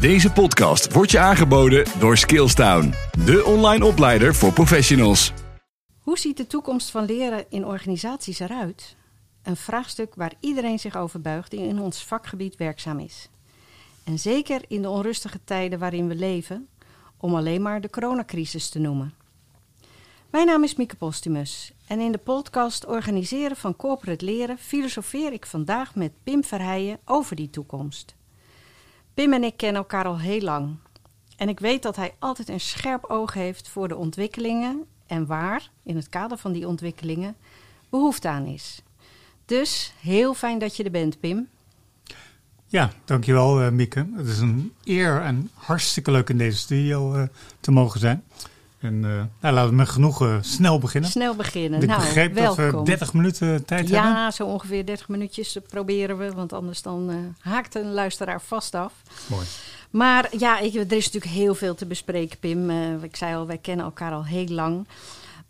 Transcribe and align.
Deze 0.00 0.32
podcast 0.32 0.92
wordt 0.92 1.10
je 1.10 1.18
aangeboden 1.18 1.84
door 1.98 2.16
Skillstown, 2.16 2.94
de 3.24 3.44
online 3.44 3.84
opleider 3.84 4.34
voor 4.34 4.52
professionals. 4.52 5.32
Hoe 5.98 6.18
ziet 6.18 6.36
de 6.36 6.46
toekomst 6.46 6.90
van 6.90 7.04
leren 7.04 7.44
in 7.48 7.66
organisaties 7.66 8.38
eruit? 8.38 8.96
Een 9.42 9.56
vraagstuk 9.56 10.14
waar 10.14 10.32
iedereen 10.40 10.78
zich 10.78 10.96
over 10.96 11.20
buigt 11.20 11.50
die 11.50 11.60
in 11.60 11.80
ons 11.80 12.04
vakgebied 12.04 12.56
werkzaam 12.56 12.98
is. 12.98 13.28
En 14.04 14.18
zeker 14.18 14.60
in 14.68 14.82
de 14.82 14.88
onrustige 14.88 15.40
tijden 15.44 15.78
waarin 15.78 16.08
we 16.08 16.14
leven, 16.14 16.68
om 17.16 17.34
alleen 17.34 17.62
maar 17.62 17.80
de 17.80 17.90
coronacrisis 17.90 18.68
te 18.68 18.78
noemen. 18.78 19.14
Mijn 20.30 20.46
naam 20.46 20.64
is 20.64 20.76
Mieke 20.76 20.96
Postumus 20.96 21.72
en 21.86 22.00
in 22.00 22.12
de 22.12 22.18
podcast 22.18 22.86
Organiseren 22.86 23.56
van 23.56 23.76
Corporate 23.76 24.24
Leren 24.24 24.58
filosofeer 24.58 25.32
ik 25.32 25.46
vandaag 25.46 25.94
met 25.94 26.12
Pim 26.22 26.44
Verheijen 26.44 26.98
over 27.04 27.36
die 27.36 27.50
toekomst. 27.50 28.18
Pim 29.20 29.32
en 29.32 29.44
ik 29.44 29.56
kennen 29.56 29.82
elkaar 29.82 30.04
al 30.04 30.18
heel 30.18 30.40
lang. 30.40 30.76
En 31.36 31.48
ik 31.48 31.60
weet 31.60 31.82
dat 31.82 31.96
hij 31.96 32.14
altijd 32.18 32.48
een 32.48 32.60
scherp 32.60 33.04
oog 33.04 33.34
heeft 33.34 33.68
voor 33.68 33.88
de 33.88 33.96
ontwikkelingen 33.96 34.84
en 35.06 35.26
waar, 35.26 35.70
in 35.82 35.96
het 35.96 36.08
kader 36.08 36.38
van 36.38 36.52
die 36.52 36.66
ontwikkelingen, 36.66 37.36
behoefte 37.88 38.28
aan 38.28 38.46
is. 38.46 38.82
Dus 39.44 39.92
heel 40.00 40.34
fijn 40.34 40.58
dat 40.58 40.76
je 40.76 40.84
er 40.84 40.90
bent, 40.90 41.20
Pim. 41.20 41.48
Ja, 42.66 42.90
dankjewel 43.04 43.62
uh, 43.62 43.70
Mieke. 43.70 44.06
Het 44.14 44.26
is 44.26 44.38
een 44.38 44.72
eer 44.84 45.20
en 45.22 45.50
hartstikke 45.54 46.10
leuk 46.10 46.28
in 46.28 46.38
deze 46.38 46.58
studio 46.58 47.16
uh, 47.16 47.22
te 47.60 47.70
mogen 47.70 48.00
zijn. 48.00 48.24
En 48.80 48.94
uh, 48.94 49.22
nou, 49.40 49.54
laten 49.54 49.68
we 49.68 49.74
met 49.74 49.88
genoegen 49.88 50.44
snel 50.44 50.78
beginnen. 50.78 51.10
Snel 51.10 51.34
beginnen. 51.34 51.82
Ik 51.82 51.88
nou, 51.88 52.00
begreep 52.00 52.34
welkom. 52.34 52.70
dat 52.70 52.74
we 52.74 52.82
30 52.82 53.12
minuten 53.12 53.64
tijd 53.64 53.88
ja, 53.88 53.94
hebben. 53.94 54.22
Ja, 54.22 54.30
zo 54.30 54.44
ongeveer 54.44 54.86
30 54.86 55.08
minuutjes 55.08 55.56
proberen 55.68 56.18
we, 56.18 56.32
want 56.32 56.52
anders 56.52 56.82
dan 56.82 57.10
uh, 57.10 57.16
haakt 57.40 57.74
een 57.74 57.92
luisteraar 57.92 58.40
vast 58.40 58.74
af. 58.74 58.92
Mooi. 59.26 59.46
Maar 59.90 60.28
ja, 60.38 60.58
ik, 60.58 60.74
er 60.74 60.92
is 60.92 61.04
natuurlijk 61.04 61.32
heel 61.32 61.54
veel 61.54 61.74
te 61.74 61.86
bespreken, 61.86 62.38
Pim. 62.38 62.70
Uh, 62.70 63.02
ik 63.02 63.16
zei 63.16 63.34
al, 63.34 63.46
wij 63.46 63.58
kennen 63.58 63.84
elkaar 63.84 64.12
al 64.12 64.24
heel 64.24 64.48
lang. 64.48 64.86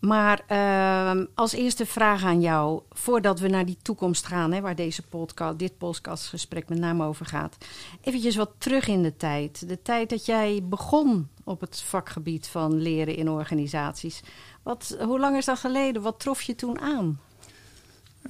Maar 0.01 0.41
uh, 0.49 1.25
als 1.35 1.53
eerste 1.53 1.87
vraag 1.87 2.25
aan 2.25 2.41
jou, 2.41 2.83
voordat 2.91 3.41
we 3.41 3.49
naar 3.49 3.67
die 3.67 3.79
toekomst 3.83 4.27
gaan, 4.27 4.53
hè, 4.53 4.61
waar 4.61 4.75
deze 4.75 5.03
podcast, 5.03 5.59
dit 5.59 5.79
podcastgesprek 5.79 6.69
met 6.69 6.79
name 6.79 7.05
over 7.05 7.27
gaat. 7.27 7.57
Eventjes 8.01 8.37
wat 8.37 8.51
terug 8.59 8.89
in 8.89 9.03
de 9.03 9.17
tijd. 9.17 9.69
De 9.69 9.83
tijd 9.83 10.11
dat 10.11 10.27
jij 10.27 10.61
begon 10.63 11.29
op 11.45 11.61
het 11.61 11.83
vakgebied 11.83 12.47
van 12.47 12.75
leren 12.75 13.17
in 13.17 13.31
organisaties. 13.31 14.23
Wat, 14.63 14.97
hoe 15.01 15.19
lang 15.19 15.37
is 15.37 15.45
dat 15.45 15.59
geleden? 15.59 16.03
Wat 16.03 16.21
trof 16.21 16.43
je 16.43 16.55
toen 16.55 16.81
aan? 16.81 17.21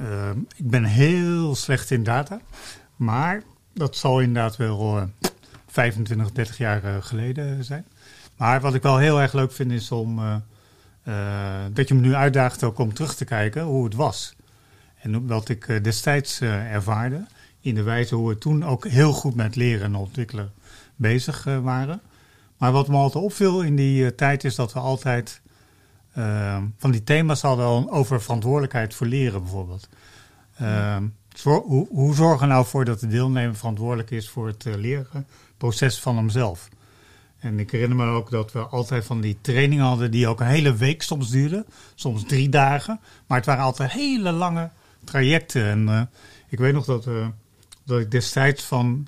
Uh, 0.00 0.30
ik 0.56 0.70
ben 0.70 0.84
heel 0.84 1.54
slecht 1.54 1.90
in 1.90 2.02
data, 2.02 2.40
maar 2.96 3.42
dat 3.72 3.96
zal 3.96 4.20
inderdaad 4.20 4.56
wel 4.56 4.96
uh, 4.96 5.02
25, 5.66 6.32
30 6.32 6.58
jaar 6.58 6.84
uh, 6.84 6.96
geleden 7.00 7.64
zijn. 7.64 7.86
Maar 8.36 8.60
wat 8.60 8.74
ik 8.74 8.82
wel 8.82 8.98
heel 8.98 9.20
erg 9.20 9.32
leuk 9.32 9.52
vind 9.52 9.72
is 9.72 9.90
om 9.90 10.18
uh, 10.18 10.36
dat 11.72 11.88
je 11.88 11.94
me 11.94 12.00
nu 12.00 12.14
uitdaagt 12.14 12.64
ook 12.64 12.78
om 12.78 12.94
terug 12.94 13.14
te 13.14 13.24
kijken 13.24 13.62
hoe 13.62 13.84
het 13.84 13.94
was. 13.94 14.36
En 15.00 15.26
wat 15.26 15.48
ik 15.48 15.84
destijds 15.84 16.40
ervaarde 16.40 17.26
in 17.60 17.74
de 17.74 17.82
wijze 17.82 18.14
hoe 18.14 18.28
we 18.28 18.38
toen 18.38 18.64
ook 18.64 18.86
heel 18.86 19.12
goed 19.12 19.34
met 19.34 19.56
leren 19.56 19.84
en 19.84 19.94
ontwikkelen 19.94 20.52
bezig 20.96 21.44
waren. 21.44 22.00
Maar 22.58 22.72
wat 22.72 22.88
me 22.88 22.96
altijd 22.96 23.24
opviel 23.24 23.62
in 23.62 23.76
die 23.76 24.14
tijd 24.14 24.44
is 24.44 24.54
dat 24.54 24.72
we 24.72 24.78
altijd 24.78 25.40
uh, 26.18 26.56
van 26.76 26.90
die 26.90 27.04
thema's 27.04 27.42
hadden 27.42 27.90
over 27.90 28.22
verantwoordelijkheid 28.22 28.94
voor 28.94 29.06
leren 29.06 29.42
bijvoorbeeld. 29.42 29.88
Zor, 31.36 31.62
hoe, 31.62 31.88
hoe 31.90 32.14
zorgen 32.14 32.46
we 32.48 32.52
nou 32.52 32.66
voor 32.66 32.84
dat 32.84 33.00
de 33.00 33.06
deelnemer 33.06 33.56
verantwoordelijk 33.56 34.10
is 34.10 34.28
voor 34.28 34.46
het 34.46 34.64
leren 34.64 35.26
proces 35.56 36.00
van 36.00 36.16
hemzelf? 36.16 36.68
En 37.40 37.58
ik 37.58 37.70
herinner 37.70 37.96
me 37.96 38.06
ook 38.06 38.30
dat 38.30 38.52
we 38.52 38.58
altijd 38.58 39.04
van 39.04 39.20
die 39.20 39.38
trainingen 39.40 39.84
hadden 39.84 40.10
die 40.10 40.28
ook 40.28 40.40
een 40.40 40.46
hele 40.46 40.74
week 40.74 41.02
soms 41.02 41.30
duurden, 41.30 41.66
soms 41.94 42.24
drie 42.24 42.48
dagen. 42.48 43.00
Maar 43.26 43.36
het 43.36 43.46
waren 43.46 43.64
altijd 43.64 43.92
hele 43.92 44.32
lange 44.32 44.70
trajecten. 45.04 45.64
En 45.64 45.86
uh, 45.88 46.02
ik 46.48 46.58
weet 46.58 46.72
nog 46.72 46.84
dat, 46.84 47.06
uh, 47.06 47.26
dat 47.84 48.00
ik 48.00 48.10
destijds 48.10 48.64
van 48.64 49.06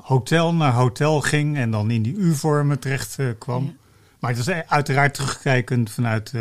hotel 0.00 0.54
naar 0.54 0.72
hotel 0.72 1.20
ging 1.20 1.56
en 1.56 1.70
dan 1.70 1.90
in 1.90 2.02
die 2.02 2.14
U-vormen 2.14 2.78
terecht 2.78 3.16
uh, 3.18 3.28
kwam. 3.38 3.64
Ja. 3.64 3.72
Maar 4.18 4.30
het 4.30 4.38
is 4.38 4.48
uiteraard 4.48 5.14
terugkijkend 5.14 5.90
vanuit, 5.90 6.32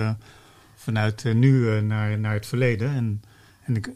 vanuit 0.75 1.23
nu 1.33 1.81
naar, 1.81 2.19
naar 2.19 2.33
het 2.33 2.45
verleden. 2.45 2.89
En, 2.89 3.23
en 3.63 3.75
ik, 3.75 3.89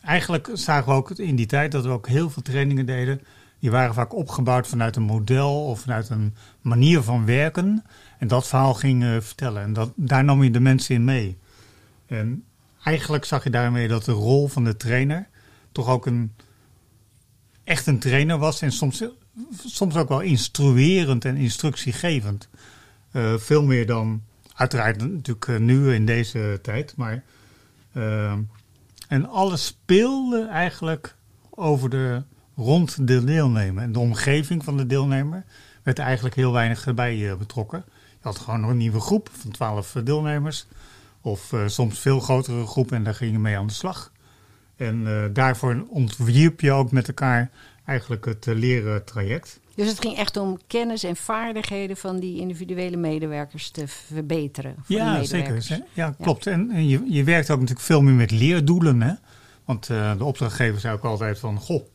eigenlijk 0.00 0.50
zagen 0.52 0.88
we 0.88 0.98
ook 0.98 1.10
in 1.10 1.36
die 1.36 1.46
tijd 1.46 1.72
dat 1.72 1.84
we 1.84 1.90
ook 1.90 2.08
heel 2.08 2.30
veel 2.30 2.42
trainingen 2.42 2.86
deden. 2.86 3.20
Die 3.64 3.72
waren 3.72 3.94
vaak 3.94 4.14
opgebouwd 4.14 4.66
vanuit 4.66 4.96
een 4.96 5.02
model 5.02 5.64
of 5.64 5.80
vanuit 5.80 6.08
een 6.08 6.34
manier 6.60 7.02
van 7.02 7.24
werken. 7.24 7.84
En 8.18 8.28
dat 8.28 8.46
verhaal 8.46 8.74
ging 8.74 9.04
vertellen. 9.20 9.62
En 9.62 9.72
dat, 9.72 9.92
daar 9.96 10.24
nam 10.24 10.42
je 10.42 10.50
de 10.50 10.60
mensen 10.60 10.94
in 10.94 11.04
mee. 11.04 11.38
En 12.06 12.44
eigenlijk 12.82 13.24
zag 13.24 13.44
je 13.44 13.50
daarmee 13.50 13.88
dat 13.88 14.04
de 14.04 14.12
rol 14.12 14.48
van 14.48 14.64
de 14.64 14.76
trainer 14.76 15.28
toch 15.72 15.88
ook 15.88 16.06
een 16.06 16.32
echt 17.64 17.86
een 17.86 17.98
trainer 17.98 18.38
was 18.38 18.62
en 18.62 18.72
soms, 18.72 19.04
soms 19.66 19.96
ook 19.96 20.08
wel 20.08 20.20
instruerend 20.20 21.24
en 21.24 21.36
instructiegevend. 21.36 22.48
Uh, 23.12 23.34
veel 23.36 23.62
meer 23.62 23.86
dan 23.86 24.22
uiteraard 24.54 24.98
natuurlijk 24.98 25.46
uh, 25.46 25.58
nu 25.58 25.94
in 25.94 26.06
deze 26.06 26.58
tijd, 26.62 26.96
maar 26.96 27.24
en 29.08 29.28
alles 29.28 29.66
speelde 29.66 30.46
eigenlijk 30.46 31.16
over 31.50 31.90
de 31.90 32.22
rond 32.56 33.06
de 33.06 33.24
deelnemer 33.24 33.82
en 33.82 33.92
de 33.92 33.98
omgeving 33.98 34.64
van 34.64 34.76
de 34.76 34.86
deelnemer 34.86 35.44
werd 35.82 35.98
eigenlijk 35.98 36.34
heel 36.34 36.52
weinig 36.52 36.94
bij 36.94 37.36
betrokken. 37.38 37.84
Je 37.88 38.20
had 38.20 38.38
gewoon 38.38 38.60
nog 38.60 38.70
een 38.70 38.76
nieuwe 38.76 39.00
groep 39.00 39.30
van 39.32 39.50
twaalf 39.50 39.96
deelnemers 40.04 40.66
of 41.20 41.52
soms 41.66 41.98
veel 41.98 42.20
grotere 42.20 42.66
groepen 42.66 42.96
en 42.96 43.04
daar 43.04 43.14
ging 43.14 43.32
je 43.32 43.38
mee 43.38 43.58
aan 43.58 43.66
de 43.66 43.72
slag. 43.72 44.12
En 44.76 45.00
uh, 45.00 45.24
daarvoor 45.32 45.86
ontwierp 45.88 46.60
je 46.60 46.72
ook 46.72 46.90
met 46.90 47.08
elkaar 47.08 47.50
eigenlijk 47.84 48.24
het 48.24 48.46
uh, 48.46 48.54
leren 48.54 49.04
traject. 49.04 49.60
Dus 49.74 49.88
het 49.88 50.00
ging 50.00 50.16
echt 50.16 50.36
om 50.36 50.58
kennis 50.66 51.04
en 51.04 51.16
vaardigheden 51.16 51.96
van 51.96 52.18
die 52.18 52.40
individuele 52.40 52.96
medewerkers 52.96 53.70
te 53.70 53.84
verbeteren. 53.88 54.74
Ja, 54.86 55.22
zeker. 55.22 55.82
Ja, 55.92 56.14
klopt. 56.20 56.44
Ja. 56.44 56.50
En, 56.52 56.70
en 56.70 56.88
je, 56.88 57.04
je 57.08 57.24
werkt 57.24 57.50
ook 57.50 57.58
natuurlijk 57.58 57.86
veel 57.86 58.02
meer 58.02 58.14
met 58.14 58.30
leerdoelen. 58.30 59.02
Hè? 59.02 59.14
Want 59.64 59.86
de 59.86 60.24
opdrachtgever 60.24 60.80
zei 60.80 60.94
ook 60.94 61.04
altijd 61.04 61.38
van, 61.38 61.58
goh, 61.58 61.86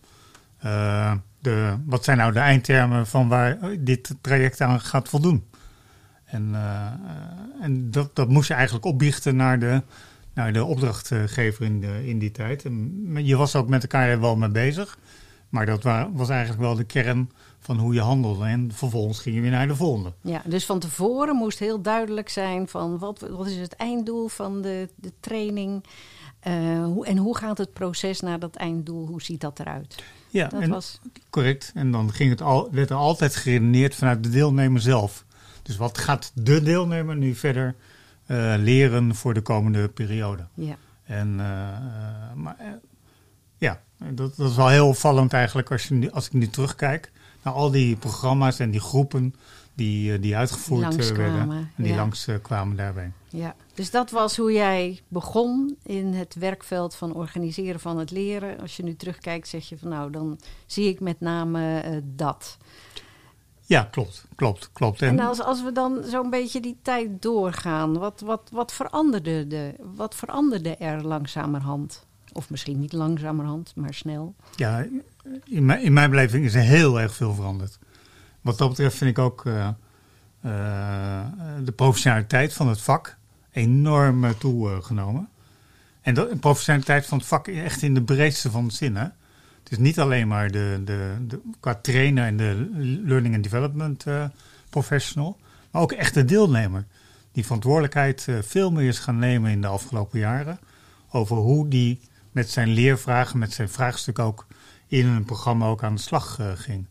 de, 1.41 1.77
wat 1.85 2.03
zijn 2.03 2.17
nou 2.17 2.33
de 2.33 2.39
eindtermen 2.39 3.07
van 3.07 3.27
waar 3.27 3.57
dit 3.79 4.15
traject 4.21 4.61
aan 4.61 4.79
gaat 4.79 5.09
voldoen? 5.09 5.47
En, 6.25 6.55
en 7.61 7.91
dat, 7.91 8.15
dat 8.15 8.29
moest 8.29 8.47
je 8.47 8.53
eigenlijk 8.53 8.85
opbiechten 8.85 9.35
naar 9.35 9.59
de 9.59 9.81
nou, 10.33 10.51
de 10.51 10.65
opdrachtgever 10.65 11.65
in, 11.65 11.81
de, 11.81 12.07
in 12.07 12.19
die 12.19 12.31
tijd. 12.31 12.65
En 12.65 13.25
je 13.25 13.35
was 13.35 13.55
ook 13.55 13.67
met 13.67 13.81
elkaar 13.81 14.19
wel 14.19 14.35
mee 14.35 14.49
bezig. 14.49 14.97
Maar 15.49 15.65
dat 15.65 15.83
was 16.13 16.29
eigenlijk 16.29 16.61
wel 16.61 16.75
de 16.75 16.83
kern 16.83 17.31
van 17.59 17.77
hoe 17.77 17.93
je 17.93 18.01
handelde. 18.01 18.45
En 18.45 18.71
vervolgens 18.73 19.19
ging 19.19 19.35
je 19.35 19.41
weer 19.41 19.51
naar 19.51 19.67
de 19.67 19.75
volgende. 19.75 20.13
Ja, 20.21 20.41
dus 20.45 20.65
van 20.65 20.79
tevoren 20.79 21.35
moest 21.35 21.59
heel 21.59 21.81
duidelijk 21.81 22.29
zijn 22.29 22.67
van 22.67 22.97
wat, 22.97 23.27
wat 23.29 23.47
is 23.47 23.57
het 23.57 23.75
einddoel 23.75 24.27
van 24.27 24.61
de, 24.61 24.89
de 24.95 25.11
training. 25.19 25.83
Uh, 26.47 26.83
hoe, 26.83 27.05
en 27.05 27.17
hoe 27.17 27.37
gaat 27.37 27.57
het 27.57 27.73
proces 27.73 28.19
naar 28.19 28.39
dat 28.39 28.55
einddoel? 28.55 29.07
Hoe 29.07 29.21
ziet 29.21 29.41
dat 29.41 29.59
eruit? 29.59 30.03
Ja, 30.29 30.47
dat 30.47 30.61
en, 30.61 30.69
was... 30.69 30.99
correct. 31.29 31.71
En 31.75 31.91
dan 31.91 32.13
ging 32.13 32.29
het 32.29 32.41
al, 32.41 32.69
werd 32.71 32.89
er 32.89 32.95
altijd 32.95 33.35
geredeneerd 33.35 33.95
vanuit 33.95 34.23
de 34.23 34.29
deelnemer 34.29 34.81
zelf. 34.81 35.25
Dus 35.61 35.77
wat 35.77 35.97
gaat 35.97 36.31
de 36.35 36.61
deelnemer 36.61 37.15
nu 37.15 37.35
verder 37.35 37.75
uh, 38.27 38.53
leren 38.57 39.15
voor 39.15 39.33
de 39.33 39.41
komende 39.41 39.87
periode. 39.87 40.47
Ja. 40.53 40.75
En, 41.03 41.27
uh, 41.27 41.37
maar, 42.35 42.55
uh, 42.61 42.67
ja, 43.57 43.81
dat, 43.97 44.35
dat 44.35 44.49
is 44.49 44.55
wel 44.55 44.67
heel 44.67 44.87
opvallend 44.87 45.33
eigenlijk 45.33 45.71
als, 45.71 45.87
je 45.87 45.93
nu, 45.93 46.11
als 46.11 46.25
ik 46.25 46.33
nu 46.33 46.47
terugkijk 46.47 47.11
naar 47.43 47.53
al 47.53 47.71
die 47.71 47.95
programma's 47.95 48.59
en 48.59 48.71
die 48.71 48.79
groepen 48.79 49.35
die, 49.79 50.19
die 50.19 50.37
uitgevoerd 50.37 50.91
die 50.91 51.13
werden. 51.13 51.49
En 51.75 51.83
die 51.83 51.95
langs 51.95 52.27
kwamen 52.41 52.75
daarbij. 52.75 53.11
Ja, 53.29 53.55
dus 53.73 53.91
dat 53.91 54.11
was 54.11 54.37
hoe 54.37 54.51
jij 54.51 54.99
begon 55.07 55.77
in 55.83 56.13
het 56.13 56.35
werkveld 56.35 56.95
van 56.95 57.13
organiseren 57.13 57.79
van 57.79 57.97
het 57.97 58.11
leren. 58.11 58.59
Als 58.59 58.77
je 58.77 58.83
nu 58.83 58.95
terugkijkt, 58.95 59.47
zeg 59.47 59.69
je 59.69 59.77
van 59.77 59.89
nou, 59.89 60.11
dan 60.11 60.39
zie 60.65 60.87
ik 60.89 60.99
met 60.99 61.19
name 61.19 61.83
dat. 62.15 62.57
Ja, 63.69 63.83
klopt, 63.91 64.25
klopt, 64.35 64.69
klopt. 64.73 65.01
En, 65.01 65.19
en 65.19 65.25
als, 65.25 65.41
als 65.41 65.63
we 65.63 65.71
dan 65.71 66.03
zo'n 66.03 66.29
beetje 66.29 66.59
die 66.59 66.77
tijd 66.81 67.21
doorgaan, 67.21 67.97
wat, 67.97 68.21
wat, 68.25 68.49
wat, 68.51 68.73
veranderde 68.73 69.47
de, 69.47 69.73
wat 69.95 70.15
veranderde 70.15 70.75
er 70.75 71.07
langzamerhand? 71.07 72.05
Of 72.33 72.49
misschien 72.49 72.79
niet 72.79 72.93
langzamerhand, 72.93 73.73
maar 73.75 73.93
snel. 73.93 74.35
Ja, 74.55 74.85
in 75.43 75.65
mijn, 75.65 75.81
in 75.81 75.93
mijn 75.93 76.09
beleving 76.09 76.45
is 76.45 76.55
er 76.55 76.61
heel 76.61 76.99
erg 76.99 77.15
veel 77.15 77.33
veranderd. 77.33 77.79
Wat 78.41 78.57
dat 78.57 78.69
betreft 78.69 78.97
vind 78.97 79.09
ik 79.09 79.19
ook 79.19 79.45
uh, 79.45 79.67
uh, 80.45 81.25
de 81.63 81.71
professionaliteit 81.71 82.53
van 82.53 82.67
het 82.67 82.81
vak 82.81 83.17
enorm 83.51 84.23
uh, 84.23 84.29
toegenomen. 84.29 85.29
En 86.01 86.13
de 86.13 86.37
professionaliteit 86.39 87.05
van 87.05 87.17
het 87.17 87.27
vak 87.27 87.47
echt 87.47 87.81
in 87.81 87.93
de 87.93 88.03
breedste 88.03 88.51
van 88.51 88.67
de 88.67 88.73
zin. 88.73 88.95
Hè? 88.95 89.07
Het 89.63 89.71
is 89.71 89.77
niet 89.77 89.99
alleen 89.99 90.27
maar 90.27 90.51
de, 90.51 90.81
de, 90.85 91.15
de 91.27 91.39
qua 91.59 91.75
trainer 91.75 92.25
en 92.25 92.37
de 92.37 92.69
learning 93.05 93.35
and 93.35 93.43
development 93.43 94.05
professional, 94.69 95.37
maar 95.71 95.81
ook 95.81 95.91
echt 95.91 96.13
de 96.13 96.25
deelnemer. 96.25 96.85
Die 97.31 97.45
verantwoordelijkheid 97.45 98.27
veel 98.41 98.71
meer 98.71 98.87
is 98.87 98.99
gaan 98.99 99.19
nemen 99.19 99.51
in 99.51 99.61
de 99.61 99.67
afgelopen 99.67 100.19
jaren. 100.19 100.59
Over 101.11 101.35
hoe 101.35 101.67
die 101.67 101.99
met 102.31 102.49
zijn 102.49 102.67
leervragen, 102.67 103.39
met 103.39 103.53
zijn 103.53 103.69
vraagstuk 103.69 104.19
ook 104.19 104.47
in 104.87 105.07
een 105.07 105.25
programma 105.25 105.65
ook 105.65 105.83
aan 105.83 105.95
de 105.95 106.01
slag 106.01 106.39
ging. 106.55 106.85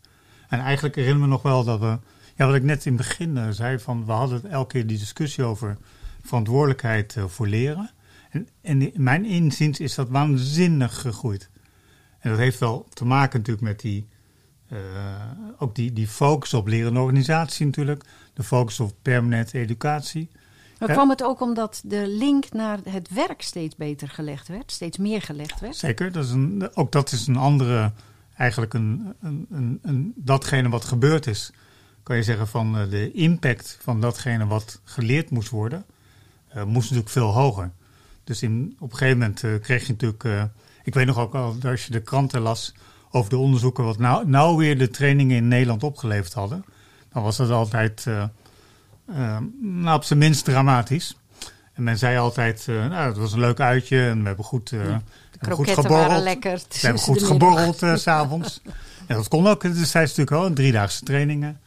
En 0.48 0.60
eigenlijk 0.60 0.94
herinner 0.94 1.20
me 1.20 1.26
nog 1.26 1.42
wel 1.42 1.64
dat 1.64 1.80
we, 1.80 1.98
ja, 2.36 2.46
wat 2.46 2.54
ik 2.54 2.62
net 2.62 2.86
in 2.86 2.96
het 2.96 3.06
begin 3.06 3.54
zei, 3.54 3.78
van 3.78 4.06
we 4.06 4.12
hadden 4.12 4.50
elke 4.50 4.72
keer 4.72 4.86
die 4.86 4.98
discussie 4.98 5.44
over 5.44 5.76
verantwoordelijkheid 6.22 7.16
voor 7.26 7.46
leren. 7.46 7.90
En, 8.30 8.48
en 8.60 8.94
in 8.94 9.02
mijn 9.02 9.24
inziens 9.24 9.80
is 9.80 9.94
dat 9.94 10.08
waanzinnig 10.08 11.00
gegroeid. 11.00 11.50
En 12.18 12.30
dat 12.30 12.38
heeft 12.38 12.58
wel 12.58 12.86
te 12.92 13.04
maken 13.04 13.38
natuurlijk 13.38 13.66
met 13.66 13.80
die, 13.80 14.08
uh, 14.72 14.78
ook 15.58 15.74
die, 15.74 15.92
die 15.92 16.08
focus 16.08 16.54
op 16.54 16.66
lerende 16.66 17.00
organisatie 17.00 17.66
natuurlijk. 17.66 18.04
De 18.34 18.42
focus 18.42 18.80
op 18.80 18.92
permanente 19.02 19.58
educatie. 19.58 20.30
Maar 20.78 20.92
kwam 20.92 21.10
het 21.10 21.22
ook 21.22 21.40
omdat 21.40 21.82
de 21.84 22.06
link 22.06 22.52
naar 22.52 22.78
het 22.84 23.08
werk 23.08 23.42
steeds 23.42 23.76
beter 23.76 24.08
gelegd 24.08 24.48
werd? 24.48 24.72
Steeds 24.72 24.98
meer 24.98 25.22
gelegd 25.22 25.60
werd? 25.60 25.76
Zeker. 25.76 26.12
Dat 26.12 26.24
is 26.24 26.30
een, 26.30 26.70
ook 26.74 26.92
dat 26.92 27.12
is 27.12 27.26
een 27.26 27.36
andere, 27.36 27.92
eigenlijk 28.38 28.74
een, 28.74 29.14
een, 29.20 29.78
een, 29.82 30.12
datgene 30.16 30.68
wat 30.68 30.84
gebeurd 30.84 31.26
is. 31.26 31.52
Kan 32.02 32.16
je 32.16 32.22
zeggen 32.22 32.48
van 32.48 32.72
de 32.72 33.12
impact 33.12 33.78
van 33.80 34.00
datgene 34.00 34.46
wat 34.46 34.80
geleerd 34.84 35.30
moest 35.30 35.48
worden, 35.48 35.84
uh, 36.56 36.64
moest 36.64 36.84
natuurlijk 36.84 37.10
veel 37.10 37.32
hoger. 37.32 37.70
Dus 38.24 38.42
in, 38.42 38.76
op 38.78 38.90
een 38.90 38.96
gegeven 38.96 39.18
moment 39.18 39.42
uh, 39.42 39.60
kreeg 39.60 39.86
je 39.86 39.92
natuurlijk. 39.92 40.50
Ik 40.82 40.94
weet 40.94 41.06
nog 41.06 41.18
ook 41.18 41.34
al, 41.34 41.56
als 41.62 41.86
je 41.86 41.92
de 41.92 42.02
kranten 42.02 42.40
las 42.40 42.74
over 43.10 43.30
de 43.30 43.36
onderzoeken. 43.36 43.84
wat 43.84 43.98
nou, 43.98 44.28
nou 44.28 44.56
weer 44.56 44.78
de 44.78 44.90
trainingen 44.90 45.36
in 45.36 45.48
Nederland 45.48 45.82
opgeleverd 45.82 46.32
hadden. 46.32 46.64
dan 47.12 47.22
was 47.22 47.36
dat 47.36 47.50
altijd. 47.50 48.06
Nou, 49.60 49.96
op 49.96 50.04
zijn 50.04 50.18
minst 50.18 50.44
dramatisch. 50.44 51.16
En 51.78 51.84
men 51.84 51.98
zei 51.98 52.16
altijd. 52.16 52.66
nou, 52.66 53.08
het 53.08 53.16
was 53.16 53.32
een 53.32 53.40
leuk 53.40 53.60
uitje 53.60 54.08
en 54.08 54.20
we 54.20 54.26
hebben 54.26 54.44
goed. 54.44 54.70
Ja, 54.70 55.02
de 55.40 55.50
goed 55.50 55.70
geborreld. 55.70 56.06
waren 56.06 56.22
lekker. 56.22 56.60
We 56.68 56.78
hebben 56.80 57.02
goed 57.02 57.22
geborreld 57.22 57.76
s 57.78 58.02
s'avonds. 58.02 58.60
ja, 59.08 59.14
dat 59.14 59.28
kon 59.28 59.46
ook. 59.46 59.62
Dus 59.62 59.90
zei 59.90 60.04
natuurlijk 60.04 60.30
wel, 60.30 60.52
driedaagse 60.52 61.04
trainingen. 61.04 61.60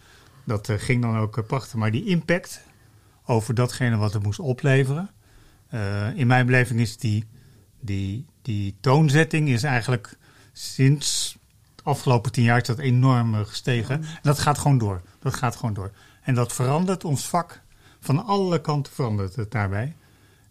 Dat 0.43 0.69
ging 0.77 1.01
dan 1.01 1.17
ook 1.17 1.47
prachtig. 1.47 1.73
Maar 1.73 1.91
die 1.91 2.05
impact 2.05 2.61
over 3.25 3.53
datgene 3.53 3.97
wat 3.97 4.13
het 4.13 4.23
moest 4.23 4.39
opleveren. 4.39 5.09
Uh, 5.73 6.17
in 6.17 6.27
mijn 6.27 6.45
beleving 6.45 6.79
is 6.79 6.97
die, 6.97 7.25
die, 7.79 8.25
die 8.41 8.75
toonzetting 8.81 9.49
is 9.49 9.63
eigenlijk 9.63 10.17
sinds 10.53 11.37
de 11.75 11.83
afgelopen 11.83 12.31
tien 12.31 12.43
jaar 12.43 12.61
is 12.61 12.67
dat 12.67 12.79
enorm 12.79 13.45
gestegen. 13.45 13.95
En 13.95 14.19
dat 14.21 14.39
gaat 14.39 14.57
gewoon 14.57 14.77
door. 14.77 15.01
Dat 15.19 15.33
gaat 15.33 15.55
gewoon 15.55 15.73
door. 15.73 15.91
En 16.21 16.35
dat 16.35 16.53
verandert 16.53 17.03
ons 17.03 17.27
vak. 17.27 17.61
Van 17.99 18.25
alle 18.25 18.61
kanten 18.61 18.93
verandert 18.93 19.35
het 19.35 19.51
daarbij. 19.51 19.95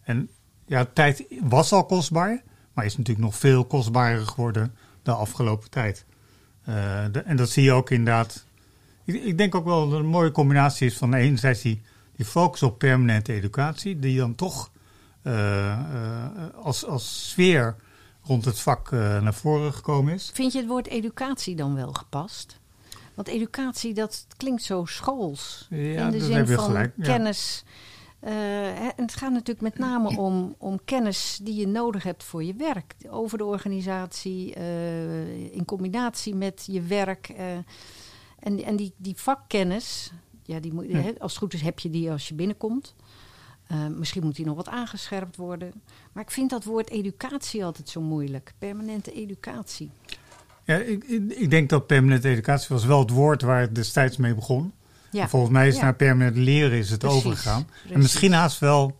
En 0.03 0.29
ja, 0.65 0.85
tijd 0.93 1.25
was 1.41 1.71
al 1.71 1.85
kostbaar, 1.85 2.43
maar 2.73 2.85
is 2.85 2.97
natuurlijk 2.97 3.25
nog 3.25 3.35
veel 3.35 3.65
kostbaarder 3.65 4.27
geworden 4.27 4.75
de 5.03 5.11
afgelopen 5.11 5.69
tijd. 5.69 6.05
Uh, 6.69 7.05
de, 7.11 7.19
en 7.19 7.35
dat 7.35 7.49
zie 7.49 7.63
je 7.63 7.71
ook 7.71 7.89
inderdaad. 7.89 8.45
Ik, 9.05 9.23
ik, 9.23 9.37
denk 9.37 9.55
ook 9.55 9.65
wel 9.65 9.89
dat 9.89 9.99
een 9.99 10.05
mooie 10.05 10.31
combinatie 10.31 10.87
is 10.87 10.97
van 10.97 11.13
enerzijds 11.13 11.61
die, 11.61 11.81
die 12.15 12.25
focus 12.25 12.63
op 12.63 12.77
permanente 12.77 13.33
educatie, 13.33 13.99
die 13.99 14.17
dan 14.17 14.35
toch 14.35 14.71
uh, 15.23 15.77
als, 16.55 16.85
als 16.85 17.29
sfeer 17.29 17.75
rond 18.23 18.45
het 18.45 18.59
vak 18.59 18.91
naar 18.91 19.33
voren 19.33 19.73
gekomen 19.73 20.13
is. 20.13 20.31
Vind 20.33 20.51
je 20.51 20.59
het 20.59 20.67
woord 20.67 20.87
educatie 20.87 21.55
dan 21.55 21.75
wel 21.75 21.93
gepast? 21.93 22.59
Want 23.13 23.27
educatie, 23.27 23.93
dat 23.93 24.25
klinkt 24.37 24.63
zo 24.63 24.85
schools. 24.85 25.67
Ja, 25.69 26.05
in 26.05 26.11
de 26.11 26.25
zin 26.25 26.47
van 26.47 26.59
gelijk, 26.59 26.93
ja. 26.97 27.31
En 28.21 28.93
het 28.95 29.15
gaat 29.15 29.31
natuurlijk 29.31 29.61
met 29.61 29.77
name 29.77 30.17
om, 30.27 30.55
om 30.57 30.79
kennis 30.85 31.39
die 31.43 31.55
je 31.55 31.67
nodig 31.67 32.03
hebt 32.03 32.23
voor 32.23 32.43
je 32.43 32.53
werk. 32.53 32.95
Over 33.09 33.37
de 33.37 33.45
organisatie, 33.45 34.53
in 35.51 35.65
combinatie 35.65 36.35
met 36.35 36.63
je 36.71 36.81
werk. 36.81 37.29
en 38.39 38.63
en 38.63 38.75
die, 38.75 38.93
die 38.97 39.15
vakkennis, 39.17 40.11
ja, 40.43 40.59
die 40.59 40.73
moet, 40.73 41.19
als 41.19 41.31
het 41.31 41.41
goed 41.41 41.53
is 41.53 41.61
heb 41.61 41.79
je 41.79 41.89
die 41.89 42.11
als 42.11 42.27
je 42.27 42.33
binnenkomt. 42.33 42.95
Misschien 43.97 44.23
moet 44.23 44.35
die 44.35 44.45
nog 44.45 44.55
wat 44.55 44.69
aangescherpt 44.69 45.35
worden. 45.35 45.73
Maar 46.11 46.23
ik 46.23 46.31
vind 46.31 46.49
dat 46.49 46.63
woord 46.63 46.89
educatie 46.89 47.65
altijd 47.65 47.89
zo 47.89 48.01
moeilijk. 48.01 48.53
Permanente 48.57 49.11
educatie. 49.11 49.91
Ja, 50.65 50.75
ik, 50.75 51.03
ik 51.27 51.49
denk 51.49 51.69
dat 51.69 51.87
permanente 51.87 52.29
educatie 52.29 52.67
was 52.69 52.85
wel 52.85 52.99
het 52.99 53.09
woord 53.09 53.41
waar 53.41 53.61
het 53.61 53.75
destijds 53.75 54.17
mee 54.17 54.35
begon. 54.35 54.73
Ja. 55.11 55.27
Volgens 55.27 55.51
mij 55.51 55.67
is 55.67 55.75
ja. 55.75 55.81
naar 55.81 55.95
permanent 55.95 56.35
leren 56.35 56.77
is 56.77 56.89
het 56.89 56.99
precies, 56.99 57.17
overgegaan. 57.17 57.65
Precies. 57.65 57.91
En 57.91 57.99
misschien 57.99 58.33
haast 58.33 58.59
wel 58.59 58.97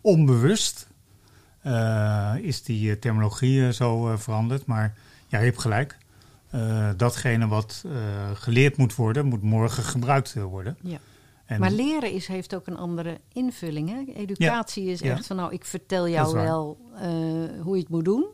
onbewust 0.00 0.88
uh, 1.66 2.34
is 2.40 2.62
die 2.62 2.90
uh, 2.90 2.96
terminologie 2.96 3.72
zo 3.72 4.16
veranderd. 4.16 4.66
Maar 4.66 4.94
ja, 5.26 5.38
je 5.38 5.44
hebt 5.44 5.60
gelijk. 5.60 5.98
datgene 6.96 7.48
wat 7.48 7.84
geleerd 8.34 8.76
moet 8.76 8.94
worden, 8.94 9.26
moet 9.26 9.42
morgen 9.42 9.82
gebruikt 9.82 10.34
worden. 10.34 10.76
Ja. 10.80 10.98
En 11.44 11.60
maar 11.60 11.70
leren 11.70 12.12
is, 12.12 12.26
heeft 12.26 12.54
ook 12.54 12.66
een 12.66 12.76
andere 12.76 13.20
invulling. 13.32 13.88
Hè? 13.88 14.12
Educatie 14.14 14.84
is 14.84 15.02
echt 15.02 15.26
van, 15.26 15.36
nou, 15.36 15.52
ik 15.52 15.64
vertel 15.64 16.08
jou 16.08 16.34
wel 16.34 16.78
hoe 17.60 17.76
je 17.76 17.82
het 17.82 17.88
moet 17.88 18.04
doen. 18.04 18.26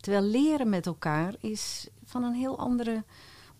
Terwijl 0.00 0.24
leren 0.24 0.68
met 0.68 0.86
elkaar 0.86 1.34
is 1.40 1.88
van 2.04 2.22
een 2.22 2.34
heel 2.34 2.58
andere 2.58 3.04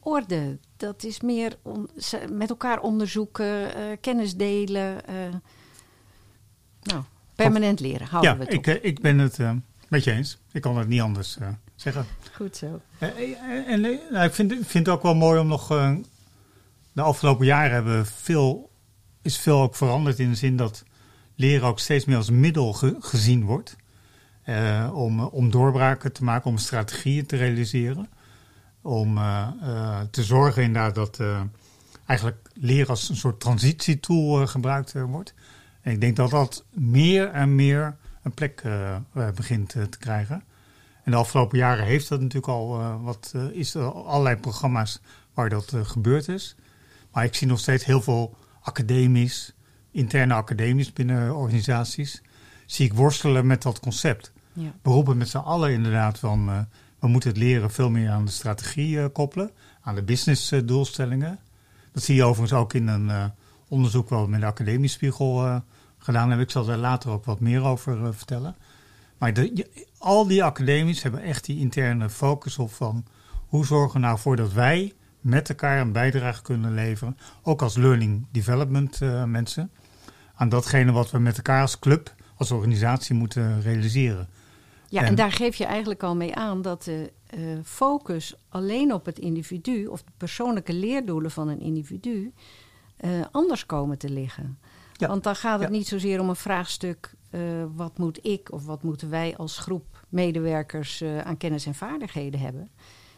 orde. 0.02 0.58
Dat 0.76 1.04
is 1.04 1.20
meer 1.20 1.56
on, 1.62 1.90
met 2.31 2.50
elkaar 2.50 2.81
onderzoeken, 2.81 3.46
uh, 3.46 3.96
kennis 4.00 4.37
delen. 4.37 5.00
Uh, 5.10 5.34
nou, 6.82 7.02
permanent 7.34 7.81
leren, 7.81 8.06
houden 8.06 8.31
ja, 8.31 8.38
we 8.38 8.44
het 8.44 8.66
ik, 8.66 8.82
ik 8.82 9.00
ben 9.00 9.19
het 9.19 9.38
met 9.88 10.04
je 10.04 10.12
eens. 10.12 10.38
Ik 10.52 10.60
kan 10.60 10.78
het 10.78 10.88
niet 10.88 11.00
anders 11.00 11.38
zeggen. 11.75 12.06
Goed 12.32 12.56
zo. 12.56 12.81
en 13.66 13.81
nou, 13.81 14.25
ik 14.25 14.34
vind, 14.34 14.52
vind 14.52 14.87
het 14.87 14.88
ook 14.88 15.02
wel 15.02 15.14
mooi 15.14 15.40
om 15.40 15.46
nog... 15.46 15.69
de 16.93 17.02
afgelopen 17.02 17.46
jaren 17.46 17.72
hebben 17.72 18.06
veel 18.06 18.70
is 19.22 19.38
veel 19.38 19.60
ook 19.60 19.75
veranderd 19.75 20.19
in 20.19 20.31
de 20.31 20.37
zin 20.37 20.56
dat 20.56 20.84
leren 21.34 21.69
ook 21.69 21.78
steeds 21.78 22.04
meer 22.04 22.16
als 22.16 22.31
middel 22.31 22.72
gezien 22.99 23.44
wordt. 23.44 23.76
Om, 24.93 25.20
om 25.20 25.50
doorbraken 25.50 26.12
te 26.12 26.25
maken, 26.25 26.50
om 26.50 26.58
strategieën 26.58 27.26
te 27.26 27.37
realiseren. 27.37 28.08
Om 28.82 29.17
uh, 29.19 29.49
uh, 29.62 30.00
te 30.11 30.23
zorgen 30.23 30.62
inderdaad 30.62 30.94
dat 30.94 31.20
eigenlijk 32.06 32.50
leren 32.55 32.88
als 32.88 33.08
een 33.08 33.17
soort 33.17 33.40
transitietool 33.40 34.47
gebruikt 34.47 34.92
wordt. 34.92 35.35
En 35.80 35.92
ik 35.92 36.00
denk 36.00 36.16
dat 36.16 36.30
dat 36.30 36.64
meer 36.71 37.28
en 37.28 37.54
meer 37.54 37.97
een 38.23 38.33
plek 38.35 38.62
begint 39.35 39.68
te 39.68 39.99
krijgen. 39.99 40.42
En 41.04 41.11
de 41.11 41.16
afgelopen 41.16 41.59
jaren 41.59 41.85
heeft 41.85 42.09
dat 42.09 42.21
natuurlijk 42.21 42.52
al 42.52 43.00
wat, 43.02 43.35
is 43.52 43.75
er 43.75 43.92
allerlei 43.92 44.37
programma's 44.37 45.00
waar 45.35 45.49
dat 45.49 45.73
gebeurd 45.83 46.28
is. 46.28 46.57
Maar 47.12 47.25
ik 47.25 47.35
zie 47.35 47.47
nog 47.47 47.59
steeds 47.59 47.85
heel 47.85 48.02
veel 48.02 48.37
academisch, 48.62 49.54
interne 49.90 50.35
academisch 50.35 50.92
binnen 50.92 51.37
organisaties, 51.37 52.23
zie 52.66 52.87
ik 52.87 52.95
worstelen 52.95 53.47
met 53.47 53.62
dat 53.62 53.80
concept. 53.80 54.33
Ja. 54.52 54.73
We 54.83 54.90
roepen 54.90 55.16
met 55.16 55.28
z'n 55.28 55.37
allen 55.37 55.73
inderdaad 55.73 56.18
van 56.18 56.68
we 57.02 57.09
moeten 57.09 57.30
het 57.30 57.38
leren 57.38 57.71
veel 57.71 57.90
meer 57.90 58.11
aan 58.11 58.25
de 58.25 58.30
strategie 58.30 58.97
uh, 58.97 59.04
koppelen, 59.12 59.50
aan 59.80 59.94
de 59.94 60.02
business 60.02 60.52
uh, 60.52 60.61
doelstellingen. 60.64 61.38
Dat 61.92 62.02
zie 62.02 62.14
je 62.14 62.25
overigens 62.25 62.61
ook 62.61 62.75
in 62.75 62.88
een 62.88 63.32
onderzoek 63.68 64.09
wat 64.09 64.25
we 64.25 64.30
met 64.30 64.40
de 64.40 64.47
Academische 64.47 64.97
Spiegel 64.97 65.62
gedaan 65.99 66.28
hebben. 66.28 66.47
Ik 66.47 66.52
zal 66.52 66.64
daar 66.64 66.76
later 66.76 67.11
ook 67.11 67.25
wat 67.25 67.40
meer 67.40 67.62
over 67.62 68.14
vertellen. 68.14 68.56
Maar 69.18 69.32
al 69.99 70.26
die 70.26 70.44
academies 70.44 71.02
hebben 71.02 71.23
echt 71.23 71.44
die 71.44 71.59
interne 71.59 72.11
focus 72.11 72.59
op 72.59 72.73
van 72.73 73.04
hoe 73.47 73.66
zorgen 73.66 74.00
we 74.00 74.06
nou 74.06 74.18
voor 74.18 74.37
dat 74.37 74.52
wij 74.52 74.92
met 75.21 75.49
elkaar 75.49 75.80
een 75.80 75.92
bijdrage 75.92 76.42
kunnen 76.42 76.75
leveren, 76.75 77.16
ook 77.42 77.62
als 77.62 77.76
learning 77.76 78.26
development 78.30 79.00
mensen, 79.26 79.71
aan 80.35 80.49
datgene 80.49 80.92
wat 80.92 81.11
we 81.11 81.18
met 81.18 81.37
elkaar 81.37 81.61
als 81.61 81.78
club, 81.78 82.14
als 82.37 82.50
organisatie 82.50 83.14
moeten 83.14 83.62
realiseren. 83.62 84.28
Ja, 84.92 85.04
en, 85.04 85.14
daar 85.14 85.32
geef 85.32 85.56
je 85.56 85.64
eigenlijk 85.64 86.02
al 86.02 86.16
mee 86.16 86.34
aan 86.34 86.62
dat 86.62 86.82
de 86.82 87.12
uh, 87.34 87.58
focus 87.64 88.34
alleen 88.49 88.92
op 88.92 89.04
het 89.04 89.18
individu 89.18 89.87
of 89.87 90.02
de 90.02 90.12
persoonlijke 90.16 90.72
leerdoelen 90.72 91.30
van 91.30 91.49
een 91.49 91.61
individu 91.61 92.32
uh, 93.00 93.11
anders 93.30 93.66
komen 93.66 93.99
te 93.99 94.11
liggen. 94.11 94.58
Ja. 94.92 95.08
Want 95.08 95.25
dan 95.25 95.37
gaat 95.37 95.61
het 95.61 95.70
niet 95.70 95.87
zozeer 95.88 96.20
om 96.20 96.28
een 96.28 96.37
vraagstuk: 96.37 97.14
wat 97.75 97.99
moet 97.99 98.26
ik 98.26 98.52
of 98.52 98.66
wat 98.66 98.82
moeten 98.82 99.11
wij 99.11 99.37
als 99.37 99.58
groep 99.58 100.04
medewerkers 100.08 101.04
aan 101.25 101.37
kennis 101.37 101.66
en 101.66 101.75
vaardigheden 101.75 102.40
hebben. 102.40 102.70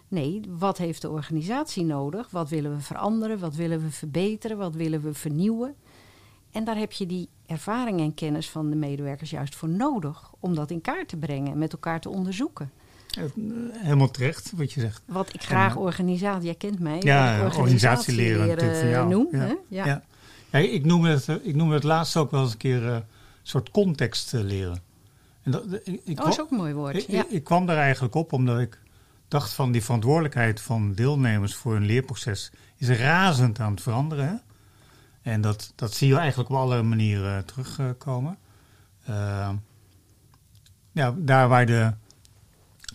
Nee, 0.09 0.41
wat 0.49 0.79
heeft 0.79 1.03
de 1.03 1.11
organisatie 1.11 1.85
nodig? 1.85 2.31
Wat 2.31 2.49
willen 2.49 2.75
we 2.75 2.81
veranderen? 2.81 3.39
Wat 3.39 3.55
willen 3.55 3.83
we 3.83 3.91
verbeteren? 3.91 4.57
Wat 4.57 4.75
willen 4.75 5.01
we 5.01 5.15
vernieuwen? 5.15 5.75
En 6.55 6.65
daar 6.65 6.77
heb 6.77 6.93
je 6.93 7.07
die 7.07 7.29
ervaring 7.47 8.01
en 8.01 8.15
kennis 8.15 8.51
van 8.51 8.71
de 8.71 8.77
medewerkers 8.77 9.31
juist 9.31 9.55
voor 9.55 9.69
nodig 9.69 10.31
om 10.41 10.55
dat 10.55 10.71
in 10.71 10.81
kaart 10.81 11.09
te 11.09 11.17
brengen 11.17 11.53
en 11.53 11.59
met 11.59 11.73
elkaar 11.73 12.01
te 12.01 12.09
onderzoeken. 12.09 12.71
eh, 13.17 13.23
helemaal 13.73 14.11
terecht 14.11 14.53
wat 14.57 14.73
je 14.73 14.81
zegt. 14.81 15.03
Wat 15.07 15.35
ik 15.35 15.43
graag 15.43 15.77
organisatie, 15.77 16.45
jij 16.45 16.55
kent 16.55 16.79
mij, 16.79 16.99
Ja, 17.01 17.45
organisatieleren 17.45 18.59
van 18.59 18.89
jou. 18.89 19.09
noem. 19.09 19.29
Ja. 19.31 19.57
Ja. 19.69 19.87
Ja. 19.87 20.03
Ja, 20.51 20.59
ik, 20.59 20.85
noem 20.85 21.05
het, 21.05 21.29
eh, 21.29 21.37
ik 21.43 21.55
noem 21.55 21.71
het 21.71 21.83
laatst 21.83 22.17
ook 22.17 22.31
wel 22.31 22.43
eens 22.43 22.53
een 22.53 22.59
keer 22.59 22.89
eh, 22.89 22.97
soort 23.43 23.71
context 23.71 24.35
eh, 24.35 24.41
leren. 24.41 24.83
En 25.43 25.51
dat, 25.51 25.65
ik, 25.85 26.01
ik, 26.05 26.21
Oh, 26.23 26.29
is 26.29 26.41
ook 26.41 26.51
een 26.51 26.57
mooi 26.57 26.75
woord. 26.75 26.97
ik, 26.97 27.07
ja. 27.09 27.21
ik, 27.25 27.31
ik 27.31 27.45
kwam 27.45 27.67
daar 27.67 27.77
eigenlijk 27.77 28.15
op 28.15 28.33
omdat 28.33 28.61
ik 28.61 28.79
dacht 29.29 29.53
van 29.53 29.73
die 29.73 29.83
verantwoordelijkheid 29.85 30.61
van 30.61 30.93
deelnemers 30.95 31.55
voor 31.55 31.77
een 31.77 31.85
leerproces 31.87 32.51
is 32.77 32.89
razend 32.89 33.59
aan 33.61 33.71
het 33.71 33.83
veranderen. 33.83 34.29
Hè? 34.29 34.35
En 35.25 35.41
dat, 35.41 35.73
dat 35.75 35.95
zie 35.95 36.09
je 36.09 36.17
eigenlijk 36.17 36.51
op 36.51 36.57
alle 36.57 36.83
manieren 36.83 37.37
eh, 37.37 37.45
terugkomen. 37.45 38.39
Eh, 39.05 39.51
ja, 40.93 41.15
daar 41.19 41.49
waar 41.49 41.67
de 41.67 41.93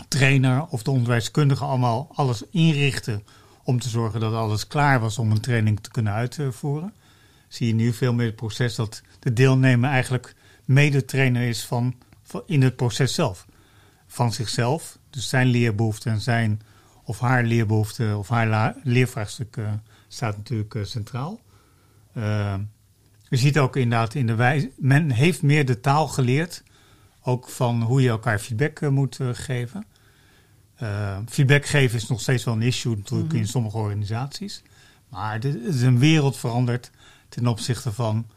trainer 0.08 0.66
of 0.66 0.84
de 0.84 0.92
onderwijskundige 0.92 1.64
allemaal 1.64 2.10
alles 2.14 2.44
inrichten 2.50 3.24
om 3.64 3.80
te 3.80 3.90
zorgen 3.90 4.20
dat 4.20 4.34
alles 4.34 4.68
klaar 4.68 5.00
was 5.00 5.18
om 5.18 5.32
een 5.32 5.42
training 5.42 5.80
te 5.80 5.92
kunnen 5.92 6.14
uitvoeren, 6.14 6.94
zie 7.48 7.68
je 7.68 7.74
nu 7.74 7.94
veel 7.94 8.14
meer 8.14 8.26
het 8.26 8.36
proces 8.36 8.76
dat 8.76 9.02
de 9.20 9.34
deelnemer 9.34 9.90
eigenlijk 9.90 10.36
medetrainer 10.66 11.48
is 11.48 11.66
van, 11.66 11.96
van 12.24 12.44
in 12.46 12.62
het 12.62 12.76
proces 12.76 13.14
zelf. 13.14 13.46
Van 14.08 14.34
zichzelf, 14.34 14.98
dus 15.10 15.30
zijn 15.30 15.48
leerbehoeften 15.48 16.12
en 16.12 16.22
zijn 16.22 16.62
of 17.04 17.20
haar 17.20 17.44
leerbehoefte 17.44 18.16
of 18.18 18.30
haar 18.30 18.76
leervraagstuk 18.84 19.58
eh, 19.58 19.72
staat 20.08 20.38
natuurlijk 20.38 20.76
eh, 20.76 20.84
centraal. 20.84 21.40
Eh, 22.20 22.56
je 23.30 23.38
ziet 23.38 23.58
ook 23.58 23.76
inderdaad 23.76 24.14
in 24.14 24.28
de 24.28 24.36
wijze, 24.36 24.72
men 24.78 25.12
heeft 25.12 25.42
meer 25.42 25.66
de 25.66 25.80
taal 25.80 26.08
geleerd, 26.08 26.64
ook 27.24 27.50
van 27.50 27.82
hoe 27.82 28.02
je 28.02 28.10
elkaar 28.10 28.40
feedback 28.40 28.80
eh, 28.80 28.90
moet 28.90 29.20
eh, 29.20 29.30
geven. 29.32 29.86
Feedback 31.26 31.66
geven 31.66 31.98
is 31.98 32.08
nog 32.08 32.22
steeds 32.22 32.44
wel 32.44 32.54
een 32.54 32.62
issue 32.62 32.96
natuurlijk 32.96 33.34
in 33.34 33.48
sommige 33.48 33.78
organisaties. 33.78 34.62
Maar 35.10 35.34
het 35.34 35.46
is 35.46 35.82
een 35.82 36.00
wereld 36.00 36.38
veranderd 36.38 36.92
ten 37.30 37.48
opzichte 37.48 37.92
van 37.92 38.28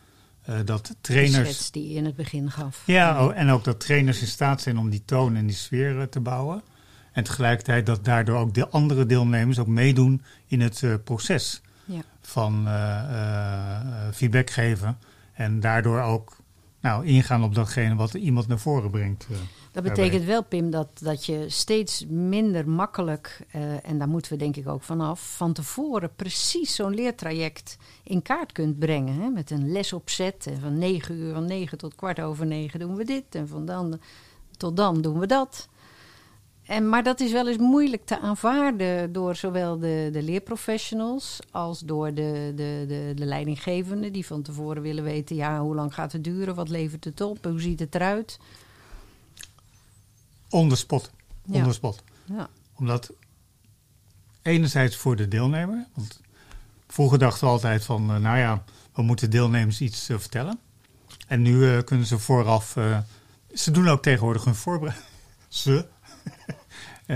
dat 0.65 0.87
De 0.87 0.95
trainers... 1.01 1.49
schets 1.49 1.71
die 1.71 1.89
je 1.89 1.95
in 1.95 2.05
het 2.05 2.17
begin 2.17 2.51
gaf. 2.51 2.83
Ja, 2.87 3.25
oh, 3.25 3.37
en 3.37 3.51
ook 3.51 3.65
dat 3.65 3.81
trainers 3.81 4.21
in 4.21 4.27
staat 4.27 4.61
zijn 4.61 4.79
om 4.79 4.91
die 4.91 5.03
toon 5.05 5.37
en 5.37 5.47
die 5.47 5.57
sfeer 5.57 6.09
te 6.09 6.21
bouwen. 6.21 6.63
En 7.13 7.25
tegelijkertijd 7.25 7.87
dat 7.87 8.05
daardoor 8.05 8.39
ook 8.39 8.55
de 8.55 8.69
andere 8.69 9.07
deelnemers 9.07 9.59
ook 9.59 9.67
meedoen 9.67 10.23
in 10.47 10.61
het 10.61 10.85
proces 11.05 11.63
Ja. 11.93 12.03
van 12.21 12.67
eh, 12.67 12.99
eh, 12.99 14.13
feedback 14.13 14.51
geven. 14.51 14.99
En 15.33 15.61
daardoor 15.61 16.01
ook 16.01 16.37
nou, 16.81 17.07
ingaan 17.07 17.45
op 17.45 17.55
datgene 17.55 17.95
wat 17.95 18.15
iemand 18.15 18.47
naar 18.47 18.59
voren 18.59 18.91
brengt. 18.91 19.27
eh. 19.31 19.37
Dat 19.73 19.85
daarbij. 19.85 20.05
betekent 20.05 20.25
wel, 20.29 20.45
Pim, 20.45 20.71
dat, 20.71 20.89
dat 21.03 21.27
je 21.27 21.49
steeds 21.49 22.07
minder 22.09 22.69
makkelijk, 22.69 23.47
en 23.83 23.99
daar 23.99 24.09
moeten 24.09 24.33
we 24.33 24.39
denk 24.39 24.57
ik 24.57 24.69
ook 24.69 24.83
vanaf, 24.83 25.37
van 25.37 25.53
tevoren 25.53 26.15
precies 26.17 26.75
zo'n 26.75 26.95
leertraject 26.95 27.77
in 28.03 28.23
kaart 28.23 28.53
kunt 28.53 28.79
brengen. 28.79 29.21
Hè? 29.21 29.29
Met 29.29 29.51
een 29.51 29.73
lesopzet 29.73 30.47
en 30.47 30.61
van 30.61 30.79
9 30.79 31.15
uur, 31.15 31.35
van 31.35 31.45
9 31.45 31.79
tot 31.79 31.95
kwart 31.95 32.21
over 32.21 32.47
9 32.47 32.81
doen 32.81 32.97
we 32.97 33.05
dit 33.05 33.25
en 33.35 33.49
van 33.49 33.65
dan 33.65 34.01
tot 34.57 34.77
dan 34.77 35.01
doen 35.01 35.19
we 35.19 35.27
dat. 35.27 35.69
En, 36.73 36.89
maar 36.89 37.03
dat 37.03 37.21
is 37.21 37.33
wel 37.33 37.49
eens 37.49 37.59
moeilijk 37.59 38.05
te 38.05 38.21
aanvaarden 38.21 39.13
door 39.13 39.37
zowel 39.37 39.79
de, 39.79 40.09
de 40.13 40.23
leerprofessionals 40.23 41.39
als 41.51 41.81
door 41.81 42.15
de, 42.15 42.53
de, 42.57 42.85
de, 42.89 43.13
de 43.15 43.25
leidinggevenden 43.25 44.13
die 44.13 44.27
van 44.27 44.43
tevoren 44.43 44.83
willen 44.83 45.05
weten, 45.05 45.37
ja, 45.37 45.61
hoe 45.61 45.75
lang 45.75 45.95
gaat 45.95 46.13
het 46.13 46.25
duren, 46.25 46.55
wat 46.55 46.69
levert 46.69 47.05
het 47.05 47.21
op, 47.21 47.45
hoe 47.45 47.61
ziet 47.61 47.81
het 47.81 47.95
eruit. 47.95 48.39
On 50.51 50.69
the 50.69 50.77
spot. 50.77 51.11
Ja. 51.45 51.59
On 51.59 51.69
the 51.69 51.73
spot. 51.73 52.03
Ja. 52.25 52.49
Omdat 52.75 53.13
enerzijds 54.43 54.97
voor 54.97 55.17
de 55.17 55.29
deelnemer. 55.29 55.87
Want 55.95 56.21
vroeger 56.87 57.19
dachten 57.19 57.45
we 57.45 57.53
altijd 57.53 57.85
van, 57.85 58.11
eh, 58.11 58.17
nou 58.17 58.39
ja, 58.39 58.65
we 58.95 59.03
moeten 59.03 59.31
deelnemers 59.31 59.81
iets 59.81 60.09
eh, 60.09 60.19
vertellen. 60.19 60.59
En 61.27 61.43
nu 61.43 61.71
eh, 61.71 61.83
kunnen 61.85 62.07
ze 62.07 62.19
vooraf, 62.19 62.77
ze 63.55 63.71
doen 63.71 63.89
ook 63.89 64.03
tegenwoordig 64.03 64.45
hun 64.45 64.55
voorbereiding. 64.55 65.11
Ze. 65.49 65.87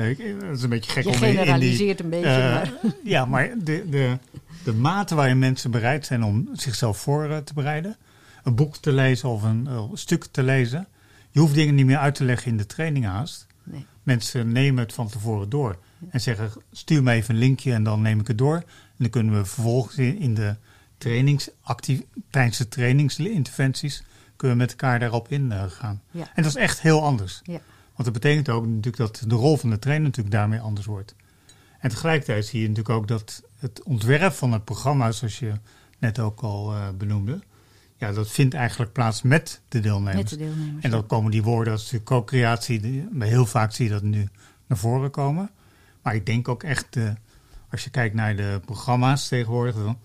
Ik- 0.05 0.41
dat 0.41 0.57
is 0.57 0.63
een 0.63 0.69
beetje 0.69 0.91
gek 0.91 1.05
Je 1.05 1.09
om 1.09 1.15
in- 1.15 1.23
in 1.23 1.29
die... 1.31 1.39
generaliseert 1.39 2.01
een 2.01 2.09
beetje, 2.11 2.27
eh, 2.29 2.55
maar... 2.55 2.73
Ja, 3.05 3.25
maar 3.25 3.51
de, 3.59 3.85
de, 3.91 4.19
de 4.65 4.73
mate 4.73 5.15
waarin 5.15 5.39
mensen 5.39 5.71
bereid 5.71 6.07
zijn 6.07 6.23
om 6.25 6.49
zichzelf 6.53 6.99
voor 6.99 7.43
te 7.45 7.55
bereiden. 7.55 7.97
Een 8.45 8.55
boek 8.55 8.77
te 8.77 8.93
lezen 8.93 9.29
of 9.29 9.43
een 9.43 9.69
stuk 9.93 10.25
te 10.31 10.43
lezen. 10.43 10.87
Je 11.31 11.41
hoeft 11.41 11.55
dingen 11.55 11.75
niet 11.75 11.87
meer 11.87 11.99
uit 11.99 12.15
te 12.15 12.25
leggen 12.25 12.51
in 12.51 12.57
de 12.57 12.67
training 12.67 13.05
haast. 13.05 13.47
Nee. 13.63 13.87
Mensen 14.03 14.53
nemen 14.53 14.83
het 14.85 14.93
van 14.93 15.09
tevoren 15.09 15.49
door. 15.49 15.79
En 16.11 16.21
zeggen, 16.21 16.51
stuur 16.73 17.03
me 17.03 17.13
even 17.13 17.35
een 17.35 17.41
linkje 17.41 17.73
en 17.73 17.83
dan 17.83 18.03
neem 18.03 18.21
ik 18.21 18.27
het 18.27 18.39
door. 18.39 18.57
En 18.57 18.65
dan 18.97 19.11
kunnen 19.11 19.35
we 19.39 19.45
vervolgens 19.45 19.97
in 19.97 20.35
de 20.35 20.55
trainingsactief, 20.99 22.01
tijdens 22.31 22.57
de 22.59 22.69
trainingsinterventies... 22.69 24.03
kunnen 24.37 24.57
we 24.57 24.63
met 24.63 24.71
elkaar 24.71 24.99
daarop 24.99 25.29
ingaan. 25.31 26.03
Ja. 26.11 26.23
En 26.35 26.43
dat 26.43 26.47
is 26.57 26.57
echt 26.63 26.81
heel 26.81 27.03
anders. 27.03 27.41
Ja. 27.45 27.61
Want 27.97 28.05
dat 28.05 28.13
betekent 28.13 28.49
ook 28.49 28.67
natuurlijk 28.67 28.97
dat 28.97 29.25
de 29.27 29.35
rol 29.35 29.57
van 29.57 29.71
de 29.71 29.79
trainer 29.79 30.07
natuurlijk 30.07 30.35
daarmee 30.35 30.61
anders 30.61 30.87
wordt. 30.87 31.15
En 31.79 31.91
tegelijkertijd 31.91 32.47
zie 32.47 32.61
je 32.61 32.69
natuurlijk 32.69 32.97
ook 32.97 33.09
dat 33.09 33.43
het 33.59 33.83
ontwerp 33.83 34.33
van 34.33 34.53
het 34.53 34.65
programma, 34.65 35.13
zoals 35.13 35.39
je 35.39 35.53
net 35.99 36.19
ook 36.19 36.41
al 36.41 36.73
eh, 36.73 36.89
benoemde, 36.99 37.41
ja, 37.97 38.13
dat 38.13 38.31
vindt 38.31 38.55
eigenlijk 38.55 38.93
plaats 38.93 39.23
met 39.23 39.61
de 39.69 39.81
deelnemers. 39.81 40.17
Met 40.17 40.29
de 40.29 40.37
deelnemers. 40.37 40.85
En 40.85 40.91
dan 40.91 41.07
komen 41.07 41.31
die 41.31 41.43
woorden 41.43 41.73
als 41.73 41.83
natuurlijk 41.83 42.11
co-creatie, 42.11 43.09
heel 43.19 43.47
vaak 43.47 43.73
zie 43.73 43.85
je 43.85 43.93
dat 43.93 44.03
nu 44.03 44.29
naar 44.67 44.79
voren 44.79 45.11
komen. 45.11 45.51
Maar 46.03 46.15
ik 46.15 46.27
denk 46.27 46.49
ook 46.49 46.63
echt, 46.63 46.97
eh, 46.97 47.11
als 47.71 47.85
je 47.85 47.91
kijkt 47.91 48.15
naar 48.15 48.37
de 48.37 48.61
programma's 48.65 49.29
tegenwoordig, 49.29 49.75
dan, 49.75 49.99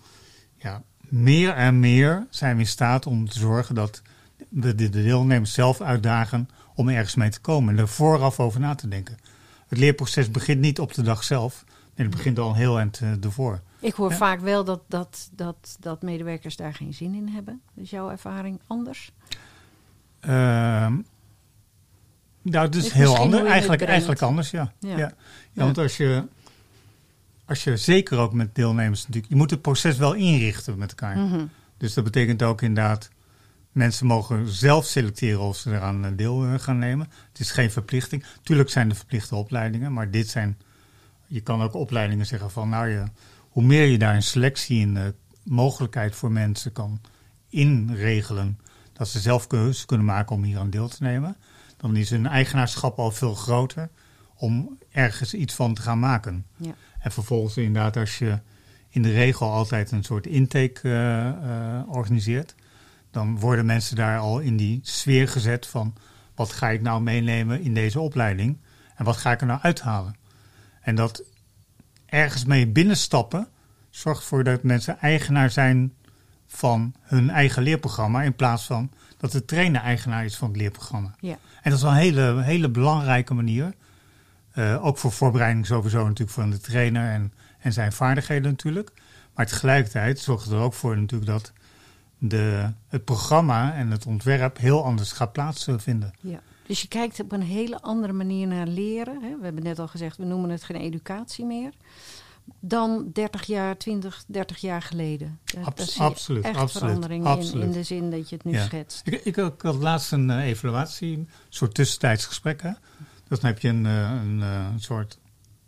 ja, 0.56 0.82
meer 0.98 1.54
en 1.54 1.80
meer 1.80 2.26
zijn 2.30 2.54
we 2.54 2.60
in 2.60 2.68
staat 2.68 3.06
om 3.06 3.28
te 3.28 3.38
zorgen 3.38 3.74
dat 3.74 4.02
we 4.48 4.74
de, 4.74 4.90
de 4.90 5.02
deelnemers 5.02 5.52
zelf 5.52 5.80
uitdagen 5.80 6.48
om 6.82 6.88
ergens 6.88 7.14
mee 7.14 7.30
te 7.30 7.40
komen 7.40 7.74
en 7.74 7.80
er 7.80 7.88
vooraf 7.88 8.40
over 8.40 8.60
na 8.60 8.74
te 8.74 8.88
denken. 8.88 9.18
Het 9.68 9.78
leerproces 9.78 10.30
begint 10.30 10.60
niet 10.60 10.80
op 10.80 10.94
de 10.94 11.02
dag 11.02 11.24
zelf, 11.24 11.64
nee, 11.94 12.06
het 12.06 12.16
begint 12.16 12.38
al 12.38 12.48
een 12.48 12.54
heel 12.56 12.78
eind 12.78 13.00
eh, 13.00 13.24
ervoor. 13.24 13.60
Ik 13.80 13.94
hoor 13.94 14.10
Ja. 14.10 14.16
vaak 14.16 14.40
wel 14.40 14.64
dat, 14.64 14.80
dat, 14.88 15.30
dat, 15.32 15.76
dat 15.80 16.02
medewerkers 16.02 16.56
daar 16.56 16.74
geen 16.74 16.94
zin 16.94 17.14
in 17.14 17.28
hebben. 17.28 17.60
Is 17.74 17.90
jouw 17.90 18.10
ervaring 18.10 18.60
anders? 18.66 19.12
Ehm 20.20 20.94
nou, 22.42 22.66
het 22.66 22.74
is 22.74 22.84
Is 22.84 22.92
heel 22.92 23.16
anders. 23.16 23.42
Eigenlijk, 23.44 23.82
eigenlijk 23.82 24.22
anders, 24.22 24.50
ja. 24.50 24.72
Ja. 24.78 24.88
ja. 24.90 24.98
ja. 24.98 25.12
Ja. 25.52 25.64
want 25.64 25.78
als 25.78 25.96
je, 25.96 26.24
als 27.44 27.64
je 27.64 27.76
zeker 27.76 28.18
ook 28.18 28.32
met 28.32 28.54
deelnemers 28.54 29.00
natuurlijk... 29.00 29.32
Je 29.32 29.38
moet 29.38 29.50
het 29.50 29.62
proces 29.62 29.96
wel 29.96 30.12
inrichten 30.12 30.78
met 30.78 30.88
elkaar. 30.90 31.16
Mhm. 31.16 31.44
Dus 31.76 31.94
dat 31.94 32.04
betekent 32.04 32.42
ook 32.42 32.62
inderdaad... 32.62 33.10
Mensen 33.72 34.06
mogen 34.06 34.48
zelf 34.48 34.86
selecteren 34.86 35.40
of 35.40 35.56
ze 35.56 35.70
eraan 35.70 36.04
eh, 36.04 36.10
deel 36.16 36.44
eh, 36.44 36.58
gaan 36.58 36.78
nemen. 36.78 37.08
Het 37.28 37.40
is 37.40 37.50
geen 37.50 37.70
verplichting. 37.70 38.24
Tuurlijk 38.42 38.70
zijn 38.70 38.90
er 38.90 38.96
verplichte 38.96 39.34
opleidingen, 39.34 39.92
maar 39.92 40.10
dit 40.10 40.28
zijn... 40.28 40.58
Je 41.26 41.40
kan 41.40 41.62
ook 41.62 41.74
opleidingen 41.74 42.26
zeggen 42.26 42.50
van... 42.50 42.68
Nou, 42.68 42.88
je, 42.88 43.04
hoe 43.48 43.62
meer 43.62 43.84
je 43.84 43.98
daar 43.98 44.14
een 44.14 44.22
selectie 44.22 44.82
en 44.82 44.96
eh, 44.96 45.06
mogelijkheid 45.42 46.14
voor 46.14 46.32
mensen 46.32 46.72
kan 46.72 47.00
inregelen... 47.48 48.58
dat 48.92 49.08
ze 49.08 49.20
zelf 49.20 49.46
keuze 49.46 49.86
kunnen 49.86 50.06
maken 50.06 50.36
om 50.36 50.42
hier 50.42 50.58
aan 50.58 50.70
deel 50.70 50.88
te 50.88 51.02
nemen... 51.02 51.36
dan 51.76 51.96
is 51.96 52.10
hun 52.10 52.26
eigenaarschap 52.26 52.98
al 52.98 53.10
veel 53.10 53.34
groter 53.34 53.90
om 54.34 54.78
ergens 54.90 55.34
iets 55.34 55.54
van 55.54 55.74
te 55.74 55.82
gaan 55.82 55.98
maken. 55.98 56.46
Ja. 56.56 56.74
En 56.98 57.12
vervolgens 57.12 57.56
inderdaad, 57.56 57.96
als 57.96 58.18
je 58.18 58.38
in 58.88 59.02
de 59.02 59.12
regel 59.12 59.50
altijd 59.50 59.90
een 59.90 60.04
soort 60.04 60.26
intake 60.26 61.84
organiseert, 61.86 62.54
dan 63.12 63.38
worden 63.38 63.66
mensen 63.66 63.96
daar 63.96 64.18
al 64.18 64.38
in 64.38 64.56
die 64.56 64.80
sfeer 64.82 65.28
gezet 65.28 65.66
van 65.66 65.94
wat 66.34 66.52
ga 66.52 66.68
ik 66.68 66.80
nou 66.80 67.02
meenemen 67.02 67.60
in 67.60 67.74
deze 67.74 68.00
opleiding 68.00 68.58
en 68.96 69.04
wat 69.04 69.16
ga 69.16 69.32
ik 69.32 69.40
er 69.40 69.46
nou 69.46 69.60
uithalen. 69.62 70.16
En 70.80 70.94
dat 70.94 71.22
ergens 72.06 72.44
mee 72.44 72.68
binnenstappen 72.68 73.48
zorgt 73.90 74.20
ervoor 74.20 74.44
dat 74.44 74.62
mensen 74.62 74.98
eigenaar 75.00 75.50
zijn 75.50 75.92
van 76.46 76.94
hun 77.00 77.30
eigen 77.30 77.62
leerprogramma 77.62 78.22
in 78.22 78.36
plaats 78.36 78.64
van 78.64 78.90
dat 79.16 79.32
de 79.32 79.44
trainer 79.44 79.80
eigenaar 79.80 80.24
is 80.24 80.36
van 80.36 80.48
het 80.48 80.56
leerprogramma. 80.56 81.14
Ja. 81.20 81.38
En 81.62 81.70
dat 81.70 81.72
is 81.72 81.82
wel 81.82 81.90
een 81.90 81.96
hele, 81.96 82.42
hele 82.42 82.68
belangrijke 82.68 83.34
manier. 83.34 83.74
Eh, 84.52 84.84
ook 84.84 84.98
voor 84.98 85.12
voorbereiding 85.12 85.66
sowieso 85.66 86.02
natuurlijk 86.02 86.30
van 86.30 86.50
de 86.50 86.60
trainer 86.60 87.10
en, 87.10 87.32
en 87.58 87.72
zijn 87.72 87.92
vaardigheden 87.92 88.50
natuurlijk. 88.50 88.92
Maar 89.34 89.46
tegelijkertijd 89.46 90.18
zorgt 90.18 90.44
het 90.44 90.52
er 90.52 90.60
ook 90.60 90.74
voor 90.74 90.98
natuurlijk 90.98 91.30
dat 91.30 91.52
de, 92.28 92.70
het 92.88 93.04
programma 93.04 93.74
en 93.74 93.90
het 93.90 94.06
ontwerp 94.06 94.58
heel 94.58 94.84
anders 94.84 95.12
gaat 95.12 95.32
plaatsvinden. 95.32 96.12
Ja. 96.20 96.40
Dus 96.66 96.82
je 96.82 96.88
kijkt 96.88 97.20
op 97.20 97.32
een 97.32 97.42
hele 97.42 97.80
andere 97.80 98.12
manier 98.12 98.46
naar 98.46 98.66
leren. 98.66 99.22
Hè? 99.22 99.36
We 99.38 99.44
hebben 99.44 99.62
net 99.62 99.78
al 99.78 99.88
gezegd, 99.88 100.16
we 100.16 100.24
noemen 100.24 100.50
het 100.50 100.64
geen 100.64 100.76
educatie 100.76 101.44
meer. 101.44 101.72
Dan 102.60 103.10
30 103.12 103.44
jaar, 103.44 103.76
20, 103.76 104.24
30 104.26 104.58
jaar 104.58 104.82
geleden. 104.82 105.38
Ja, 105.44 105.60
Abs- 105.60 105.76
daar 105.76 105.86
zie 105.86 106.02
je 106.02 106.08
absoluut, 106.08 106.44
echt 106.44 106.56
absoluut, 106.56 107.04
in, 107.04 107.10
in 107.10 107.26
absoluut. 107.26 107.72
de 107.72 107.82
zin 107.82 108.10
dat 108.10 108.28
je 108.28 108.36
het 108.36 108.44
nu 108.44 108.52
Ja. 108.52 108.64
schetst. 108.64 109.06
Ik, 109.06 109.24
ik, 109.24 109.36
ik 109.36 109.60
had 109.62 109.74
laatst 109.74 110.12
een 110.12 110.30
eh, 110.30 110.44
evaluatie, 110.46 111.16
een 111.16 111.28
soort 111.48 111.74
tussentijds 111.74 112.26
gesprek. 112.26 112.62
Hè? 112.62 112.70
Dus 113.28 113.40
dan 113.40 113.50
heb 113.50 113.58
je 113.58 113.68
een, 113.68 113.86
eh, 113.86 114.10
een, 114.22 114.40
een 114.40 114.80
soort 114.80 115.18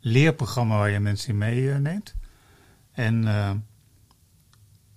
leerprogramma 0.00 0.76
waar 0.78 0.90
je 0.90 1.00
mensen 1.00 1.28
in 1.28 1.38
meeneemt. 1.38 2.14
En 2.92 3.24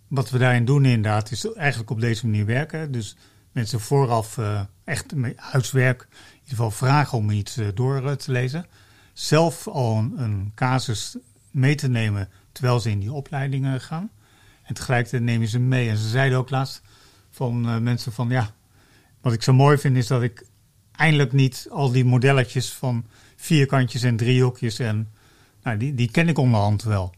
wat 0.07 0.29
we 0.29 0.37
daarin 0.37 0.65
doen 0.65 0.85
inderdaad 0.85 1.31
is 1.31 1.53
eigenlijk 1.53 1.89
op 1.89 1.99
deze 2.01 2.25
manier 2.25 2.45
werken. 2.45 2.91
Dus 2.91 3.15
mensen 3.51 3.79
vooraf 3.79 4.39
echt 4.83 5.13
huiswerk, 5.35 6.01
in 6.01 6.17
ieder 6.33 6.49
geval 6.49 6.71
vragen 6.71 7.17
om 7.17 7.29
iets 7.29 7.59
door 7.73 8.15
te 8.15 8.31
lezen. 8.31 8.65
Zelf 9.13 9.67
al 9.67 9.97
een, 9.97 10.51
casus 10.55 11.17
mee 11.51 11.75
te 11.75 11.87
nemen 11.87 12.29
terwijl 12.51 12.79
ze 12.79 12.89
in 12.89 12.99
die 12.99 13.11
opleidingen 13.11 13.81
gaan. 13.81 14.09
En 14.63 14.73
tegelijkertijd 14.73 15.23
nemen 15.23 15.47
ze 15.47 15.59
mee. 15.59 15.89
En 15.89 15.97
ze 15.97 16.09
zeiden 16.09 16.37
ook 16.37 16.49
laatst 16.49 16.81
van 17.31 17.69
uh, 17.69 17.77
mensen 17.77 18.11
van 18.11 18.29
ja, 18.29 18.53
wat 19.21 19.33
ik 19.33 19.43
zo 19.43 19.53
mooi 19.53 19.77
vind 19.77 19.97
is 19.97 20.07
dat 20.07 20.21
ik 20.21 20.45
eindelijk 20.91 21.31
niet 21.31 21.67
al 21.71 21.91
die 21.91 22.05
modelletjes 22.05 22.73
van 22.73 23.05
vierkantjes 23.35 24.03
en 24.03 24.17
driehoekjes 24.17 24.79
en 24.79 25.11
nou, 25.63 25.77
die, 25.77 25.95
die 25.95 26.11
ken 26.11 26.27
ik 26.27 26.37
onderhand 26.37 26.83
wel. 26.83 27.13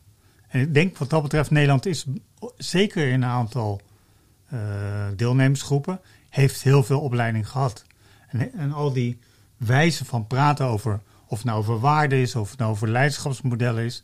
En 0.50 0.60
ik 0.60 0.74
denk 0.74 0.98
wat 0.98 1.10
dat 1.10 1.22
betreft 1.22 1.52
Nederland 1.52 1.86
is 1.86 2.06
zeker 2.58 3.08
in 3.08 3.14
een 3.14 3.30
aantal 3.30 3.82
uh, 4.54 4.60
deelnemersgroepen 5.16 6.00
heeft 6.30 6.64
heel 6.64 6.84
veel 6.84 7.00
opleiding 7.00 7.50
gehad. 7.50 7.86
En, 8.28 8.54
en 8.54 8.72
al 8.72 8.94
die 8.94 9.20
wijzen 9.58 10.06
van 10.06 10.28
praten 10.28 10.66
over 10.66 11.02
of 11.28 11.38
het 11.38 11.46
nou 11.48 11.60
over 11.60 11.80
waarde 11.80 12.22
is, 12.22 12.36
of 12.36 12.50
het 12.50 12.60
nou 12.60 12.72
over 12.72 12.90
leiderschapsmodellen 12.90 13.84
is. 13.84 14.04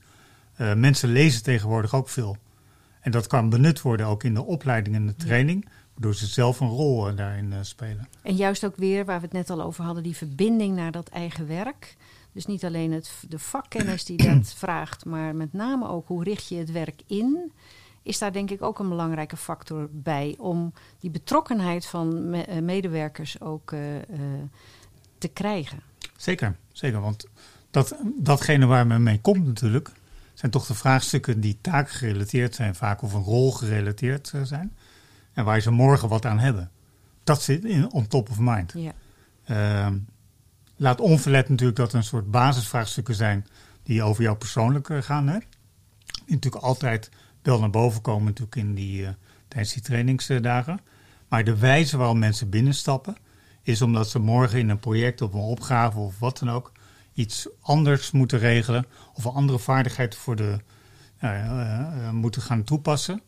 Uh, 0.57 0.73
mensen 0.73 1.09
lezen 1.09 1.43
tegenwoordig 1.43 1.95
ook 1.95 2.09
veel. 2.09 2.37
En 2.99 3.11
dat 3.11 3.27
kan 3.27 3.49
benut 3.49 3.81
worden 3.81 4.05
ook 4.05 4.23
in 4.23 4.33
de 4.33 4.43
opleiding 4.43 4.95
en 4.95 5.05
de 5.05 5.15
training, 5.15 5.69
waardoor 5.93 6.15
ze 6.15 6.27
zelf 6.27 6.59
een 6.59 6.67
rol 6.67 7.09
uh, 7.09 7.17
daarin 7.17 7.53
spelen. 7.61 8.07
En 8.21 8.35
juist 8.35 8.65
ook 8.65 8.75
weer, 8.75 9.05
waar 9.05 9.19
we 9.19 9.25
het 9.25 9.33
net 9.33 9.49
al 9.49 9.61
over 9.61 9.83
hadden, 9.83 10.03
die 10.03 10.15
verbinding 10.15 10.75
naar 10.75 10.91
dat 10.91 11.07
eigen 11.09 11.47
werk. 11.47 11.95
Dus 12.35 12.45
niet 12.45 12.65
alleen 12.65 12.91
het, 12.91 13.11
de 13.29 13.39
vakkennis 13.39 14.05
die 14.05 14.17
dat 14.17 14.53
vraagt, 14.63 15.05
maar 15.05 15.35
met 15.35 15.53
name 15.53 15.87
ook 15.87 16.07
hoe 16.07 16.23
richt 16.23 16.47
je 16.47 16.55
het 16.55 16.71
werk 16.71 17.01
in. 17.07 17.51
Is 18.01 18.17
daar 18.17 18.33
denk 18.33 18.51
ik 18.51 18.61
ook 18.61 18.79
een 18.79 18.89
belangrijke 18.89 19.37
factor 19.37 19.89
bij 19.91 20.35
om 20.37 20.73
die 20.99 21.09
betrokkenheid 21.09 21.85
van 21.85 22.29
me 22.29 22.61
medewerkers 22.61 23.41
ook 23.41 23.69
te 25.17 25.27
krijgen. 25.27 25.79
Zeker, 26.17 26.55
zeker. 26.71 27.01
Want 27.01 27.27
dat, 27.71 27.95
datgene 28.15 28.65
waar 28.65 28.87
men 28.87 29.03
mee 29.03 29.21
komt 29.21 29.45
natuurlijk, 29.45 29.91
zijn 30.33 30.51
toch 30.51 30.65
de 30.65 30.73
vraagstukken 30.73 31.39
die 31.39 31.57
taakgerelateerd 31.61 32.55
zijn, 32.55 32.75
vaak 32.75 33.01
of 33.01 33.13
een 33.13 33.23
rol 33.23 33.51
gerelateerd 33.51 34.31
eh, 34.33 34.41
zijn. 34.43 34.75
En 35.33 35.45
waar 35.45 35.59
ze 35.59 35.71
morgen 35.71 36.09
wat 36.09 36.25
aan 36.25 36.39
hebben. 36.39 36.71
Dat 37.23 37.41
zit 37.41 37.65
in, 37.65 37.91
on 37.91 38.07
top 38.07 38.29
of 38.29 38.39
mind. 38.39 38.73
Ja. 38.75 38.91
Uh, 39.49 39.95
laat 40.75 41.01
onverlet 41.01 41.49
natuurlijk 41.49 41.77
dat 41.77 41.91
er 41.91 41.97
een 41.97 42.03
soort 42.03 42.31
basisvraagstukken 42.31 43.15
zijn 43.15 43.45
die 43.83 44.03
over 44.03 44.23
jou 44.23 44.37
persoonlijk 44.37 44.89
eh, 44.89 45.01
gaan. 45.01 45.27
Hè? 45.27 45.37
Die 46.25 46.35
natuurlijk 46.35 46.63
altijd 46.63 47.09
wel 47.41 47.59
naar 47.59 47.69
boven 47.69 48.01
komen 48.01 48.25
natuurlijk 48.25 48.55
in 48.55 48.73
die, 48.73 49.01
uh, 49.01 49.09
tijdens 49.47 49.73
die 49.73 49.81
trainingsdagen. 49.81 50.79
Maar 51.27 51.43
de 51.43 51.57
wijze 51.57 51.97
waarop 51.97 52.17
mensen 52.17 52.49
binnenstappen, 52.49 53.17
is 53.61 53.81
omdat 53.81 54.09
ze 54.09 54.19
morgen 54.19 54.59
in 54.59 54.69
een 54.69 54.79
project 54.79 55.21
of 55.21 55.33
een 55.33 55.39
opgave 55.39 55.99
of 55.99 56.19
wat 56.19 56.39
dan 56.39 56.49
ook 56.49 56.71
iets 57.13 57.47
anders 57.61 58.11
moeten 58.11 58.39
regelen 58.39 58.85
of 59.13 59.25
een 59.25 59.31
andere 59.31 59.59
vaardigheid 59.59 60.15
voor 60.15 60.35
de, 60.35 60.59
uh, 61.23 62.09
moeten 62.09 62.41
gaan 62.41 62.63
toepassen. 62.63 63.21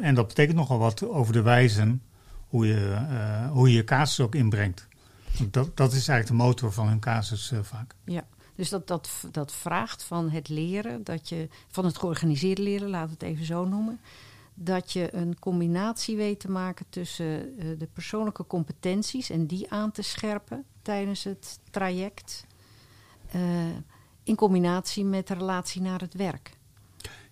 En 0.00 0.14
dat 0.14 0.28
betekent 0.28 0.56
nogal 0.56 0.78
wat 0.78 1.08
over 1.08 1.32
de 1.32 1.42
wijze 1.42 1.98
hoe 2.48 2.66
je 2.66 2.96
hoe 3.52 3.72
je, 3.72 3.84
je 3.86 4.22
ook 4.22 4.34
inbrengt. 4.34 4.87
Dat, 5.50 5.76
dat 5.76 5.92
is 5.92 6.08
eigenlijk 6.08 6.26
de 6.26 6.46
motor 6.46 6.72
van 6.72 6.88
hun 6.88 7.00
casus 7.00 7.52
vaak. 7.62 7.94
Ja, 8.04 8.26
dus 8.54 8.68
dat, 8.68 8.86
dat, 8.86 9.10
dat 9.30 9.52
vraagt 9.52 10.02
van 10.02 10.30
het 10.30 10.48
leren, 10.48 11.04
dat 11.04 11.28
je, 11.28 11.48
van 11.68 11.84
het 11.84 11.98
georganiseerde 11.98 12.62
leren, 12.62 12.88
laat 12.88 13.10
het 13.10 13.22
even 13.22 13.44
zo 13.44 13.64
noemen 13.64 14.00
dat 14.60 14.92
je 14.92 15.14
een 15.14 15.38
combinatie 15.38 16.16
weet 16.16 16.40
te 16.40 16.50
maken 16.50 16.86
tussen 16.88 17.54
uh, 17.58 17.78
de 17.78 17.88
persoonlijke 17.92 18.46
competenties 18.46 19.30
en 19.30 19.46
die 19.46 19.70
aan 19.70 19.90
te 19.90 20.02
scherpen 20.02 20.64
tijdens 20.82 21.24
het 21.24 21.58
traject, 21.70 22.46
uh, 23.34 23.42
in 24.22 24.34
combinatie 24.34 25.04
met 25.04 25.26
de 25.26 25.34
relatie 25.34 25.80
naar 25.80 26.00
het 26.00 26.14
werk. 26.14 26.50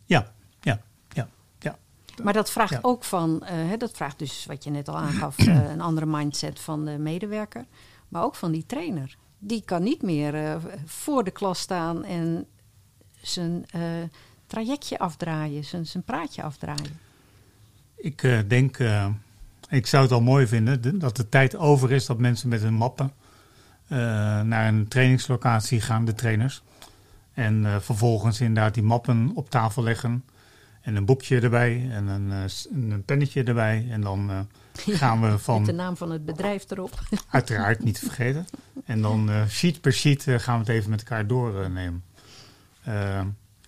Ja, 0.05 0.33
ja, 0.61 0.81
ja. 1.09 1.29
ja. 1.59 1.79
Maar 2.23 2.33
dat 2.33 2.51
vraagt 2.51 2.73
ja. 2.73 2.79
ook 2.83 3.05
van, 3.05 3.41
uh, 3.43 3.49
hè, 3.49 3.77
dat 3.77 3.91
vraagt 3.91 4.19
dus 4.19 4.47
wat 4.47 4.65
je 4.65 4.71
net 4.71 4.89
al 4.89 4.97
aangaf, 4.97 5.39
een 5.73 5.81
andere 5.81 6.07
mindset 6.07 6.61
van 6.61 6.85
de 6.85 6.99
medewerker, 6.99 7.65
maar 8.09 8.23
ook 8.23 8.35
van 8.35 8.53
die 8.53 8.67
trainer. 8.67 9.17
Die 9.39 9.63
kan 9.65 9.83
niet 9.83 10.03
meer 10.03 10.61
voor 10.85 11.25
de 11.25 11.31
klas 11.31 11.61
staan 11.61 12.05
en 12.05 12.47
zijn 13.21 13.67
trajectje 14.47 14.99
afdraaien, 14.99 15.65
zijn, 15.65 15.87
zijn 15.87 16.03
praatje 16.03 16.43
afdraaien. 16.43 16.99
Ik 17.97 18.23
uh, 18.23 18.39
denk, 18.49 18.79
ik 19.69 19.87
zou 19.87 20.03
het 20.03 20.13
al 20.13 20.21
mooi 20.21 20.47
vinden 20.47 20.99
dat 20.99 21.17
de 21.17 21.29
tijd 21.29 21.57
over 21.57 21.93
is 21.93 22.07
dat 22.07 22.19
mensen 22.19 22.49
met 22.49 22.63
hun 22.63 22.75
mappen 22.75 23.13
naar 24.49 24.69
een 24.69 24.89
trainingslocatie 24.89 25.81
gaan, 25.81 26.05
de 26.05 26.15
trainers. 26.15 26.63
En 27.33 27.83
vervolgens 27.83 28.41
inderdaad 28.41 28.75
die 28.75 28.83
mappen 28.83 29.31
op 29.35 29.51
tafel 29.51 29.83
leggen. 29.83 30.25
En 30.81 30.97
een 30.97 31.05
boekje 31.05 31.41
erbij 31.41 31.89
en 31.91 32.07
een, 32.07 32.33
een 32.73 33.03
pennetje 33.05 33.43
erbij. 33.43 33.87
En 33.91 34.01
dan 34.01 34.49
gaan 34.79 35.21
we 35.21 35.39
van. 35.39 35.57
Met 35.57 35.67
de 35.67 35.73
naam 35.73 35.97
van 35.97 36.11
het 36.11 36.25
bedrijf 36.25 36.71
erop. 36.71 37.01
Uiteraard 37.31 37.85
niet 37.85 37.95
te 37.95 38.05
vergeten. 38.05 38.47
En 38.85 39.03
dan 39.03 39.31
sheet 39.49 39.81
per 39.81 39.93
sheet 39.93 40.23
gaan 40.23 40.55
we 40.55 40.61
het 40.61 40.69
even 40.69 40.91
met 40.91 41.01
elkaar 41.01 41.27
doornemen. 41.27 42.05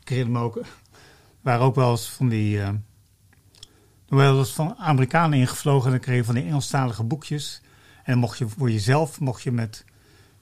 ik 0.00 0.08
herinner 0.08 0.32
me 0.32 0.38
ook, 0.38 0.60
waren 1.40 1.64
ook 1.64 1.74
wel 1.74 1.90
eens 1.90 2.08
van 2.08 2.28
die 2.28 2.60
er 4.08 4.34
was 4.34 4.52
van 4.52 4.74
Amerikanen 4.78 5.38
ingevlogen 5.38 5.84
en 5.84 5.90
dan 5.90 6.00
kreeg 6.00 6.16
je 6.16 6.24
van 6.24 6.34
die 6.34 6.44
Engelstalige 6.44 7.02
boekjes. 7.02 7.60
En 7.96 8.12
dan 8.12 8.18
mocht 8.18 8.38
je 8.38 8.48
voor 8.48 8.70
jezelf, 8.70 9.20
mocht 9.20 9.42
je 9.42 9.52
met, 9.52 9.84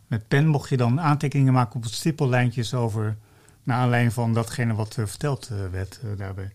met 0.07 0.29
pen, 0.29 0.47
mocht 0.47 0.69
je 0.69 0.77
dan 0.77 1.01
aantekeningen 1.01 1.53
maken 1.53 1.77
op 1.77 1.83
het 1.83 1.93
stippellijntjes 1.93 2.75
over, 2.75 3.17
naar 3.63 3.79
aanleiding 3.79 4.13
van 4.13 4.35
datgene 4.35 4.75
wat 4.75 4.97
uh, 4.97 5.07
verteld 5.07 5.49
uh, 5.53 5.59
werd 5.71 6.01
uh, 6.05 6.11
daarbij. 6.19 6.53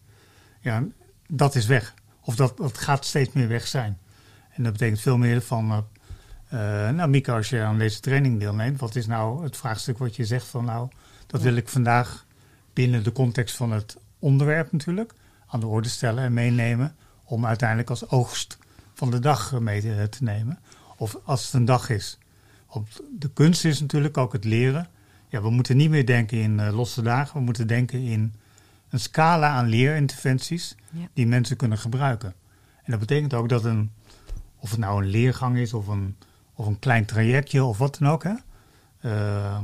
Ja, 0.62 0.84
dat 1.28 1.56
is 1.56 1.66
weg. 1.66 1.94
Of 2.22 2.36
dat, 2.36 2.58
dat 2.58 2.78
gaat 2.78 3.06
steeds 3.06 3.34
meer 3.34 3.48
weg 3.48 3.68
zijn. 3.68 3.98
En 4.62 4.68
dat 4.68 4.78
betekent 4.78 5.02
veel 5.02 5.18
meer 5.18 5.42
van, 5.42 5.86
nou 6.50 7.08
Mika, 7.08 7.36
als 7.36 7.50
je 7.50 7.62
aan 7.62 7.78
deze 7.78 8.00
training 8.00 8.40
deelneemt, 8.40 8.80
wat 8.80 8.96
is 8.96 9.08
nou 9.08 9.44
het 9.44 9.58
vraagstuk 9.58 9.98
wat 9.98 10.16
je 10.16 10.26
zegt 10.26 10.46
van 10.46 10.66
nou, 10.66 10.90
dat 11.28 11.42
wil 11.42 11.56
ik 11.56 11.70
vandaag 11.70 12.26
binnen 12.74 13.04
de 13.04 13.12
context 13.12 13.56
van 13.56 13.72
het 13.72 13.98
onderwerp 14.20 14.72
natuurlijk 14.72 15.14
aan 15.48 15.60
de 15.60 15.68
orde 15.68 15.90
stellen 15.90 16.24
en 16.24 16.34
meenemen 16.34 16.96
om 17.24 17.46
uiteindelijk 17.46 17.90
als 17.90 18.10
oogst 18.10 18.58
van 18.94 19.12
de 19.12 19.20
dag 19.20 19.60
mee 19.60 20.10
te 20.10 20.24
nemen. 20.24 20.60
Of 20.98 21.18
als 21.24 21.46
het 21.46 21.54
een 21.54 21.66
dag 21.66 21.90
is. 21.90 22.18
de 23.20 23.30
kunst 23.34 23.66
is 23.66 23.80
natuurlijk 23.80 24.18
ook 24.18 24.34
het 24.34 24.44
leren. 24.44 24.88
Ja, 25.28 25.42
we 25.42 25.50
moeten 25.50 25.78
niet 25.78 25.90
meer 25.90 26.06
denken 26.06 26.38
in 26.38 26.60
uh, 26.60 26.74
losse 26.74 27.02
dagen. 27.02 27.34
We 27.34 27.46
moeten 27.46 27.68
denken 27.68 28.02
in 28.02 28.34
een 28.90 29.00
scala 29.00 29.50
aan 29.50 29.68
leerinterventies 29.68 30.76
die 31.14 31.28
mensen 31.28 31.58
kunnen 31.58 31.78
gebruiken. 31.78 32.34
En 32.84 32.92
dat 32.92 33.00
betekent 33.00 33.34
ook 33.34 33.50
dat 33.50 33.66
een, 33.66 33.92
of 34.62 34.70
het 34.70 34.80
nou 34.80 35.04
een 35.04 35.10
leergang 35.10 35.58
is 35.58 35.74
of 35.74 35.88
een, 35.88 36.18
of 36.54 36.66
een 36.66 36.80
klein 36.80 37.06
trajectje 37.06 37.64
of 37.64 37.78
wat 37.78 37.98
dan 37.98 38.10
ook. 38.10 38.24
Hè, 38.24 38.34
uh, 39.02 39.60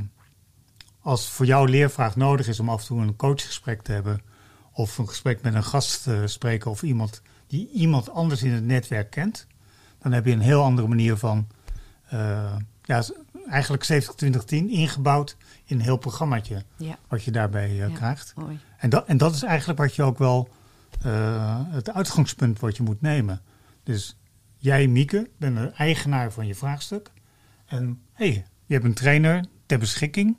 als 1.00 1.28
voor 1.28 1.46
jou 1.46 1.68
leervraag 1.68 2.16
nodig 2.16 2.48
is 2.48 2.60
om 2.60 2.68
af 2.68 2.80
en 2.80 2.86
toe 2.86 3.00
een 3.00 3.16
coachgesprek 3.16 3.82
te 3.82 3.92
hebben, 3.92 4.20
of 4.72 4.98
een 4.98 5.08
gesprek 5.08 5.42
met 5.42 5.54
een 5.54 5.64
gast 5.64 6.02
te 6.02 6.22
spreken 6.26 6.70
of 6.70 6.82
iemand 6.82 7.22
die 7.46 7.70
iemand 7.70 8.10
anders 8.10 8.42
in 8.42 8.52
het 8.52 8.64
netwerk 8.64 9.10
kent, 9.10 9.46
dan 9.98 10.12
heb 10.12 10.26
je 10.26 10.32
een 10.32 10.40
heel 10.40 10.62
andere 10.62 10.88
manier 10.88 11.16
van, 11.16 11.46
uh, 12.12 12.56
ja, 12.82 13.02
eigenlijk 13.48 14.04
70-20-10 14.24 14.46
ingebouwd 14.50 15.36
in 15.64 15.76
een 15.76 15.82
heel 15.82 15.96
programmaatje 15.96 16.64
ja. 16.76 16.98
wat 17.08 17.24
je 17.24 17.30
daarbij 17.30 17.70
uh, 17.70 17.78
ja, 17.78 17.88
krijgt. 17.88 18.32
Mooi. 18.36 18.58
En, 18.78 18.90
dat, 18.90 19.06
en 19.06 19.16
dat 19.16 19.34
is 19.34 19.42
eigenlijk 19.42 19.78
wat 19.78 19.94
je 19.94 20.02
ook 20.02 20.18
wel 20.18 20.48
uh, 21.06 21.60
het 21.68 21.92
uitgangspunt 21.92 22.60
wat 22.60 22.76
je 22.76 22.82
moet 22.82 23.00
nemen. 23.00 23.40
Dus 23.82 24.17
jij, 24.58 24.86
Mieke, 24.86 25.30
bent 25.36 25.56
de 25.56 25.70
eigenaar 25.70 26.32
van 26.32 26.46
je 26.46 26.54
vraagstuk. 26.54 27.10
En 27.66 28.00
hey, 28.12 28.46
je 28.66 28.72
hebt 28.74 28.84
een 28.84 28.94
trainer 28.94 29.44
ter 29.66 29.78
beschikking 29.78 30.36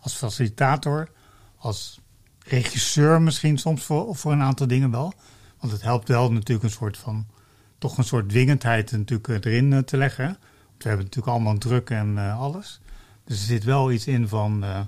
als 0.00 0.14
facilitator, 0.14 1.08
als 1.56 2.00
regisseur 2.38 3.22
misschien 3.22 3.58
soms 3.58 3.82
voor, 3.82 4.16
voor 4.16 4.32
een 4.32 4.42
aantal 4.42 4.66
dingen 4.66 4.90
wel. 4.90 5.12
Want 5.58 5.72
het 5.72 5.82
helpt 5.82 6.08
wel 6.08 6.32
natuurlijk 6.32 6.62
een 6.62 6.78
soort 6.78 6.96
van, 6.96 7.26
toch 7.78 7.98
een 7.98 8.04
soort 8.04 8.28
dwingendheid 8.28 8.92
natuurlijk 8.92 9.28
eh, 9.28 9.52
erin 9.52 9.72
eh, 9.72 9.78
te 9.78 9.96
leggen. 9.96 10.26
Want 10.26 10.82
we 10.82 10.88
hebben 10.88 11.04
natuurlijk 11.04 11.32
allemaal 11.32 11.58
druk 11.58 11.90
en 11.90 12.12
uh, 12.16 12.40
alles. 12.40 12.80
Dus 13.24 13.38
er 13.38 13.46
zit 13.46 13.64
wel 13.64 13.92
iets 13.92 14.06
in 14.06 14.28
van, 14.28 14.64
uh, 14.64 14.80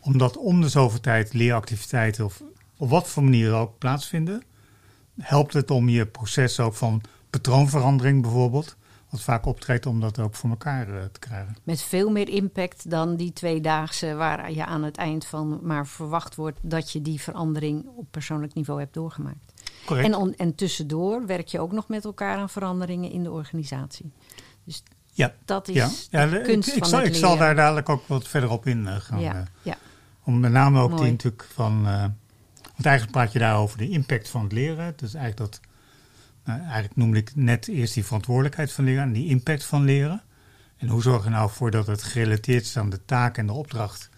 omdat 0.00 0.36
om 0.36 0.60
de 0.60 0.68
zoveel 0.68 1.00
tijd 1.00 1.32
leeractiviteiten 1.32 2.24
of 2.24 2.42
op 2.76 2.88
wat 2.88 3.08
voor 3.08 3.22
manier 3.22 3.52
ook 3.52 3.78
plaatsvinden, 3.78 4.42
helpt 5.20 5.52
het 5.52 5.70
om 5.70 5.88
je 5.88 6.06
proces 6.06 6.60
ook 6.60 6.74
van 6.74 7.02
patroonverandering 7.32 8.22
bijvoorbeeld. 8.22 8.76
wat 9.08 9.20
vaak 9.20 9.46
optreedt 9.46 9.86
om 9.86 10.00
dat 10.00 10.18
ook 10.18 10.34
voor 10.34 10.50
elkaar 10.50 10.88
eh, 10.88 11.04
te 11.12 11.18
krijgen. 11.18 11.56
Met 11.62 11.82
veel 11.82 12.10
meer 12.10 12.28
impact 12.28 12.90
dan 12.90 13.16
die 13.16 13.32
tweedaagse 13.32 14.14
waar 14.14 14.52
je 14.52 14.64
aan 14.64 14.82
het 14.82 14.96
eind 14.96 15.26
van 15.26 15.60
maar 15.62 15.86
verwacht 15.86 16.34
wordt 16.34 16.58
dat 16.62 16.92
je 16.92 17.02
die 17.02 17.20
verandering 17.20 17.86
op 17.96 18.06
persoonlijk 18.10 18.54
niveau 18.54 18.80
hebt 18.80 18.94
doorgemaakt. 18.94 19.52
Correct. 19.86 20.08
En, 20.08 20.14
on, 20.14 20.34
en 20.34 20.54
tussendoor 20.54 21.26
werk 21.26 21.48
je 21.48 21.60
ook 21.60 21.72
nog 21.72 21.88
met 21.88 22.04
elkaar 22.04 22.36
aan 22.36 22.48
veranderingen 22.48 23.10
in 23.10 23.22
de 23.22 23.30
organisatie. 23.30 24.12
Dus 24.64 24.82
ja. 25.12 25.34
dat 25.44 25.68
is 25.68 25.74
ja. 25.74 25.90
ja, 26.10 26.30
de 26.30 26.38
ik, 26.38 26.44
kunst 26.44 26.68
ik, 26.68 26.78
van 26.78 26.88
zal, 26.88 26.98
het 26.98 27.08
ik 27.08 27.14
zal 27.14 27.36
daar 27.36 27.54
dadelijk 27.54 27.88
ook 27.88 28.06
wat 28.06 28.28
verder 28.28 28.50
op 28.50 28.66
in 28.66 28.82
uh, 28.82 28.96
gaan. 28.96 29.20
Ja, 29.20 29.34
uh, 29.34 29.42
ja. 29.62 29.76
Om 30.24 30.40
met 30.40 30.52
name 30.52 30.80
ook 30.80 30.90
Mooi. 30.90 31.02
die 31.02 31.10
natuurlijk 31.10 31.48
van... 31.52 31.86
Uh, 31.86 32.00
want 32.62 32.86
eigenlijk 32.86 33.16
praat 33.16 33.32
je 33.32 33.38
daar 33.38 33.56
over 33.56 33.78
de 33.78 33.88
impact 33.88 34.28
van 34.28 34.42
het 34.42 34.52
leren. 34.52 34.92
Dus 34.96 35.14
eigenlijk 35.14 35.52
dat... 35.52 35.60
nou, 36.44 36.60
eigenlijk 36.60 36.96
noemde 36.96 37.18
ik 37.18 37.34
net 37.34 37.68
eerst 37.68 37.94
die 37.94 38.04
verantwoordelijkheid 38.04 38.72
van 38.72 38.84
leren 38.84 39.02
en 39.02 39.12
die 39.12 39.28
impact 39.28 39.64
van 39.64 39.84
leren. 39.84 40.22
En 40.76 40.88
hoe 40.88 41.02
zorg 41.02 41.24
je 41.24 41.30
nou 41.30 41.50
voor 41.50 41.70
dat 41.70 41.86
het 41.86 42.02
gerelateerd 42.02 42.62
is 42.62 42.76
aan 42.76 42.90
de 42.90 43.04
taak 43.04 43.38
en 43.38 43.46
de 43.46 43.52
opdracht 43.52 44.10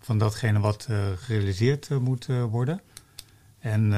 van 0.00 0.18
datgene 0.18 0.58
wat 0.58 0.86
uh, 0.90 0.98
gerealiseerd 1.16 1.88
uh, 1.88 1.98
moet 1.98 2.28
uh, 2.28 2.44
worden. 2.44 2.80
En 3.58 3.92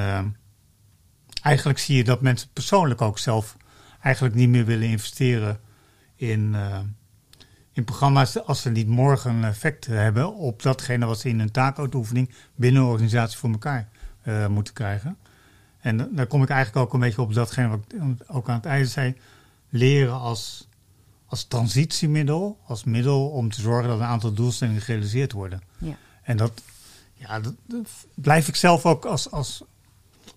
eigenlijk 1.43 1.79
zie 1.79 1.97
je 1.97 2.05
dat 2.05 2.21
mensen 2.21 2.49
persoonlijk 2.53 3.01
ook 3.01 3.19
zelf 3.19 3.57
eigenlijk 4.01 4.35
niet 4.35 4.49
meer 4.49 4.65
willen 4.65 4.89
investeren 4.89 5.61
in, 6.17 6.57
in 7.73 7.85
programma's 7.85 8.39
als 8.39 8.63
ze 8.63 8.71
niet 8.71 8.87
morgen 8.87 9.35
een 9.35 9.45
effect 9.45 9.87
hebben 9.87 10.35
op 10.35 10.63
datgene 10.63 11.07
wat 11.07 11.21
ze 11.21 11.29
in 11.29 11.39
hun 11.39 11.51
taakuitoefening 11.51 12.35
binnen 12.55 12.83
een 12.83 12.89
organisatie 12.89 13.39
voor 13.39 13.51
elkaar 13.51 13.89
moeten 14.49 14.75
krijgen. 14.75 15.17
En 15.85 16.09
daar 16.15 16.27
kom 16.27 16.43
ik 16.43 16.49
eigenlijk 16.49 16.87
ook 16.87 16.93
een 16.95 17.01
beetje 17.01 17.23
op 17.23 17.35
datgene 17.35 17.69
wat 17.69 17.81
ik 17.89 18.01
ook 18.27 18.49
aan 18.49 18.55
het 18.55 18.67
einde 18.67 18.87
zei. 18.87 19.17
Leren 19.69 20.21
als, 20.21 20.69
als 21.27 21.45
transitiemiddel, 21.45 22.59
als 22.67 22.85
middel 22.85 23.29
om 23.29 23.51
te 23.51 23.61
zorgen 23.61 23.89
dat 23.89 23.99
een 23.99 24.05
aantal 24.05 24.33
doelstellingen 24.33 24.81
gerealiseerd 24.81 25.33
worden. 25.33 25.63
Ja. 25.79 25.97
En 26.23 26.37
dat, 26.37 26.63
ja, 27.15 27.41
dat, 27.41 27.55
dat, 27.67 27.89
blijf 28.15 28.49
ik 28.49 28.57
zelf 28.57 28.87
ook 28.87 29.05
als, 29.05 29.31
als, 29.31 29.63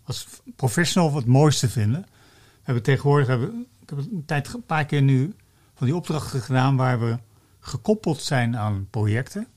als 0.04 0.28
professional 0.56 1.16
het 1.16 1.26
mooiste 1.26 1.70
vinden. 1.70 2.02
We 2.02 2.62
hebben 2.64 2.84
tegenwoordig, 2.84 3.28
hebben, 3.28 3.66
ik 3.82 3.90
heb 3.90 3.98
een, 3.98 4.24
tijd, 4.26 4.54
een 4.54 4.66
paar 4.66 4.86
keer 4.86 5.02
nu 5.02 5.36
van 5.76 5.88
die 5.88 5.96
opdrachten 5.96 6.42
gedaan 6.42 6.76
waar 6.76 7.00
we 7.00 7.18
gekoppeld 7.60 8.22
zijn 8.22 8.58
aan 8.58 8.88
projecten 8.90 9.48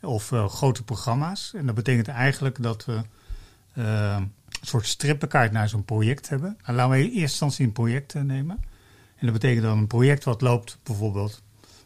of 0.00 0.30
uh, 0.30 0.48
grote 0.48 0.82
programma's. 0.82 1.52
En 1.54 1.66
dat 1.66 1.74
betekent 1.74 2.08
eigenlijk 2.08 2.62
dat 2.62 2.84
we 2.84 3.02
uh, 3.74 4.16
een 4.16 4.32
soort 4.60 4.86
strippenkaart 4.86 5.52
naar 5.52 5.68
zo'n 5.68 5.84
project 5.84 6.28
hebben. 6.28 6.58
Nou, 6.62 6.76
laten 6.76 6.92
we 6.92 6.98
in 6.98 7.04
eerste 7.04 7.20
instantie 7.20 7.66
een 7.66 7.72
project 7.72 8.14
uh, 8.14 8.22
nemen. 8.22 8.58
En 9.16 9.26
dat 9.26 9.32
betekent 9.32 9.62
dan 9.62 9.78
een 9.78 9.86
project 9.86 10.24
wat 10.24 10.40
loopt, 10.40 10.78
bijvoorbeeld, 10.82 11.42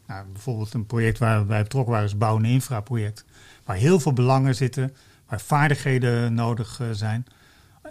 nou, 0.06 0.26
bijvoorbeeld 0.32 0.74
een 0.74 0.86
project 0.86 1.18
waar 1.18 1.40
we 1.40 1.46
bij 1.46 1.62
betrokken 1.62 1.90
waren, 1.90 2.06
is 2.06 2.12
het 2.12 2.20
bouwen 2.20 2.44
infraproject. 2.44 3.24
Waar 3.64 3.76
heel 3.76 4.00
veel 4.00 4.12
belangen 4.12 4.54
zitten, 4.54 4.94
waar 5.28 5.40
vaardigheden 5.40 6.34
nodig 6.34 6.80
uh, 6.80 6.88
zijn. 6.92 7.26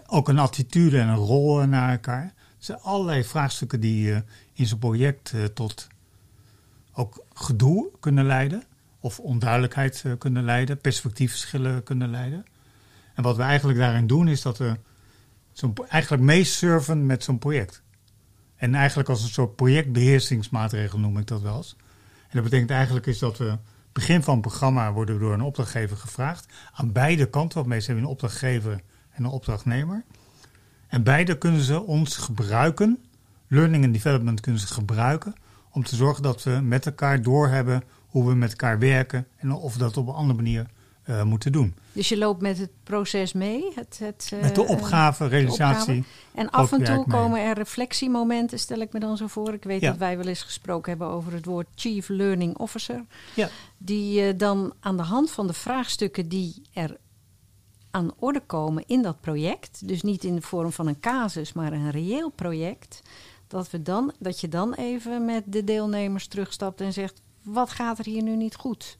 Ook 0.07 0.27
een 0.27 0.39
attitude 0.39 0.99
en 0.99 1.07
een 1.07 1.15
rol 1.15 1.61
uh, 1.61 1.67
naar 1.67 1.91
elkaar. 1.91 2.23
Er 2.23 2.33
zijn 2.57 2.79
allerlei 2.81 3.23
vraagstukken 3.23 3.79
die 3.79 4.23
in 4.53 4.67
zo'n 4.67 4.79
project 4.79 5.33
tot 5.53 5.87
ook 6.93 7.23
gedoe 7.33 7.89
kunnen 7.99 8.25
leiden. 8.25 8.63
Of 8.99 9.19
onduidelijkheid 9.19 10.05
kunnen 10.17 10.43
leiden, 10.43 10.77
perspectiefverschillen 10.77 11.83
kunnen 11.83 12.09
leiden. 12.09 12.45
En 13.13 13.23
wat 13.23 13.35
we 13.35 13.43
eigenlijk 13.43 13.79
daarin 13.79 14.07
doen, 14.07 14.27
is 14.27 14.41
dat 14.41 14.57
we 14.57 14.77
eigenlijk 15.87 16.23
meesurfen 16.23 17.05
met 17.05 17.23
zo'n 17.23 17.39
project. 17.39 17.83
En 18.55 18.75
eigenlijk 18.75 19.09
als 19.09 19.23
een 19.23 19.29
soort 19.29 19.55
projectbeheersingsmaatregel 19.55 20.99
noem 20.99 21.17
ik 21.17 21.27
dat 21.27 21.41
wel 21.41 21.57
eens. 21.57 21.75
En 22.21 22.29
dat 22.31 22.43
betekent 22.43 22.69
eigenlijk 22.69 23.05
is 23.05 23.19
dat 23.19 23.37
we 23.37 23.57
begin 23.91 24.23
van 24.23 24.33
het 24.33 24.41
programma 24.41 24.93
worden 24.93 25.19
door 25.19 25.33
een 25.33 25.41
opdrachtgever 25.41 25.97
gevraagd. 25.97 26.53
Aan 26.73 26.91
beide 26.91 27.25
kanten, 27.29 27.57
want 27.57 27.67
meestal 27.69 27.93
hebben 27.93 28.03
we 28.03 28.09
een 28.09 28.15
opdrachtgever 28.15 28.81
en 29.09 29.23
een 29.23 29.29
opdrachtnemer. 29.29 30.03
En 30.87 31.03
beide 31.03 31.37
kunnen 31.37 31.61
ze 31.61 31.81
ons 31.81 32.17
gebruiken, 32.17 33.03
learning 33.47 33.83
and 33.83 33.93
development 33.93 34.39
kunnen 34.39 34.61
ze 34.61 34.67
gebruiken, 34.67 35.33
om 35.71 35.83
te 35.83 35.95
zorgen 35.95 36.23
dat 36.23 36.43
we 36.43 36.51
met 36.51 36.85
elkaar 36.85 37.21
doorhebben 37.21 37.83
hoe 38.07 38.27
we 38.27 38.35
met 38.35 38.49
elkaar 38.49 38.79
werken 38.79 39.27
en 39.37 39.51
of 39.51 39.77
dat 39.77 39.97
op 39.97 40.07
een 40.07 40.13
andere 40.13 40.41
manier 40.41 40.65
uh, 41.05 41.23
moeten 41.23 41.51
doen. 41.51 41.75
Dus 41.91 42.09
je 42.09 42.17
loopt 42.17 42.41
met 42.41 42.57
het 42.57 42.69
proces 42.83 43.33
mee? 43.33 43.71
Het, 43.75 43.99
het, 43.99 44.31
uh, 44.33 44.41
met 44.41 44.55
de 44.55 44.67
opgave, 44.67 45.27
realisatie. 45.27 45.97
Opgave. 45.97 46.39
En 46.39 46.49
af 46.49 46.71
en 46.71 46.83
toe 46.83 47.05
komen 47.07 47.39
er 47.39 47.55
reflectiemomenten, 47.55 48.59
stel 48.59 48.79
ik 48.79 48.93
me 48.93 48.99
dan 48.99 49.17
zo 49.17 49.27
voor. 49.27 49.53
Ik 49.53 49.63
weet 49.63 49.81
ja. 49.81 49.89
dat 49.89 49.99
wij 49.99 50.17
wel 50.17 50.27
eens 50.27 50.41
gesproken 50.41 50.89
hebben 50.89 51.07
over 51.07 51.33
het 51.33 51.45
woord 51.45 51.67
Chief 51.75 52.07
Learning 52.07 52.57
Officer. 52.57 53.05
Ja. 53.33 53.49
Die 53.77 54.27
uh, 54.27 54.37
dan 54.37 54.73
aan 54.79 54.97
de 54.97 55.03
hand 55.03 55.31
van 55.31 55.47
de 55.47 55.53
vraagstukken 55.53 56.29
die 56.29 56.61
er 56.73 56.97
aan 57.91 58.11
orde 58.19 58.41
komen 58.45 58.83
in 58.87 59.01
dat 59.01 59.21
project, 59.21 59.87
dus 59.87 60.01
niet 60.01 60.23
in 60.23 60.35
de 60.35 60.41
vorm 60.41 60.71
van 60.71 60.87
een 60.87 60.99
casus, 60.99 61.53
maar 61.53 61.73
een 61.73 61.91
reëel 61.91 62.29
project, 62.29 63.01
dat, 63.47 63.69
we 63.69 63.81
dan, 63.81 64.13
dat 64.19 64.39
je 64.39 64.49
dan 64.49 64.73
even 64.73 65.25
met 65.25 65.43
de 65.45 65.63
deelnemers 65.63 66.27
terugstapt 66.27 66.81
en 66.81 66.93
zegt: 66.93 67.21
wat 67.41 67.69
gaat 67.69 67.99
er 67.99 68.05
hier 68.05 68.23
nu 68.23 68.35
niet 68.35 68.55
goed? 68.55 68.97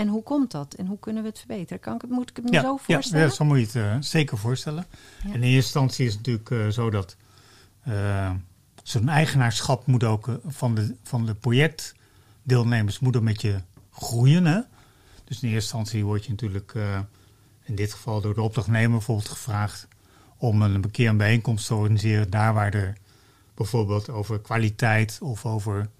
En 0.00 0.08
hoe 0.08 0.22
komt 0.22 0.50
dat? 0.50 0.74
En 0.74 0.86
hoe 0.86 0.98
kunnen 0.98 1.22
we 1.22 1.28
het 1.28 1.38
verbeteren? 1.38 1.80
Kan 1.80 1.94
ik 1.94 2.00
het, 2.00 2.10
moet 2.10 2.30
ik 2.30 2.36
het 2.36 2.44
me 2.44 2.52
ja, 2.52 2.60
zo 2.60 2.76
voorstellen? 2.76 3.26
Ja, 3.26 3.32
zo 3.32 3.44
moet 3.44 3.58
je 3.58 3.64
het 3.64 3.74
uh, 3.74 3.96
zeker 4.00 4.38
voorstellen. 4.38 4.86
Ja. 5.22 5.28
En 5.28 5.34
in 5.34 5.42
eerste 5.42 5.56
instantie 5.56 6.06
is 6.06 6.14
het 6.14 6.26
natuurlijk 6.26 6.50
uh, 6.50 6.68
zo 6.68 6.90
dat 6.90 7.16
uh, 7.88 8.30
zo'n 8.82 9.08
eigenaarschap 9.08 9.86
moet 9.86 10.04
ook 10.04 10.40
van, 10.46 10.74
de, 10.74 10.94
van 11.02 11.26
de 11.26 11.34
projectdeelnemers 11.34 12.98
moet 12.98 13.14
een 13.14 13.24
beetje 13.24 13.62
groeien. 13.90 14.46
Hè? 14.46 14.60
Dus 15.24 15.42
in 15.42 15.48
eerste 15.48 15.52
instantie 15.52 16.04
word 16.04 16.24
je 16.24 16.30
natuurlijk 16.30 16.74
in 17.62 17.74
dit 17.74 17.92
geval 17.92 18.20
door 18.20 18.34
de 18.34 18.42
opdrachtnemer 18.42 18.90
bijvoorbeeld 18.90 19.28
gevraagd 19.28 19.88
om 20.36 20.62
een 20.62 20.90
keer 20.90 21.08
een 21.08 21.16
bijeenkomst 21.16 21.66
te 21.66 21.74
organiseren 21.74 22.30
daar 22.30 22.54
waar 22.54 22.74
er 22.74 22.96
bijvoorbeeld 23.54 24.10
over 24.10 24.40
kwaliteit 24.40 25.18
of 25.22 25.46
over 25.46 25.90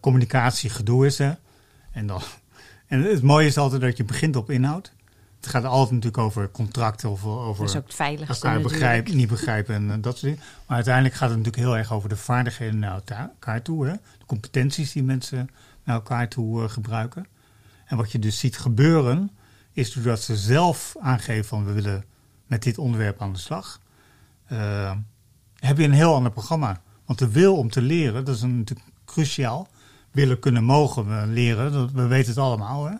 communicatie 0.00 0.70
gedoe 0.70 1.06
is. 1.06 1.18
Hè? 1.18 1.32
En 1.90 2.06
dan 2.06 2.22
en 2.92 3.02
het 3.02 3.22
mooie 3.22 3.46
is 3.46 3.58
altijd 3.58 3.80
dat 3.80 3.96
je 3.96 4.04
begint 4.04 4.36
op 4.36 4.50
inhoud. 4.50 4.92
Het 5.36 5.46
gaat 5.46 5.64
altijd 5.64 5.90
natuurlijk 5.90 6.22
over 6.22 6.50
contracten 6.50 7.10
of 7.10 7.24
over 7.24 7.64
ook 7.64 7.72
het 7.72 7.94
veiligste 7.94 8.46
elkaar 8.46 8.60
begrijpen, 8.60 9.16
niet 9.16 9.28
begrijpen 9.28 9.74
en 9.74 9.82
uh, 9.82 9.92
dat 10.00 10.18
soort 10.18 10.20
dingen. 10.20 10.38
Maar 10.66 10.76
uiteindelijk 10.76 11.14
gaat 11.14 11.28
het 11.28 11.38
natuurlijk 11.38 11.64
heel 11.64 11.76
erg 11.76 11.92
over 11.92 12.08
de 12.08 12.16
vaardigheden 12.16 12.78
naar 12.78 13.02
elkaar 13.06 13.62
toe. 13.62 13.86
Hè? 13.86 13.92
De 13.92 14.26
competenties 14.26 14.92
die 14.92 15.02
mensen 15.02 15.50
naar 15.84 15.94
elkaar 15.94 16.28
toe 16.28 16.62
uh, 16.62 16.68
gebruiken. 16.68 17.26
En 17.84 17.96
wat 17.96 18.12
je 18.12 18.18
dus 18.18 18.38
ziet 18.38 18.58
gebeuren, 18.58 19.30
is 19.72 19.92
doordat 19.92 20.20
ze 20.20 20.36
zelf 20.36 20.94
aangeven 21.00 21.44
van 21.44 21.64
we 21.64 21.72
willen 21.72 22.04
met 22.46 22.62
dit 22.62 22.78
onderwerp 22.78 23.22
aan 23.22 23.32
de 23.32 23.38
slag. 23.38 23.80
Uh, 24.52 24.92
heb 25.56 25.78
je 25.78 25.84
een 25.84 25.92
heel 25.92 26.14
ander 26.14 26.32
programma. 26.32 26.82
Want 27.04 27.18
de 27.18 27.30
wil 27.30 27.56
om 27.56 27.70
te 27.70 27.82
leren, 27.82 28.24
dat 28.24 28.36
is 28.36 28.42
een, 28.42 28.58
natuurlijk 28.58 28.88
cruciaal 29.04 29.68
willen, 30.12 30.38
kunnen, 30.38 30.64
mogen 30.64 31.06
we 31.06 31.26
leren. 31.26 31.72
Dat, 31.72 31.90
we 31.92 32.06
weten 32.06 32.28
het 32.28 32.38
allemaal. 32.38 32.84
Hè? 32.84 32.94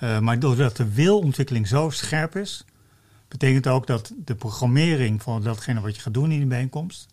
Uh, 0.00 0.18
maar 0.18 0.38
doordat 0.38 0.76
de 0.76 0.92
wilontwikkeling 0.92 1.68
zo 1.68 1.90
scherp 1.90 2.36
is, 2.36 2.64
betekent 3.28 3.66
ook 3.66 3.86
dat 3.86 4.12
de 4.24 4.34
programmering 4.34 5.22
van 5.22 5.42
datgene 5.42 5.80
wat 5.80 5.96
je 5.96 6.02
gaat 6.02 6.14
doen 6.14 6.30
in 6.30 6.38
die 6.38 6.46
bijeenkomst, 6.46 7.06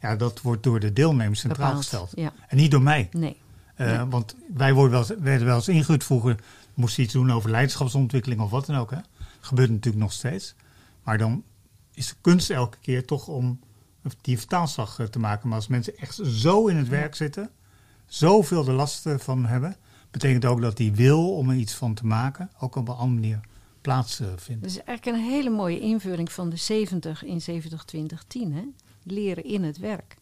ja, 0.00 0.16
dat 0.16 0.40
wordt 0.40 0.62
door 0.62 0.80
de 0.80 0.92
deelnemers 0.92 1.40
centraal 1.40 1.66
Bepaald, 1.66 1.84
gesteld. 1.84 2.12
Ja. 2.14 2.32
En 2.48 2.56
niet 2.56 2.70
door 2.70 2.82
mij. 2.82 3.08
Nee. 3.12 3.36
Uh, 3.76 3.86
nee. 3.86 4.06
Want 4.06 4.36
wij 4.54 4.72
worden 4.72 4.92
wel 4.92 5.00
eens, 5.00 5.22
werden 5.22 5.46
wel 5.46 5.56
eens 5.56 5.68
ingehuurd 5.68 6.04
vroeger, 6.04 6.36
moesten 6.74 7.02
iets 7.02 7.12
doen 7.12 7.32
over 7.32 7.50
leiderschapsontwikkeling 7.50 8.40
of 8.40 8.50
wat 8.50 8.66
dan 8.66 8.76
ook. 8.76 8.90
Hè? 8.90 8.98
Gebeurt 9.40 9.70
natuurlijk 9.70 10.02
nog 10.02 10.12
steeds. 10.12 10.54
Maar 11.02 11.18
dan 11.18 11.44
is 11.94 12.08
de 12.08 12.14
kunst 12.20 12.50
elke 12.50 12.78
keer 12.80 13.06
toch 13.06 13.28
om 13.28 13.60
die 14.20 14.38
vertaalslag 14.38 15.00
te 15.10 15.18
maken. 15.18 15.48
Maar 15.48 15.58
als 15.58 15.66
mensen 15.66 15.96
echt 15.96 16.20
zo 16.24 16.66
in 16.66 16.76
het 16.76 16.88
werk 16.88 17.14
zitten, 17.14 17.50
zoveel 18.08 18.64
de 18.64 18.72
last 18.72 19.04
van 19.16 19.46
hebben, 19.46 19.76
betekent 20.10 20.44
ook 20.44 20.60
dat 20.60 20.76
die 20.76 20.92
wil 20.92 21.34
om 21.34 21.50
er 21.50 21.56
iets 21.56 21.74
van 21.74 21.94
te 21.94 22.06
maken 22.06 22.50
ook 22.60 22.76
op 22.76 22.88
een 22.88 22.94
andere 22.94 23.20
manier 23.20 23.40
plaatsvindt. 23.80 24.62
Dat 24.62 24.70
is 24.70 24.82
eigenlijk 24.82 25.18
een 25.18 25.30
hele 25.30 25.50
mooie 25.50 25.80
invulling 25.80 26.32
van 26.32 26.48
de 26.48 26.56
70 26.56 27.24
in 27.24 27.40
70-20-10, 27.40 28.52
hè? 28.52 28.62
Leren 29.02 29.44
in 29.44 29.62
het 29.62 29.78
werk. 29.78 30.16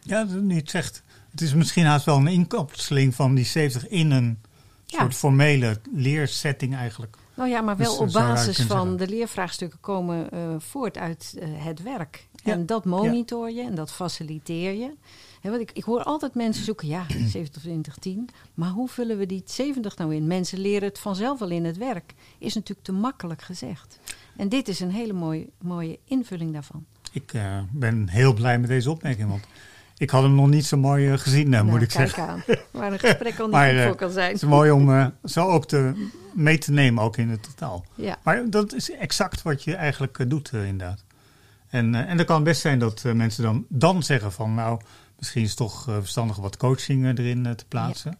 Ja, 0.00 0.24
dat 0.24 0.42
niet 0.42 0.70
zegt. 0.70 1.02
Het 1.30 1.40
is 1.40 1.54
misschien 1.54 1.84
haast 1.84 2.04
wel 2.04 2.16
een 2.16 2.26
inkapseling 2.26 3.14
van 3.14 3.34
die 3.34 3.44
70 3.44 3.88
in 3.88 4.10
een 4.10 4.38
ja. 4.86 4.98
soort 4.98 5.14
formele 5.14 5.80
leersetting 5.92 6.74
eigenlijk. 6.74 7.16
Nou 7.34 7.48
ja, 7.48 7.60
maar 7.60 7.76
wel 7.76 7.90
Dus, 7.90 7.98
op 7.98 8.08
zou 8.08 8.26
je 8.26 8.32
basis 8.32 8.56
van 8.56 8.66
zeggen. 8.66 8.96
de 8.96 9.08
leervraagstukken 9.08 9.80
komen 9.80 10.28
uh, 10.34 10.54
voort 10.58 10.98
uit 10.98 11.34
uh, 11.38 11.48
het 11.64 11.82
werk. 11.82 12.26
Ja. 12.44 12.52
En 12.52 12.66
dat 12.66 12.84
monitor 12.84 13.50
je 13.50 13.62
en 13.62 13.74
dat 13.74 13.92
faciliteer 13.92 14.72
je. 14.72 14.90
He, 15.44 15.50
want 15.50 15.62
ik, 15.62 15.70
ik 15.72 15.84
hoor 15.84 16.02
altijd 16.02 16.34
mensen 16.34 16.64
zoeken, 16.64 16.88
ja, 16.88 17.06
70, 17.26 17.62
20, 17.62 17.96
10. 17.96 18.28
Maar 18.54 18.68
hoe 18.70 18.88
vullen 18.88 19.18
we 19.18 19.26
die 19.26 19.42
70 19.46 19.96
nou 19.96 20.14
in? 20.14 20.26
Mensen 20.26 20.58
leren 20.58 20.88
het 20.88 20.98
vanzelf 20.98 21.38
wel 21.38 21.50
in 21.50 21.64
het 21.64 21.76
werk. 21.76 22.14
Is 22.38 22.54
natuurlijk 22.54 22.86
te 22.86 22.92
makkelijk 22.92 23.42
gezegd. 23.42 23.98
En 24.36 24.48
dit 24.48 24.68
is 24.68 24.80
een 24.80 24.90
hele 24.90 25.12
mooie, 25.12 25.48
mooie 25.62 25.98
invulling 26.04 26.52
daarvan. 26.52 26.84
Ik 27.12 27.32
uh, 27.32 27.58
ben 27.72 28.08
heel 28.08 28.34
blij 28.34 28.58
met 28.58 28.68
deze 28.68 28.90
opmerking. 28.90 29.28
Want 29.28 29.44
ik 29.96 30.10
had 30.10 30.22
hem 30.22 30.34
nog 30.34 30.48
niet 30.48 30.64
zo 30.64 30.76
mooi 30.76 31.10
eh, 31.10 31.18
gezien, 31.18 31.48
Nou, 31.48 31.64
moet 31.64 31.82
ik 31.82 31.88
kijk 31.88 32.08
zeggen. 32.08 32.28
aan. 32.28 32.42
Waar 32.70 32.92
een 32.92 32.98
gesprek 32.98 33.38
al 33.38 33.44
niet 33.46 33.54
Maar, 33.54 33.76
eh, 33.76 33.86
voor 33.86 33.96
kan 33.96 34.10
zijn. 34.10 34.32
Het 34.32 34.42
is 34.42 34.48
mooi 34.48 34.70
om 34.70 34.90
eh, 34.90 35.06
zo 35.24 35.46
ook 35.48 35.66
te, 35.66 36.08
mee 36.34 36.58
te 36.58 36.72
nemen, 36.72 37.02
ook 37.02 37.16
in 37.16 37.28
het 37.28 37.42
totaal. 37.42 37.84
Ja. 37.94 38.18
Maar 38.22 38.50
dat 38.50 38.74
is 38.74 38.90
exact 38.90 39.42
wat 39.42 39.64
je 39.64 39.74
eigenlijk 39.74 40.18
eh, 40.18 40.28
doet, 40.28 40.50
eh, 40.52 40.66
inderdaad. 40.66 41.04
En, 41.74 41.94
eh, 41.94 42.10
en 42.10 42.16
dan 42.16 42.26
kan 42.26 42.42
best 42.42 42.60
zijn 42.60 42.78
dat 42.78 43.02
eh, 43.04 43.12
mensen 43.12 43.42
dan, 43.42 43.64
dan 43.68 44.02
zeggen 44.02 44.32
van... 44.32 44.54
nou, 44.54 44.80
misschien 45.18 45.42
is 45.42 45.48
het 45.48 45.56
toch 45.58 45.88
eh, 45.88 45.94
verstandig 45.94 46.36
wat 46.36 46.56
coaching 46.56 47.02
eh, 47.04 47.08
erin 47.24 47.46
eh, 47.46 47.52
te 47.52 47.64
plaatsen. 47.68 48.16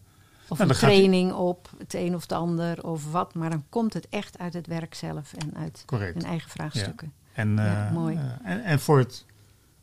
Of 0.47 0.57
Nou, 0.57 0.69
een 0.69 0.75
gaat- 0.75 0.89
training 0.89 1.31
op 1.33 1.69
het 1.77 1.93
een 1.93 2.15
of 2.15 2.21
het 2.21 2.31
ander 2.31 2.83
of 2.83 3.11
wat. 3.11 3.33
Maar 3.33 3.49
dan 3.49 3.63
komt 3.69 3.93
het 3.93 4.07
echt 4.09 4.37
uit 4.37 4.53
het 4.53 4.67
werk 4.67 4.93
zelf 4.95 5.33
en 5.33 5.55
uit 5.55 5.83
Correct. 5.85 6.13
hun 6.13 6.23
eigen 6.25 6.49
vraagstukken. 6.49 7.13
En, 7.33 7.55
Ja, 7.55 7.89
mooi. 7.93 8.19
en, 8.43 8.63
en 8.63 8.79
voor, 8.79 8.97
het, 8.97 9.25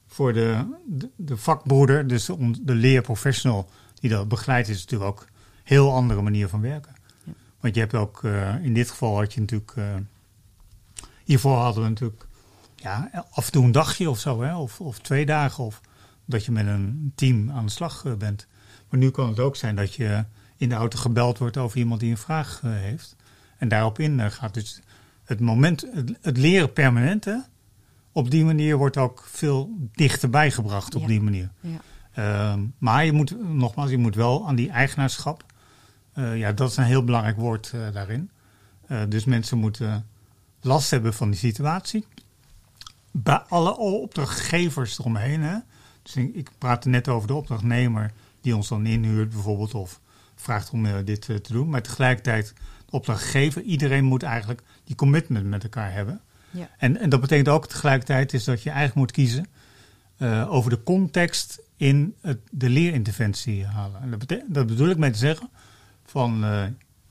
voor 0.07 0.33
de, 0.33 0.64
de, 0.87 1.11
de 1.16 1.37
vakbroeder, 1.37 2.07
dus 2.07 2.27
de 2.61 2.75
leerprofessional 2.75 3.68
die 3.94 4.11
dat 4.11 4.29
begeleidt, 4.29 4.68
is 4.68 4.81
het 4.81 4.90
natuurlijk 4.90 5.11
ook 5.11 5.20
een 5.27 5.29
heel 5.62 5.92
andere 5.92 6.22
manier 6.22 6.48
van 6.48 6.61
werken. 6.61 6.92
Ja. 7.25 7.33
Want 7.61 7.75
je 7.75 7.81
hebt 7.81 7.94
ook, 7.94 8.22
in 8.62 8.75
dit 8.75 8.90
geval 8.90 9.16
had 9.16 9.35
je 9.35 9.40
natuurlijk, 9.40 9.75
hiervoor 11.25 11.57
hadden 11.57 11.83
we 11.83 11.88
natuurlijk 11.88 12.27
ja, 12.77 13.11
af 13.31 13.46
en 13.46 13.53
toe 13.53 13.64
een 13.64 13.72
dagje 13.72 14.11
of 14.11 14.18
zo, 14.18 14.42
hè, 14.42 14.57
of, 14.57 14.81
of 14.81 14.98
twee 14.98 15.27
dagen, 15.27 15.64
of 15.64 15.81
dat 16.25 16.45
je 16.45 16.53
met 16.53 16.67
een 16.67 17.13
team 17.15 17.51
aan 17.51 17.65
de 17.65 17.71
slag 17.71 18.05
eh, 18.05 18.15
bent. 18.15 18.47
Maar 18.89 19.01
nu 19.01 19.11
kan 19.11 19.29
het 19.29 19.39
ook 19.41 19.57
zijn 19.57 19.77
dat 19.77 19.95
je 19.95 20.25
in 20.57 20.69
de 20.69 20.75
auto 20.75 20.99
gebeld 20.99 21.39
wordt 21.39 21.57
over 21.57 21.79
iemand 21.79 22.01
die 22.01 22.11
een 22.11 22.17
vraag 22.17 22.61
eh, 22.63 22.71
heeft. 22.73 23.17
En 23.59 23.69
daarop 23.69 23.99
in 23.99 24.21
eh, 24.21 24.31
gaat. 24.31 24.55
Dus 24.55 24.81
het 25.25 25.41
moment, 25.41 25.87
het, 25.93 26.19
het 26.21 26.37
leren 26.37 26.73
permanent, 26.73 27.25
hè, 27.25 27.37
op 28.13 28.31
die 28.31 28.45
manier 28.45 28.77
wordt 28.77 28.97
ook 28.97 29.25
veel 29.31 29.71
dichterbij 29.93 30.51
gebracht 30.51 30.95
op 30.95 31.01
Ja. 31.01 31.07
die 31.07 31.21
manier. 31.21 31.51
Ja. 31.61 31.81
Ehm, 32.13 32.65
maar 32.79 33.05
je 33.05 33.13
moet, 33.13 33.49
nogmaals, 33.55 33.91
je 33.91 33.99
moet 33.99 34.15
wel 34.15 34.49
aan 34.49 34.55
die 34.55 34.71
eigenaarschap. 34.71 35.45
ja, 36.15 36.53
dat 36.53 36.71
is 36.71 36.77
een 36.77 36.85
heel 36.85 37.05
belangrijk 37.05 37.37
woord 37.37 37.73
daarin. 37.93 38.31
Dus 39.09 39.25
mensen 39.25 39.59
moeten 39.59 40.07
last 40.61 40.91
hebben 40.91 41.15
van 41.15 41.31
die 41.31 41.39
situatie. 41.39 42.07
Bij 43.11 43.43
alle 43.49 43.77
opdrachtgevers 43.77 44.99
eromheen. 44.99 45.43
Hè? 45.43 45.57
Dus 46.03 46.17
ik, 46.17 46.35
ik 46.35 46.51
praatte 46.59 46.88
net 46.88 47.09
over 47.09 47.29
de 47.29 47.35
opdrachtnemer 47.35 48.12
die 48.41 48.57
ons 48.57 48.69
dan 48.69 48.87
inhuurt 48.87 49.31
bijvoorbeeld. 49.31 49.75
Of 49.75 50.01
vraagt 50.35 50.71
om 50.71 50.87
eh, 50.87 50.95
dit 51.05 51.29
eh, 51.29 51.37
te 51.37 51.53
doen. 51.53 51.69
Maar 51.69 51.83
tegelijkertijd 51.83 52.55
de 52.87 52.93
opdrachtgever. 52.97 53.62
Iedereen 53.62 54.05
moet 54.05 54.23
eigenlijk 54.23 54.62
die 54.85 54.97
commitment 54.97 55.47
met 55.47 55.62
elkaar 55.62 55.93
hebben. 55.93 56.21
Ja. 56.51 56.69
En, 56.79 56.97
en 56.97 57.09
dat 57.09 57.21
betekent 57.21 57.49
ook 57.49 57.67
tegelijkertijd 57.67 58.33
is 58.33 58.45
dat 58.45 58.62
je 58.62 58.71
eigenlijk 58.71 58.99
moet 58.99 59.11
kiezen 59.11 59.47
eh, 60.17 60.53
over 60.53 60.71
de 60.71 60.83
context 60.83 61.62
in 61.77 62.15
het, 62.21 62.38
de 62.51 62.69
leerinterventie 62.69 63.67
halen. 63.67 64.03
En 64.03 64.11
dat, 64.11 64.41
dat 64.47 64.67
bedoel 64.67 64.88
ik 64.88 64.97
mee 64.97 65.11
te 65.11 65.19
zeggen 65.19 65.51
van 66.05 66.45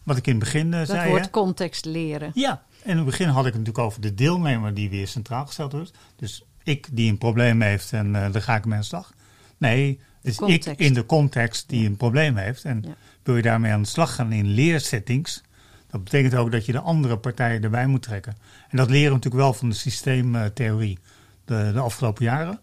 wat 0.04 0.18
ik 0.18 0.28
in 0.28 0.36
het 0.36 0.44
begin 0.44 0.72
Dat 0.72 0.88
zei. 0.88 1.10
woord 1.10 1.24
hè. 1.24 1.30
context 1.30 1.86
leren. 1.86 2.32
Ja, 2.34 2.64
en 2.84 2.90
in 2.90 2.98
het 2.98 3.06
begin 3.06 3.28
had 3.28 3.46
ik 3.46 3.54
het 3.54 3.62
natuurlijk 3.62 3.86
over 3.86 4.02
de 4.02 4.14
deelnemer 4.14 4.74
die 4.74 4.90
weer 4.90 5.08
centraal 5.08 5.46
gesteld 5.46 5.72
wordt. 5.72 5.92
Dus 6.16 6.44
ik 6.64 6.88
die 6.92 7.10
een 7.12 7.18
probleem 7.18 7.62
heeft 7.62 7.94
en 7.94 8.16
eh 8.16 8.32
daar 8.32 8.42
ga 8.42 8.56
ik 8.56 8.66
mee 8.66 8.74
aan 8.74 8.80
de 8.80 8.86
slag. 8.86 9.14
Nee, 9.58 10.00
het 10.22 10.42
is 10.42 10.66
ik 10.68 10.80
in 10.80 10.94
de 10.94 11.06
context 11.06 11.70
die 11.70 11.88
een 11.88 11.98
probleem 11.98 12.36
heeft. 12.36 12.66
En 12.66 12.84
Ja. 12.88 12.96
wil 13.24 13.36
je 13.36 13.42
daarmee 13.42 13.72
aan 13.72 13.82
de 13.82 13.88
slag 13.88 14.16
gaan 14.16 14.32
in 14.32 14.46
leersettings, 14.46 15.42
dat 15.90 16.04
betekent 16.04 16.36
ook 16.36 16.52
dat 16.52 16.66
je 16.66 16.72
de 16.72 16.80
andere 16.80 17.18
partijen 17.18 17.64
erbij 17.64 17.88
moet 17.88 18.02
trekken. 18.02 18.38
En 18.70 18.78
dat 18.78 18.90
leren 18.90 19.08
we 19.08 19.14
natuurlijk 19.16 19.44
wel 19.44 19.54
van 19.54 19.70
de 19.70 19.76
systeemtheorie 19.76 21.00
de, 21.46 21.70
de 21.74 21.80
afgelopen 21.80 22.24
jaren. 22.24 22.60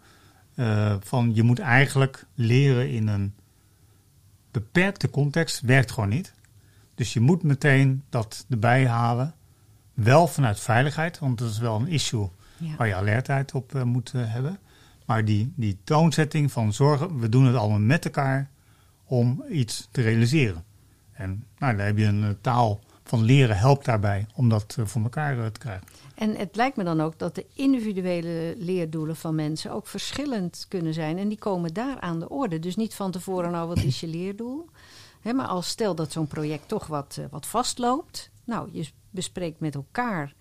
Eh, 0.54 0.94
van 1.00 1.34
je 1.34 1.42
moet 1.42 1.58
eigenlijk 1.58 2.24
leren 2.34 2.90
in 2.90 3.06
een 3.06 3.34
beperkte 4.50 5.10
context, 5.10 5.60
werkt 5.60 5.90
gewoon 5.92 6.08
niet. 6.08 6.32
Dus 6.94 7.12
je 7.12 7.20
moet 7.20 7.42
meteen 7.42 8.02
dat 8.08 8.46
erbij 8.48 8.86
halen. 8.86 9.34
Wel 9.94 10.26
vanuit 10.26 10.60
veiligheid, 10.60 11.18
want 11.18 11.38
dat 11.38 11.50
is 11.50 11.58
wel 11.58 11.76
een 11.80 11.88
issue 11.88 12.28
Ja. 12.58 12.76
waar 12.76 12.86
je 12.86 12.94
alertheid 12.94 13.54
op 13.54 13.74
eh, 13.74 13.82
moet 13.82 14.12
eh, 14.14 14.22
hebben. 14.24 14.58
Maar 15.06 15.24
die, 15.24 15.52
die 15.56 15.78
toonzetting 15.84 16.52
van 16.52 16.72
zorgen, 16.72 17.18
we 17.18 17.28
doen 17.28 17.44
het 17.44 17.56
allemaal 17.56 17.78
met 17.78 18.04
elkaar 18.04 18.50
om 19.04 19.44
iets 19.50 19.88
te 19.90 20.02
realiseren. 20.02 20.64
En 21.12 21.44
nou, 21.58 21.76
daar 21.76 21.86
heb 21.86 21.98
je 21.98 22.04
een 22.04 22.24
eh, 22.24 22.30
taal 22.40 22.80
van 23.04 23.22
leren 23.22 23.56
helpt 23.56 23.84
daarbij 23.84 24.26
om 24.34 24.48
dat 24.48 24.78
voor 24.84 25.02
elkaar 25.02 25.52
te 25.52 25.60
krijgen. 25.60 25.86
En 26.14 26.36
het 26.36 26.56
lijkt 26.56 26.76
me 26.76 26.84
dan 26.84 27.00
ook 27.00 27.18
dat 27.18 27.34
de 27.34 27.46
individuele 27.54 28.54
leerdoelen 28.58 29.16
van 29.16 29.34
mensen 29.34 29.72
ook 29.72 29.86
verschillend 29.86 30.66
kunnen 30.68 30.94
zijn. 30.94 31.18
En 31.18 31.28
die 31.28 31.38
komen 31.38 31.74
daar 31.74 32.00
aan 32.00 32.18
de 32.18 32.28
orde. 32.28 32.58
Dus 32.58 32.76
niet 32.76 32.94
van 32.94 33.10
tevoren, 33.10 33.50
nou, 33.50 33.68
wat 33.68 33.82
is 33.82 34.00
je 34.00 34.06
leerdoel? 34.06 34.68
Maar 35.22 35.46
als 35.46 35.68
stel 35.68 35.94
dat 35.94 36.12
zo'n 36.12 36.26
project 36.26 36.68
toch 36.68 36.86
wat, 36.86 37.20
wat 37.30 37.46
vastloopt. 37.46 38.30
Nou, 38.44 38.68
je 38.72 38.88
bespreekt 39.10 39.60
met 39.60 39.74
elkaar 39.74 40.34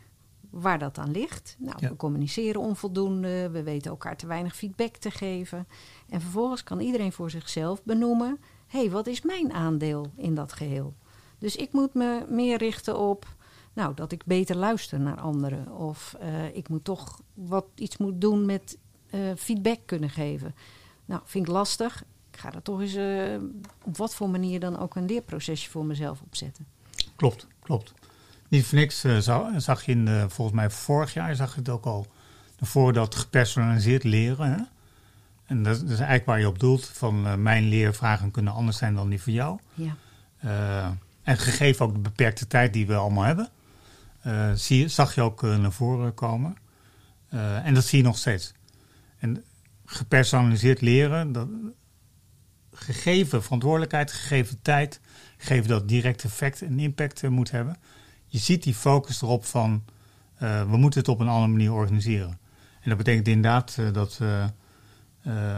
waar 0.50 0.80
dat 0.80 0.98
aan 0.98 1.12
ligt. 1.12 1.56
Nou, 1.60 1.78
Ja. 1.80 1.90
we 1.90 1.96
communiceren 1.96 2.62
onvoldoende. 2.62 3.50
We 3.50 3.64
weten 3.64 3.92
elkaar 3.92 4.18
te 4.18 4.28
weinig 4.28 4.56
feedback 4.56 4.96
te 4.96 5.12
geven. 5.12 5.68
En 6.10 6.22
vervolgens 6.22 6.64
kan 6.64 6.80
iedereen 6.80 7.12
voor 7.12 7.30
zichzelf 7.30 7.84
benoemen... 7.84 8.40
hé, 8.68 8.80
hey, 8.80 8.90
wat 8.90 9.08
is 9.08 9.22
mijn 9.22 9.54
aandeel 9.54 10.12
in 10.16 10.36
dat 10.36 10.54
geheel? 10.54 10.94
Dus 11.38 11.56
ik 11.56 11.74
moet 11.74 11.94
me 11.94 12.26
meer 12.30 12.58
richten 12.58 13.00
op 13.00 13.36
nou, 13.78 13.94
dat 13.94 14.12
ik 14.12 14.26
beter 14.26 14.56
luister 14.56 15.00
naar 15.00 15.20
anderen. 15.20 15.72
Of 15.72 16.16
eh, 16.20 16.56
ik 16.56 16.70
moet 16.70 16.84
toch 16.84 17.22
wat 17.34 17.66
iets 17.76 17.98
moet 17.98 18.22
doen 18.22 18.46
met 18.46 18.78
eh, 19.10 19.20
feedback 19.36 19.80
kunnen 19.86 20.10
geven. 20.10 20.56
Nou, 21.06 21.22
vind 21.26 21.48
ik 21.48 21.54
lastig. 21.54 22.04
Ik 22.32 22.40
ga 22.40 22.54
er 22.54 22.62
toch 22.62 22.82
eens 22.82 22.96
eh, 22.96 23.38
op 23.84 23.98
wat 23.98 24.16
voor 24.16 24.30
manier 24.30 24.60
dan 24.60 24.78
ook 24.78 24.96
een 24.96 25.06
leerprocesje 25.06 25.70
voor 25.70 25.86
mezelf 25.86 26.22
opzetten. 26.22 26.68
Klopt, 27.16 27.48
klopt. 27.60 27.94
Niet 28.48 28.66
voor 28.66 28.78
niks 28.78 29.04
eh, 29.04 29.18
za- 29.18 29.60
zag 29.60 29.84
je 29.86 29.92
in 29.92 30.26
volgens 30.30 30.56
mij 30.58 30.70
vorig 30.70 31.14
jaar 31.14 31.36
zag 31.36 31.54
je 31.54 31.60
het 31.60 31.70
ook 31.70 31.86
al 31.86 32.08
voor 32.60 32.94
dat 32.94 33.16
gepersonaliseerd 33.16 34.04
leren. 34.04 34.52
Hè? 34.52 34.62
En 35.46 35.64
dat, 35.64 35.80
dat 35.80 35.90
is 35.90 35.96
eigenlijk 35.98 36.26
waar 36.26 36.40
je 36.40 36.48
op 36.48 36.60
doelt. 36.60 36.86
Van 36.86 37.28
eh, 37.28 37.36
mijn 37.36 37.64
leervragen 37.68 38.32
kunnen 38.32 38.54
anders 38.54 38.78
zijn 38.78 38.96
dan 38.96 39.10
die 39.10 39.22
van 39.22 39.34
jou. 39.34 39.60
Ja, 39.74 39.96
Eh, 40.40 40.90
en 41.24 41.38
gegeven 41.38 41.86
ook 41.86 41.94
de 41.94 42.00
beperkte 42.00 42.48
tijd 42.48 42.74
die 42.74 42.88
we 42.88 42.96
allemaal 42.96 43.24
hebben, 43.24 43.50
zie, 44.58 44.80
je- 44.80 44.88
zag 44.88 45.16
je 45.16 45.22
ook 45.22 45.42
naar 45.42 45.72
voren 45.72 46.14
komen. 46.14 46.56
En 47.64 47.74
dat 47.74 47.84
zie 47.86 47.98
je 47.98 48.04
nog 48.04 48.18
steeds. 48.18 48.54
En 49.20 49.44
gepersonaliseerd 49.86 50.82
leren, 50.82 51.32
dat, 51.32 51.48
gegeven 52.74 53.44
verantwoordelijkheid, 53.44 54.12
gegeven 54.12 54.62
tijd, 54.62 55.00
gegeven 55.38 55.68
dat 55.68 55.88
direct 55.88 56.24
effect 56.24 56.62
en 56.62 56.80
impact 56.80 57.30
moet 57.30 57.52
hebben. 57.52 57.78
Je 58.28 58.38
ziet 58.38 58.64
die 58.64 58.74
focus 58.74 59.22
erop 59.22 59.46
van 59.46 59.84
eh, 60.38 60.70
we 60.70 60.78
moeten 60.78 61.00
het 61.00 61.10
op 61.10 61.20
een 61.20 61.28
andere 61.28 61.52
manier 61.52 61.74
organiseren. 61.74 62.40
En 62.82 62.90
dat 62.90 62.98
betekent 62.98 63.28
inderdaad 63.28 63.76
eh, 63.80 63.94
dat. 63.94 64.18
eh, 64.22 64.46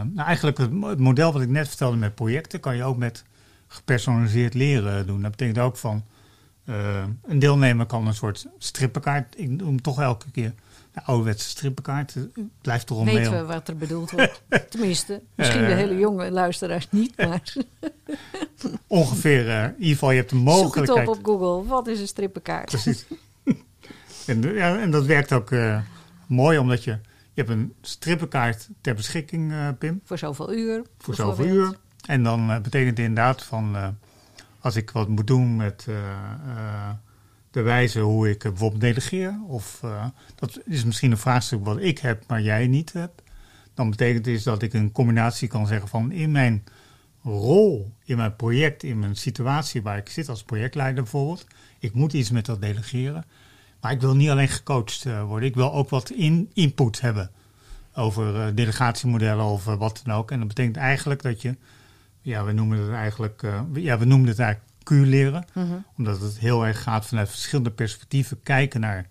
nou 0.04 0.28
eigenlijk 0.28 0.58
het, 0.58 0.72
mo- 0.72 0.90
het 0.90 1.00
model 1.00 1.34
wat 1.34 1.42
ik 1.42 1.50
net 1.50 1.68
vertelde 1.68 1.98
met 1.98 2.16
projecten, 2.16 2.60
kan 2.60 2.76
je 2.76 2.84
ook 2.84 2.98
met 2.98 3.24
gepersonaliseerd 3.68 4.54
leren 4.54 5.08
doen. 5.08 5.22
Dat 5.22 5.32
betekent 5.32 5.60
ook 5.60 5.78
van 5.78 6.04
een 7.24 7.40
deelnemer 7.40 7.86
kan 7.86 8.08
een 8.08 8.14
soort 8.14 8.48
strippenkaart. 8.58 9.40
Ik 9.40 9.50
noem 9.50 9.68
hem 9.68 9.82
toch 9.82 10.02
elke 10.02 10.32
keer 10.32 10.54
de 10.94 11.04
ouderwetse 11.04 11.50
strippenkaart. 11.50 12.14
Het 12.14 12.30
blijft 12.62 12.88
toch 12.88 13.00
een 13.00 13.06
weten 13.06 13.32
we 13.32 13.44
wat 13.54 13.68
er 13.68 13.78
bedoeld 13.78 14.12
wordt. 14.12 14.42
Tenminste, 14.70 15.22
misschien 15.36 15.62
de 15.62 15.68
Eh. 15.68 15.76
hele 15.76 15.98
jonge 15.98 16.32
luisteraars 16.32 16.88
niet, 16.92 17.18
maar 17.18 17.54
Ongeveer, 18.88 19.50
eh, 19.50 19.64
in 19.64 19.74
ieder 19.78 19.88
geval, 19.94 20.12
je 20.12 20.18
hebt 20.18 20.30
de 20.30 20.36
zoek 20.36 20.48
het 20.48 20.56
mogelijkheid. 20.56 21.08
op 21.08 21.18
op 21.18 21.26
Google. 21.26 21.68
Wat 21.68 21.88
is 21.88 22.00
een 22.00 22.08
strippenkaart? 22.08 22.66
Precies. 22.66 23.06
en, 24.28 24.44
eh, 24.44 24.56
ja, 24.56 24.80
en 24.80 24.92
dat 24.92 25.06
werkt 25.06 25.34
ook 25.34 25.52
eh, 25.52 25.82
mooi, 26.28 26.58
omdat 26.58 26.84
je, 26.84 26.92
je 27.34 27.42
hebt 27.46 27.50
een 27.50 27.74
strippenkaart 27.82 28.68
ter 28.82 28.96
beschikking, 28.96 29.52
eh, 29.52 29.68
Pim, 29.80 30.02
Voor 30.04 30.18
zoveel 30.18 30.54
uur. 30.54 30.82
voor 30.98 31.16
zoveel 31.16 31.46
uur. 31.46 31.78
En 32.06 32.24
dan 32.24 32.50
eh, 32.52 32.60
betekent 32.62 32.90
het 32.98 33.00
inderdaad 33.08 33.44
van, 33.44 33.76
eh, 33.76 33.88
als 34.60 34.76
ik 34.76 34.92
wat 34.92 35.08
moet 35.08 35.28
doen 35.28 35.56
met 35.56 35.86
eh, 35.88 35.96
eh, 35.98 36.90
de 37.52 37.62
wijze 37.62 38.00
hoe 38.00 38.30
ik 38.30 38.44
eh, 38.44 38.50
bijvoorbeeld 38.50 38.82
delegeer, 38.82 39.40
of 39.48 39.80
eh, 39.84 40.06
dat 40.36 40.60
is 40.66 40.84
misschien 40.84 41.12
een 41.12 41.18
vraagstuk 41.18 41.66
wat 41.66 41.82
ik 41.82 42.00
heb, 42.00 42.24
maar 42.28 42.42
jij 42.42 42.68
niet 42.68 42.94
hebt, 42.94 43.22
dan 43.74 43.90
betekent 43.90 44.26
het 44.26 44.36
is 44.36 44.44
dat 44.44 44.62
ik 44.62 44.74
een 44.74 44.92
combinatie 44.92 45.48
kan 45.48 45.68
zeggen 45.68 45.88
van 45.88 46.12
in 46.12 46.32
mijn 46.32 46.64
rol, 47.24 47.92
in 48.04 48.18
mijn 48.18 48.36
project, 48.36 48.84
in 48.84 49.00
mijn 49.00 49.16
situatie 49.16 49.82
waar 49.82 49.98
ik 49.98 50.10
zit 50.10 50.30
als 50.30 50.44
projectleider 50.44 51.04
bijvoorbeeld, 51.04 51.46
ik 51.80 51.94
moet 51.94 52.14
iets 52.14 52.32
met 52.32 52.46
dat 52.46 52.62
delegeren, 52.62 53.26
maar 53.82 53.92
ik 53.92 54.02
wil 54.02 54.16
niet 54.16 54.30
alleen 54.30 54.48
gecoacht 54.48 55.06
eh, 55.06 55.24
worden, 55.24 55.50
ik 55.50 55.56
wil 55.56 55.74
ook 55.74 55.90
wat 55.90 56.10
in, 56.10 56.50
input 56.54 57.02
hebben 57.02 57.32
over 57.94 58.56
delegatiemodellen 58.56 59.46
of 59.46 59.66
wat 59.66 60.02
dan 60.04 60.16
ook. 60.16 60.32
En 60.32 60.40
dat 60.40 60.48
betekent 60.48 60.78
eigenlijk 60.78 61.22
dat 61.22 61.42
je, 61.42 61.58
ja, 62.22 62.44
we 62.44 62.52
noemen 62.52 62.78
het 62.80 62.90
eigenlijk, 62.90 63.42
ja, 63.74 63.98
we 63.98 64.06
noemen 64.06 64.28
het 64.28 64.40
eigenlijk 64.40 64.69
Q-leren, 64.90 65.46
Mhm. 65.54 65.74
omdat 65.98 66.22
het 66.22 66.38
heel 66.40 66.66
erg 66.66 66.82
gaat 66.84 67.06
vanuit 67.06 67.30
verschillende 67.30 67.72
perspectieven 67.72 68.40
kijken 68.44 68.80
naar, 68.80 69.08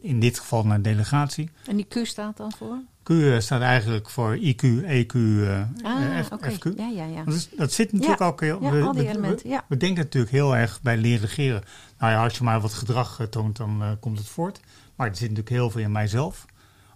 in 0.00 0.20
dit 0.20 0.38
geval 0.38 0.66
naar 0.66 0.82
delegatie. 0.82 1.50
En 1.66 1.76
die 1.76 1.86
Q 1.88 2.06
staat 2.06 2.36
dan 2.36 2.52
voor? 2.58 2.76
Q 3.02 3.10
eh, 3.10 3.38
staat 3.38 3.60
eigenlijk 3.60 4.10
voor 4.10 4.36
IQ, 4.36 4.62
EQ, 4.84 5.12
uh, 5.14 5.60
Ah, 5.82 6.24
F- 6.24 6.32
oké. 6.32 6.50
FQ. 6.50 6.76
Ja, 6.76 6.88
ja, 6.88 7.04
ja. 7.04 7.24
Dat, 7.24 7.34
is- 7.34 7.48
dat 7.56 7.72
zit 7.72 7.92
natuurlijk 7.92 8.20
Ja. 8.20 8.26
ook 8.26 8.40
heel... 8.40 8.62
Ja, 8.62 8.70
we, 8.70 8.82
al 8.82 8.92
die 8.92 9.02
we- 9.02 9.08
elementen, 9.08 9.48
ja. 9.48 9.64
we 9.68 9.76
denken 9.76 10.02
natuurlijk 10.04 10.32
heel 10.32 10.56
erg 10.56 10.82
bij 10.82 10.96
leren 10.96 11.20
regeren. 11.20 11.62
Nou 11.98 12.12
ja, 12.12 12.22
als 12.24 12.38
je 12.38 12.44
maar 12.44 12.60
wat 12.60 12.72
gedrag 12.72 13.20
eh, 13.20 13.26
toont, 13.26 13.56
dan 13.56 13.82
eh, 13.82 13.90
komt 14.00 14.18
het 14.18 14.28
voort. 14.28 14.60
Maar 14.96 15.06
er 15.08 15.12
zit 15.16 15.20
natuurlijk 15.28 15.48
heel 15.56 15.70
veel 15.70 15.80
in 15.80 15.92
mijzelf. 15.92 16.44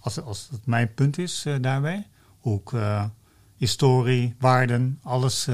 Als, 0.01 0.21
als 0.21 0.49
het 0.51 0.67
mijn 0.67 0.95
punt 0.95 1.19
is 1.19 1.45
eh, 1.47 1.55
daarbij. 1.61 2.07
Hoe 2.39 2.61
ik 2.61 2.73
eh, 2.73 3.05
historie, 3.57 4.35
waarden, 4.39 4.99
alles... 5.03 5.49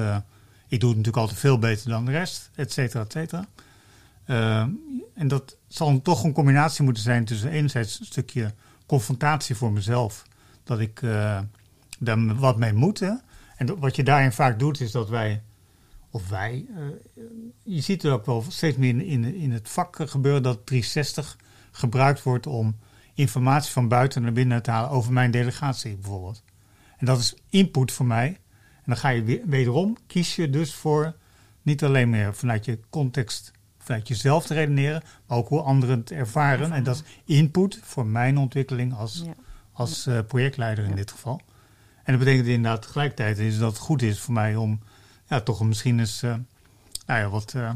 ik 0.68 0.80
doe 0.80 0.88
het 0.88 0.98
natuurlijk 0.98 1.16
altijd 1.16 1.38
veel 1.38 1.58
beter 1.58 1.90
dan 1.90 2.04
de 2.04 2.10
rest, 2.10 2.50
et 2.54 2.72
cetera, 2.72 3.02
et 3.02 3.12
cetera. 3.12 3.46
Eh, 4.24 4.60
en 5.14 5.28
dat 5.28 5.56
zal 5.68 6.02
toch 6.02 6.24
een 6.24 6.32
combinatie 6.32 6.84
moeten 6.84 7.02
zijn 7.02 7.24
tussen 7.24 7.50
enerzijds 7.50 8.00
een 8.00 8.06
stukje 8.06 8.54
confrontatie 8.86 9.54
voor 9.54 9.72
mezelf. 9.72 10.24
Dat 10.64 10.80
ik 10.80 11.02
eh, 11.02 11.40
daar 11.98 12.36
wat 12.36 12.56
mee 12.56 12.72
moet. 12.72 13.00
En 13.56 13.78
wat 13.78 13.96
je 13.96 14.02
daarin 14.02 14.32
vaak 14.32 14.58
doet, 14.58 14.80
is 14.80 14.90
dat 14.90 15.08
wij, 15.08 15.42
of 16.10 16.28
wij, 16.28 16.66
eh, 16.76 17.22
je 17.62 17.80
ziet 17.80 18.02
het 18.02 18.12
ook 18.12 18.26
wel 18.26 18.44
steeds 18.48 18.76
meer 18.76 19.00
in, 19.06 19.24
in 19.34 19.52
het 19.52 19.68
vak 19.68 19.96
gebeuren 20.00 20.42
dat 20.42 20.66
360 20.66 21.36
gebruikt 21.70 22.22
wordt 22.22 22.46
om 22.46 22.76
informatie 23.14 23.72
van 23.72 23.88
buiten 23.88 24.22
naar 24.22 24.32
binnen 24.32 24.62
te 24.62 24.70
halen 24.70 24.90
over 24.90 25.12
mijn 25.12 25.30
delegatie 25.30 25.94
bijvoorbeeld. 25.94 26.42
En 26.96 27.06
dat 27.06 27.18
is 27.18 27.34
input 27.50 27.92
voor 27.92 28.06
mij. 28.06 28.38
En 28.88 28.94
dan 28.94 29.02
ga 29.02 29.08
je 29.08 29.22
weer, 29.22 29.40
wederom, 29.46 29.96
kies 30.06 30.36
je 30.36 30.50
dus 30.50 30.74
voor 30.74 31.14
niet 31.62 31.84
alleen 31.84 32.10
meer 32.10 32.34
vanuit 32.34 32.64
je 32.64 32.78
context, 32.90 33.52
vanuit 33.78 34.08
jezelf 34.08 34.46
te 34.46 34.54
redeneren, 34.54 35.02
maar 35.26 35.38
ook 35.38 35.48
hoe 35.48 35.60
anderen 35.60 35.98
het 35.98 36.10
ervaren. 36.10 36.72
En 36.72 36.82
dat 36.84 36.96
is 36.96 37.36
input 37.36 37.80
voor 37.82 38.06
mijn 38.06 38.38
ontwikkeling 38.38 38.94
als, 38.94 39.22
Ja. 39.26 39.32
als 39.72 40.06
eh, 40.06 40.18
projectleider 40.28 40.84
in 40.84 40.94
dit 40.96 41.10
geval. 41.10 41.40
En 42.04 42.12
dat 42.16 42.18
betekent 42.18 42.46
inderdaad 42.46 42.82
tegelijkertijd 42.82 43.38
is 43.38 43.58
dat 43.58 43.70
het 43.72 43.80
goed 43.80 44.02
is 44.02 44.20
voor 44.20 44.34
mij 44.34 44.56
om 44.56 44.80
ja, 45.26 45.40
toch 45.40 45.60
misschien 45.64 45.98
eens 45.98 46.22
eh, 46.22 46.34
nou 47.06 47.20
ja, 47.20 47.28
wat, 47.28 47.54
eh, 47.54 47.70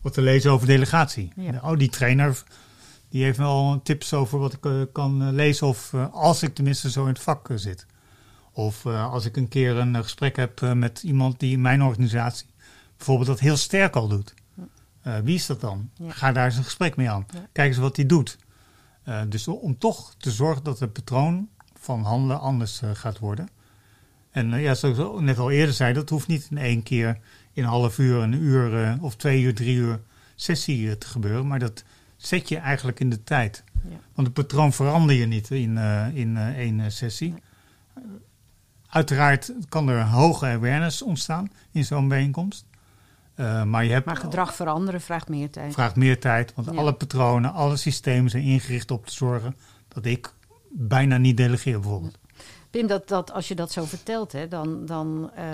wat 0.00 0.12
te 0.12 0.20
lezen 0.22 0.50
over 0.50 0.66
delegatie. 0.66 1.32
Ja. 1.36 1.60
Oh, 1.62 1.78
die 1.78 1.88
trainer 1.90 2.42
die 3.08 3.24
heeft 3.24 3.38
wel 3.38 3.80
tips 3.82 4.14
over 4.14 4.38
wat 4.38 4.52
ik 4.52 4.88
kan 4.92 5.32
lezen 5.34 5.66
of 5.66 5.94
als 6.12 6.42
ik 6.42 6.54
tenminste 6.54 6.90
zo 6.90 7.02
in 7.02 7.08
het 7.12 7.18
vak 7.22 7.48
zit. 7.54 7.86
Of 8.58 8.84
eh, 8.84 9.12
als 9.12 9.24
ik 9.24 9.36
een 9.36 9.48
keer 9.48 9.76
een 9.76 10.02
gesprek 10.02 10.36
heb 10.36 10.62
eh, 10.62 10.72
met 10.72 11.02
iemand 11.02 11.40
die 11.40 11.52
in 11.52 11.60
mijn 11.60 11.82
organisatie 11.82 12.46
bijvoorbeeld 12.96 13.28
dat 13.28 13.40
heel 13.40 13.56
sterk 13.56 13.96
al 13.96 14.08
doet. 14.08 14.34
Eh, 15.02 15.18
wie 15.18 15.34
is 15.34 15.46
dat 15.46 15.60
dan? 15.60 15.90
Ga 16.08 16.32
daar 16.32 16.44
eens 16.44 16.56
een 16.56 16.64
gesprek 16.64 16.96
mee 16.96 17.10
aan. 17.10 17.26
Kijk 17.52 17.68
eens 17.68 17.78
wat 17.78 17.96
hij 17.96 18.06
doet. 18.06 18.38
Dus 19.28 19.48
om 19.48 19.78
toch 19.78 20.14
te 20.14 20.30
zorgen 20.30 20.64
dat 20.64 20.78
het 20.78 20.92
patroon 20.92 21.48
van 21.78 22.02
handelen 22.02 22.40
anders 22.40 22.82
gaat 22.92 23.18
worden. 23.18 23.48
En 24.30 24.60
ja, 24.60 24.74
zoals 24.74 24.98
ik 24.98 25.20
net 25.20 25.38
al 25.38 25.50
eerder 25.50 25.74
zei, 25.74 25.92
dat 25.92 26.08
hoeft 26.08 26.26
niet 26.26 26.46
in 26.50 26.58
één 26.58 26.82
keer 26.82 27.18
in 27.52 27.62
een 27.62 27.68
half 27.68 27.98
uur, 27.98 28.22
een 28.22 28.32
uur 28.32 28.98
of 29.00 29.16
twee 29.16 29.42
uur, 29.42 29.54
drie 29.54 29.76
uur 29.76 30.00
sessie 30.34 30.98
te 30.98 31.06
gebeuren. 31.06 31.46
Maar 31.46 31.58
dat 31.58 31.84
zet 32.16 32.48
je 32.48 32.56
eigenlijk 32.56 33.00
in 33.00 33.10
de 33.10 33.24
tijd. 33.24 33.64
Ja. 33.88 33.96
Want 34.14 34.26
het 34.26 34.36
patroon 34.36 34.72
verander 34.72 35.16
je 35.16 35.26
niet 35.26 35.50
in, 35.50 35.76
in 36.14 36.36
één 36.36 36.92
sessie. 36.92 37.34
Uiteraard 38.88 39.52
kan 39.68 39.88
er 39.88 40.04
hoge 40.06 40.46
awareness 40.46 41.02
ontstaan 41.02 41.50
in 41.70 41.84
zo'n 41.84 42.08
bijeenkomst. 42.08 42.66
Eh, 43.34 43.64
maar 43.64 43.84
je 43.84 43.92
hebt 43.92 44.06
Maar 44.06 44.16
gedrag 44.16 44.54
veranderen 44.54 45.00
vraagt 45.00 45.28
meer 45.28 45.50
tijd. 45.50 45.72
vraagt 45.72 45.96
meer 45.96 46.20
tijd, 46.20 46.54
want 46.54 46.70
Ja. 46.70 46.76
alle 46.76 46.92
patronen, 46.94 47.52
alle 47.52 47.76
systemen 47.76 48.30
zijn 48.30 48.42
ingericht 48.42 48.90
op 48.90 49.06
te 49.06 49.12
zorgen 49.12 49.56
dat 49.88 50.04
ik 50.04 50.32
bijna 50.70 51.16
niet 51.16 51.36
delegeer 51.36 51.80
bijvoorbeeld. 51.80 52.18
Pim, 52.70 52.86
dat, 52.86 53.08
dat, 53.08 53.32
als 53.32 53.48
je 53.48 53.54
dat 53.54 53.72
zo 53.72 53.84
vertelt, 53.84 54.32
hè, 54.32 54.48
dan, 54.48 54.86
dan 54.86 55.30
eh, 55.34 55.44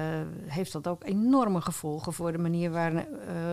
heeft 0.47 0.73
dat 0.73 0.89
ook 0.89 1.05
enorme 1.05 1.61
gevolgen 1.61 2.13
voor 2.13 2.33
de 2.33 2.39
manier 2.39 2.71
waar, 2.71 2.95
eh, 2.97 3.05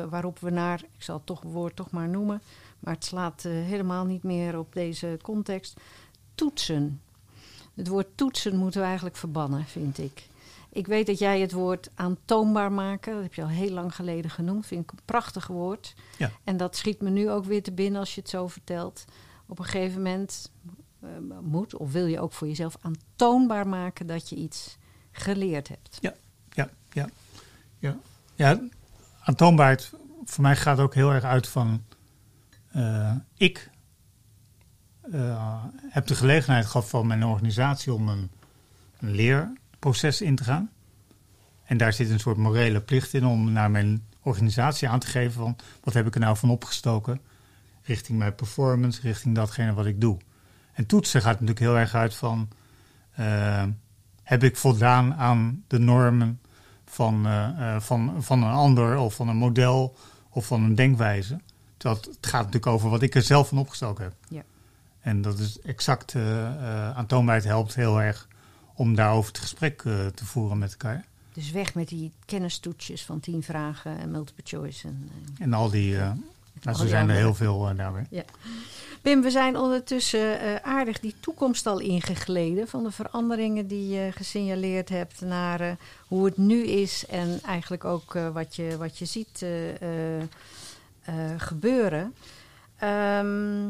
waarop 0.09 0.39
we 0.39 0.49
naar, 0.49 0.79
ik 0.97 1.03
zal 1.03 1.15
het 1.15 1.25
toch 1.25 1.41
woord 1.41 1.75
toch 1.75 1.91
maar 1.91 2.09
noemen, 2.09 2.41
maar 2.79 2.93
het 2.93 3.05
slaat 3.05 3.41
helemaal 3.43 4.05
niet 4.05 4.23
meer 4.23 4.57
op 4.57 4.73
deze 4.73 5.19
context, 5.21 5.79
toetsen. 6.35 7.01
Het 7.81 7.89
woord 7.89 8.07
toetsen 8.15 8.55
moeten 8.55 8.79
we 8.79 8.85
eigenlijk 8.85 9.15
verbannen, 9.15 9.65
vind 9.65 9.97
ik. 9.97 10.27
Ik 10.69 10.87
weet 10.87 11.05
dat 11.05 11.19
jij 11.19 11.39
het 11.39 11.51
woord 11.51 11.89
aantoonbaar 11.95 12.71
maken, 12.71 13.13
dat 13.13 13.23
heb 13.23 13.33
je 13.33 13.41
al 13.41 13.47
heel 13.47 13.69
lang 13.69 13.95
geleden 13.95 14.31
genoemd, 14.31 14.65
vind 14.65 14.83
ik 14.83 14.91
een 14.91 14.99
prachtig 15.05 15.47
woord. 15.47 15.93
Ja. 16.17 16.31
En 16.43 16.57
dat 16.57 16.75
schiet 16.75 17.01
me 17.01 17.09
nu 17.09 17.29
ook 17.29 17.45
weer 17.45 17.63
te 17.63 17.71
binnen 17.71 17.99
als 17.99 18.15
je 18.15 18.21
het 18.21 18.29
zo 18.29 18.47
vertelt. 18.47 19.05
Op 19.47 19.59
een 19.59 19.65
gegeven 19.65 20.01
moment 20.01 20.51
eh, 20.99 21.09
moet 21.41 21.75
of 21.75 21.91
wil 21.91 22.05
je 22.05 22.19
ook 22.19 22.33
voor 22.33 22.47
jezelf 22.47 22.77
aantoonbaar 22.81 23.67
maken 23.67 24.07
dat 24.07 24.29
je 24.29 24.35
iets 24.35 24.77
geleerd 25.11 25.67
hebt. 25.67 25.97
Ja, 25.99 26.13
ja, 26.49 26.69
ja. 27.79 27.97
Ja, 28.35 28.59
aantoonbaarheid 29.23 29.91
voor 30.25 30.43
mij 30.43 30.55
gaat 30.55 30.79
ook 30.79 30.93
heel 30.93 31.11
erg 31.11 31.23
uit 31.23 31.47
van 31.47 31.83
eh, 32.71 33.15
ik 33.37 33.69
heb 35.89 36.07
de 36.07 36.15
gelegenheid 36.15 36.65
gehad 36.65 36.89
van 36.89 37.07
mijn 37.07 37.25
organisatie 37.25 37.93
om 37.93 38.09
een, 38.09 38.29
leerproces 38.99 40.21
in 40.21 40.35
te 40.35 40.43
gaan. 40.43 40.69
En 41.63 41.77
daar 41.77 41.93
zit 41.93 42.09
een 42.09 42.19
soort 42.19 42.37
morele 42.37 42.81
plicht 42.81 43.13
in 43.13 43.25
om 43.25 43.51
naar 43.51 43.71
mijn 43.71 44.03
organisatie 44.21 44.89
aan 44.89 44.99
te 44.99 45.07
geven 45.07 45.31
van 45.31 45.55
wat 45.83 45.93
heb 45.93 46.07
ik 46.07 46.13
er 46.13 46.19
nou 46.19 46.37
van 46.37 46.49
opgestoken 46.49 47.21
richting 47.83 48.17
mijn 48.17 48.35
performance, 48.35 49.01
richting 49.01 49.35
datgene 49.35 49.73
wat 49.73 49.85
ik 49.85 50.01
doe. 50.01 50.17
En 50.73 50.85
toetsen 50.85 51.21
gaat 51.21 51.31
natuurlijk 51.33 51.59
heel 51.59 51.77
erg 51.77 51.95
uit 51.95 52.15
van 52.15 52.49
eh, 53.11 53.63
heb 54.23 54.43
ik 54.43 54.57
voldaan 54.57 55.13
aan 55.13 55.63
de 55.67 55.79
normen 55.79 56.41
van, 56.85 57.25
eh, 57.25 57.75
eh, 57.75 57.81
van, 57.81 58.23
van 58.23 58.43
een 58.43 58.51
ander 58.51 58.97
of 58.97 59.15
van 59.15 59.27
een 59.27 59.37
model 59.37 59.97
of 60.29 60.45
van 60.45 60.63
een 60.63 60.75
denkwijze. 60.75 61.39
Het, 61.77 62.05
het 62.05 62.27
gaat 62.27 62.45
natuurlijk 62.45 62.67
over 62.67 62.89
wat 62.89 63.01
ik 63.01 63.15
er 63.15 63.21
zelf 63.21 63.47
van 63.47 63.57
opgestoken 63.57 64.03
heb. 64.03 64.13
Ja. 64.27 64.43
En 65.01 65.21
dat 65.21 65.39
is 65.39 65.59
exact, 65.59 66.15
eh 66.15 66.45
eh, 66.45 66.97
aantoonbaarheid 66.97 67.47
helpt 67.47 67.75
heel 67.75 68.01
erg 68.01 68.27
om 68.81 68.95
daarover 68.95 69.31
het 69.31 69.41
gesprek 69.41 69.81
eh, 69.85 70.05
te 70.05 70.25
voeren 70.25 70.57
met 70.57 70.71
elkaar. 70.71 71.05
Dus 71.33 71.51
weg 71.51 71.75
met 71.75 71.87
die 71.87 72.11
kennistoetjes 72.25 73.05
van 73.05 73.19
tien 73.19 73.43
vragen 73.43 73.99
en 73.99 74.11
multiple 74.11 74.43
choice. 74.45 74.87
En. 74.87 75.09
En 75.39 75.53
al 75.53 75.69
die, 75.69 75.97
eh, 75.97 76.11
nou, 76.61 76.77
zo 76.77 76.87
zijn 76.87 77.09
er 77.09 77.15
heel 77.15 77.33
veel 77.33 77.69
eh, 77.69 77.77
daarbij. 77.77 78.25
Pim, 79.01 79.21
we 79.21 79.29
zijn 79.29 79.57
ondertussen 79.57 80.63
aardig 80.63 80.99
die 80.99 81.15
toekomst 81.19 81.65
al 81.65 81.79
ingegleden. 81.79 82.67
Van 82.67 82.83
de 82.83 82.91
veranderingen 82.91 83.67
die 83.67 83.89
je 83.89 84.11
gesignaleerd 84.11 84.89
hebt 84.89 85.21
naar 85.21 85.77
hoe 86.07 86.25
het 86.25 86.37
nu 86.37 86.63
is. 86.63 87.05
En 87.05 87.39
eigenlijk 87.45 87.85
ook 87.85 88.13
wat, 88.33 88.55
je, 88.55 88.77
wat 88.77 88.97
je 88.97 89.05
ziet 89.05 89.45
gebeuren. 91.37 92.15
Ehm, 92.77 93.67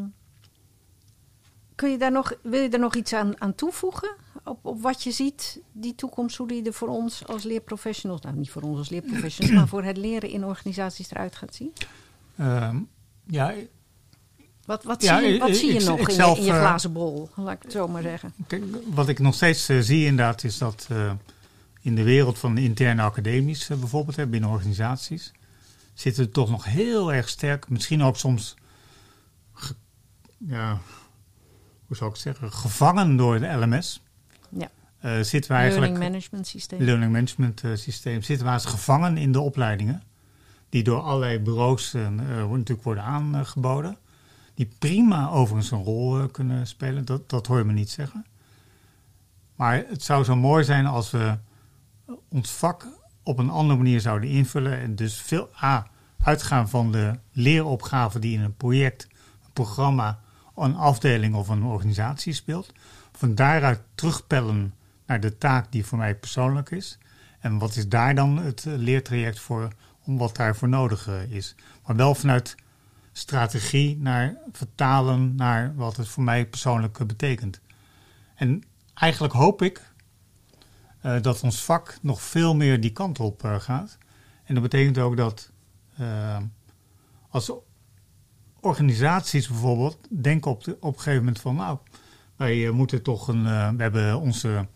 kun 1.82 1.92
je 1.92 1.98
daar 1.98 2.12
nog, 2.12 2.34
wil 2.42 2.62
je 2.62 2.70
daar 2.70 2.80
nog 2.80 2.96
iets 2.96 3.14
aan, 3.14 3.42
aan 3.42 3.56
toevoegen? 3.56 4.16
Op, 4.44 4.66
op 4.66 4.82
wat 4.82 5.04
je 5.04 5.12
ziet, 5.12 5.60
die 5.72 5.96
toekomst, 5.96 6.38
hoe 6.38 6.48
die 6.48 6.64
er 6.66 6.74
voor 6.74 6.88
ons 6.88 7.28
als 7.28 7.44
leerprofessionals, 7.44 8.22
nou 8.22 8.36
niet 8.36 8.50
voor 8.52 8.62
ons 8.62 8.78
als 8.78 8.90
leerprofessionals, 8.90 9.56
maar 9.56 9.68
voor 9.68 9.84
het 9.84 9.98
leren 9.98 10.30
in 10.30 10.46
organisaties 10.46 11.12
eruit 11.12 11.36
gaat 11.36 11.56
zien? 11.56 11.74
Ehm, 12.38 12.78
ja, 13.28 13.54
Wat, 14.66 14.84
wat 14.84 15.02
Ja, 15.04 15.18
zie 15.20 15.28
je, 15.28 15.34
ik- 15.34 15.42
wat 15.42 15.56
zie 15.56 15.74
je 15.74 15.80
ik- 15.80 15.86
nog 15.88 16.00
ik 16.00 16.08
in, 16.08 16.14
zelf, 16.16 16.36
je, 16.36 16.40
in 16.42 16.48
je 16.48 16.54
eh, 16.54 16.60
glazen 16.60 16.94
bol? 16.94 17.30
Laat 17.36 17.56
ik 17.56 17.62
het 17.64 17.72
zo 17.72 17.88
maar 17.88 18.02
zeggen. 18.02 18.34
Kijk, 18.48 18.64
wat 18.94 19.08
ik 19.08 19.20
nog 19.20 19.34
steeds 19.36 19.70
eh, 19.70 19.80
zie 19.80 20.06
inderdaad 20.06 20.44
is 20.44 20.58
dat 20.58 20.88
eh, 20.90 21.12
in 21.82 21.96
de 21.96 22.04
wereld 22.04 22.40
van 22.40 22.58
interne 22.58 23.02
academies 23.02 23.70
eh, 23.70 23.78
bijvoorbeeld, 23.78 24.16
hè, 24.16 24.28
binnen 24.28 24.50
organisaties, 24.50 25.32
zitten 25.94 26.24
we 26.24 26.32
toch 26.32 26.50
nog 26.50 26.64
heel 26.66 27.14
erg 27.14 27.30
sterk, 27.30 27.70
misschien 27.70 28.04
ook 28.04 28.18
soms, 28.18 28.56
ja, 30.38 30.80
hoe 31.92 32.00
zou 32.00 32.12
ik 32.12 32.16
het 32.16 32.26
zeggen, 32.26 32.52
gevangen 32.54 33.16
door 33.16 33.40
de 33.40 33.48
LMS. 33.48 34.02
Ja. 34.50 34.70
Eh, 35.00 35.20
zitten 35.22 35.52
we 35.52 35.58
eigenlijk, 35.58 35.92
Learning 35.92 36.12
management 36.12 36.48
systeem. 36.48 36.82
learning 36.82 37.12
management 37.12 37.64
eh, 37.64 37.72
systeem, 37.76 38.22
zitten 38.22 38.46
we 38.46 38.52
als 38.52 38.66
gevangen 38.66 39.18
in 39.18 39.32
de 39.32 39.40
opleidingen, 39.40 40.04
die 40.70 40.84
door 40.84 41.02
allerlei 41.02 41.40
bureaus 41.40 41.94
eh, 41.94 42.10
natuurlijk 42.10 42.84
worden 42.84 43.04
aangeboden. 43.04 43.98
Die 44.54 44.70
prima 44.80 45.30
overigens 45.30 45.72
een 45.72 45.84
rol 45.84 46.28
kunnen 46.28 46.68
spelen, 46.68 47.06
dat, 47.06 47.30
dat 47.30 47.48
hoor 47.48 47.58
je 47.58 47.64
me 47.64 47.74
niet 47.74 47.90
zeggen. 47.90 48.26
Maar 49.56 49.84
het 49.88 50.04
zou 50.04 50.24
zo 50.24 50.36
mooi 50.36 50.64
zijn 50.64 50.86
als 50.86 51.12
we 51.12 51.38
ons 52.30 52.52
vak 52.52 52.88
op 53.24 53.38
een 53.38 53.50
andere 53.50 53.78
manier 53.78 54.02
zouden 54.02 54.30
invullen. 54.30 54.80
En 54.80 54.96
dus 54.96 55.22
veel 55.22 55.50
A, 55.64 55.88
uitgaan 56.24 56.70
van 56.70 56.92
de 56.92 57.20
leeropgave 57.32 58.20
die 58.20 58.38
in 58.38 58.44
een 58.44 58.56
project, 58.56 59.08
een 59.44 59.54
programma, 59.54 60.20
een 60.64 60.76
afdeling 60.76 61.36
of 61.36 61.48
een 61.48 61.64
organisatie 61.64 62.34
speelt. 62.34 62.72
Van 63.12 63.36
daaruit 63.36 63.82
terugpellen 63.96 64.74
naar 65.06 65.20
de 65.20 65.38
taak 65.38 65.72
die 65.72 65.86
voor 65.86 65.98
mij 65.98 66.16
persoonlijk 66.16 66.72
is. 66.72 66.98
En 67.40 67.58
wat 67.58 67.76
is 67.76 67.88
daar 67.88 68.16
dan 68.16 68.38
het 68.38 68.64
leertraject 68.66 69.40
voor, 69.40 69.68
om 70.04 70.18
wat 70.18 70.36
daarvoor 70.36 70.70
nodig 70.70 71.08
eh, 71.08 71.32
is. 71.32 71.56
Maar 71.86 71.96
wel 71.96 72.16
vanuit 72.16 72.56
strategie 73.12 73.98
naar 73.98 74.36
vertalen 74.52 75.36
naar 75.36 75.76
wat 75.76 75.98
het 75.98 76.08
voor 76.08 76.24
mij 76.24 76.46
persoonlijk 76.46 77.00
eh, 77.00 77.06
betekent. 77.06 77.60
En 78.36 78.64
eigenlijk 78.94 79.34
hoop 79.34 79.62
ik 79.62 79.94
eh, 81.02 81.22
dat 81.22 81.44
ons 81.44 81.64
vak 81.64 81.98
nog 82.02 82.22
veel 82.22 82.56
meer 82.56 82.82
die 82.82 82.92
kant 82.92 83.20
op 83.20 83.42
gaat. 83.44 83.98
En 84.44 84.54
dat 84.54 84.64
betekent 84.64 84.98
ook 84.98 85.18
dat 85.18 85.52
uh, 86.00 86.38
als 87.30 87.52
organisaties 88.62 89.48
bijvoorbeeld 89.48 89.98
denken 90.10 90.52
op, 90.52 90.64
de, 90.64 90.78
op 90.80 90.94
een 90.94 91.00
gegeven 91.00 91.24
moment 91.24 91.42
van 91.42 91.56
nou, 91.56 91.78
wij 92.36 92.70
moeten 92.70 93.02
toch 93.02 93.28
een, 93.28 93.44
we 93.78 93.82
hebben 93.84 94.20
onze 94.20 94.68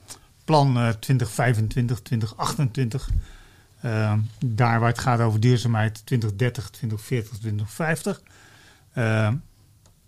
plan 0.45 0.73
2025, 0.99 1.99
2028, 1.99 3.09
daar 4.45 4.79
waar 4.79 4.89
het 4.89 4.99
gaat 4.99 5.19
over 5.19 5.39
duurzaamheid 5.39 6.05
2030, 6.05 6.69
2040, 6.69 7.37
2050. 7.37 8.21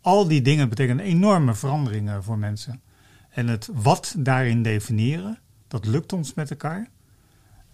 al 0.02 0.28
die 0.28 0.42
dingen 0.42 0.70
betekenen 0.70 1.06
enorme 1.06 1.54
veranderingen 1.54 2.24
voor 2.24 2.38
mensen. 2.38 2.82
En 3.30 3.48
het 3.48 3.70
wat 3.74 4.16
daarin 4.18 4.64
definiëren, 4.64 5.40
dat 5.68 5.86
lukt 5.86 6.14
ons 6.14 6.34
met 6.34 6.50
elkaar. 6.50 6.88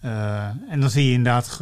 Uh, 0.04 0.44
en 0.68 0.80
dan 0.80 0.90
zie 0.90 1.06
je 1.06 1.12
inderdaad 1.12 1.60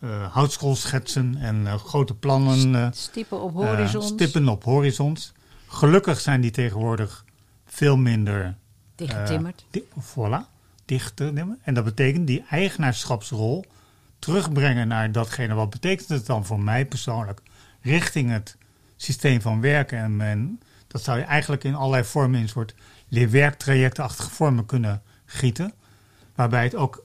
uh, 0.00 0.32
houtskoolschetsen 0.32 1.36
en 1.36 1.60
uh, 1.60 1.74
grote 1.74 2.14
plannen. 2.14 2.92
stippen 2.94 3.40
op 3.40 3.52
horizons. 3.54 4.06
stippen 4.06 4.48
op 4.48 4.64
horizons. 4.64 5.32
Gelukkig 5.66 6.20
zijn 6.20 6.40
die 6.40 6.50
tegenwoordig 6.50 7.24
veel 7.66 7.96
minder... 7.96 8.56
Dichtgetimmerd. 8.94 9.64
Di 9.70 9.84
voilà, 10.00 10.40
dichter. 10.84 11.32
En 11.62 11.74
dat 11.74 11.84
betekent 11.84 12.26
die 12.26 12.44
eigenaarschapsrol 12.50 13.64
terugbrengen 14.18 14.88
naar 14.88 15.12
datgene. 15.12 15.54
Wat 15.54 15.70
betekent 15.70 16.08
het 16.08 16.26
dan 16.26 16.44
voor 16.46 16.60
mij 16.60 16.86
persoonlijk? 16.86 17.40
Richting 17.80 18.30
het 18.30 18.56
systeem 18.96 19.40
van 19.40 19.60
werken. 19.60 19.98
En, 19.98 20.20
en 20.20 20.60
dat 20.86 21.02
zou 21.02 21.18
je 21.18 21.24
eigenlijk 21.24 21.64
in 21.64 21.74
allerlei 21.74 22.04
vormen 22.04 22.36
in 22.36 22.42
een 22.42 22.48
soort 22.48 22.74
leerwerktrajectachtige 23.08 24.30
vormen 24.30 24.66
kunnen 24.66 25.02
gieten. 25.24 25.72
Waarbij 26.34 26.64
het 26.64 26.74
ook 26.74 27.04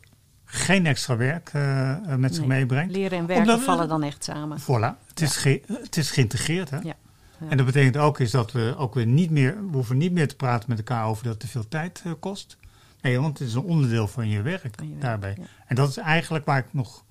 geen 0.55 0.85
extra 0.85 1.17
werk 1.17 1.51
uh, 1.55 2.15
met 2.15 2.35
zich 2.35 2.45
meebrengt. 2.45 2.93
Leren 2.93 3.17
en 3.17 3.25
werken 3.25 3.61
vallen 3.61 3.87
dan 3.87 4.03
echt 4.03 4.23
samen. 4.23 4.59
Voilà, 4.61 5.07
het, 5.07 5.21
is, 5.21 5.35
ge, 5.35 5.61
het 5.67 5.97
is 5.97 6.11
geïntegreerd. 6.11 6.69
Hè? 6.69 6.77
Ja. 6.77 6.95
Ja. 7.39 7.49
En 7.49 7.57
dat 7.57 7.65
betekent 7.65 7.97
ook 7.97 8.19
is 8.19 8.31
dat 8.31 8.51
we 8.51 8.75
ook 8.77 8.93
weer 8.93 9.05
niet 9.05 9.31
meer, 9.31 9.55
we 9.69 9.75
hoeven 9.75 9.97
niet 9.97 10.11
meer 10.11 10.27
te 10.27 10.35
praten 10.35 10.69
met 10.69 10.77
elkaar 10.77 11.05
over 11.05 11.23
dat 11.23 11.31
het 11.31 11.41
te 11.41 11.47
veel 11.47 11.67
tijd 11.67 12.03
uh, 12.05 12.13
kost. 12.19 12.57
Nee, 13.01 13.19
want 13.19 13.39
het 13.39 13.47
is 13.47 13.53
een 13.53 13.61
onderdeel 13.61 14.07
van 14.07 14.27
je 14.27 14.41
werk, 14.41 14.73
van 14.75 14.85
je 14.85 14.89
werk 14.89 15.01
daarbij. 15.01 15.37
En 15.67 15.75
dat 15.75 15.89
is 15.89 15.97
eigenlijk 15.97 16.45
waar 16.45 16.57
ik 16.57 16.65
nog 16.71 17.03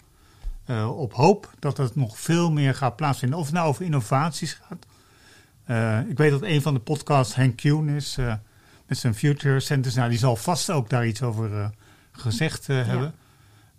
uh, 0.67 0.99
op 0.99 1.13
hoop 1.13 1.51
dat 1.59 1.77
het 1.77 1.97
nog 1.97 2.19
veel 2.19 2.53
meer 2.53 2.75
gaat 2.75 2.97
plaatsvinden. 2.97 3.39
Of 3.39 3.45
het 3.45 3.55
nou 3.55 3.69
over 3.69 3.85
innovaties 3.85 4.61
gaat. 4.63 4.87
ik 6.09 6.17
weet 6.17 6.31
dat 6.31 6.43
een 6.43 6.63
van 6.63 6.75
de 6.75 6.81
podcasts 6.81 7.35
Henk 7.35 7.57
Kuhn 7.57 7.89
is 7.89 8.17
met 8.87 8.99
zijn 8.99 9.15
Future 9.15 9.61
Centers. 9.61 9.95
Nou, 9.95 10.09
die 10.09 10.19
zal 10.19 10.37
vast 10.37 10.71
ook 10.71 10.91
daar 10.91 11.07
iets 11.07 11.23
over 11.23 11.71
gezegd 12.13 12.67
hebben. 12.67 13.15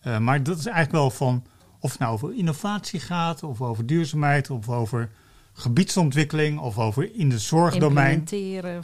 Uh, 0.08 0.18
maar 0.18 0.44
dat 0.44 0.58
is 0.58 0.66
eigenlijk 0.66 0.96
wel 0.96 1.10
van, 1.10 1.44
of 1.80 1.92
het 1.92 2.00
nou 2.00 2.14
over 2.14 2.36
innovatie 2.36 3.00
gaat, 3.00 3.44
of 3.44 3.62
over 3.62 3.86
duurzaamheid, 3.86 4.50
of 4.50 4.70
over 4.70 5.10
gebiedsontwikkeling, 5.54 6.60
of 6.60 6.80
over 6.80 7.16
in 7.16 7.30
de 7.30 7.40
zorgdomein. 7.40 8.28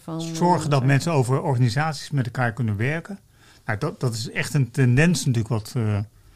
Van, 0.04 0.22
Zorgen 0.22 0.70
dat 0.70 0.86
mensen 0.86 1.12
over 1.12 1.42
organisaties 1.42 2.10
met 2.10 2.26
elkaar 2.26 2.54
kunnen 2.54 2.78
werken. 2.78 3.20
Nou, 3.66 3.78
dat, 3.78 4.00
dat 4.00 4.14
is 4.14 4.30
echt 4.30 4.54
een 4.54 4.72
tendens 4.72 5.26
natuurlijk 5.26 5.54
wat 5.54 5.76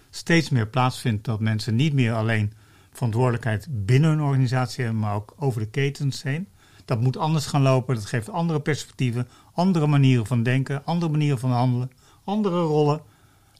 steeds 0.09 0.49
meer 0.49 0.67
plaatsvindt. 0.67 1.25
Dat 1.25 1.39
mensen 1.39 1.75
niet 1.75 1.93
meer 1.93 2.13
alleen 2.13 2.53
verantwoordelijkheid 2.91 3.67
binnen 3.69 4.11
een 4.11 4.21
organisatie 4.21 4.83
hebben, 4.83 5.01
maar 5.01 5.15
ook 5.15 5.33
over 5.37 5.61
de 5.61 5.67
ketens 5.67 6.23
heen. 6.23 6.47
Dat 6.85 7.01
moet 7.01 7.17
anders 7.17 7.45
gaan 7.45 7.61
lopen. 7.61 7.95
Dat 7.95 8.05
geeft 8.05 8.29
andere 8.29 8.59
perspectieven, 8.59 9.27
andere 9.53 9.87
manieren 9.87 10.25
van 10.25 10.43
denken, 10.43 10.85
andere 10.85 11.11
manieren 11.11 11.39
van 11.39 11.51
handelen, 11.51 11.91
andere 12.23 12.61
rollen. 12.61 13.01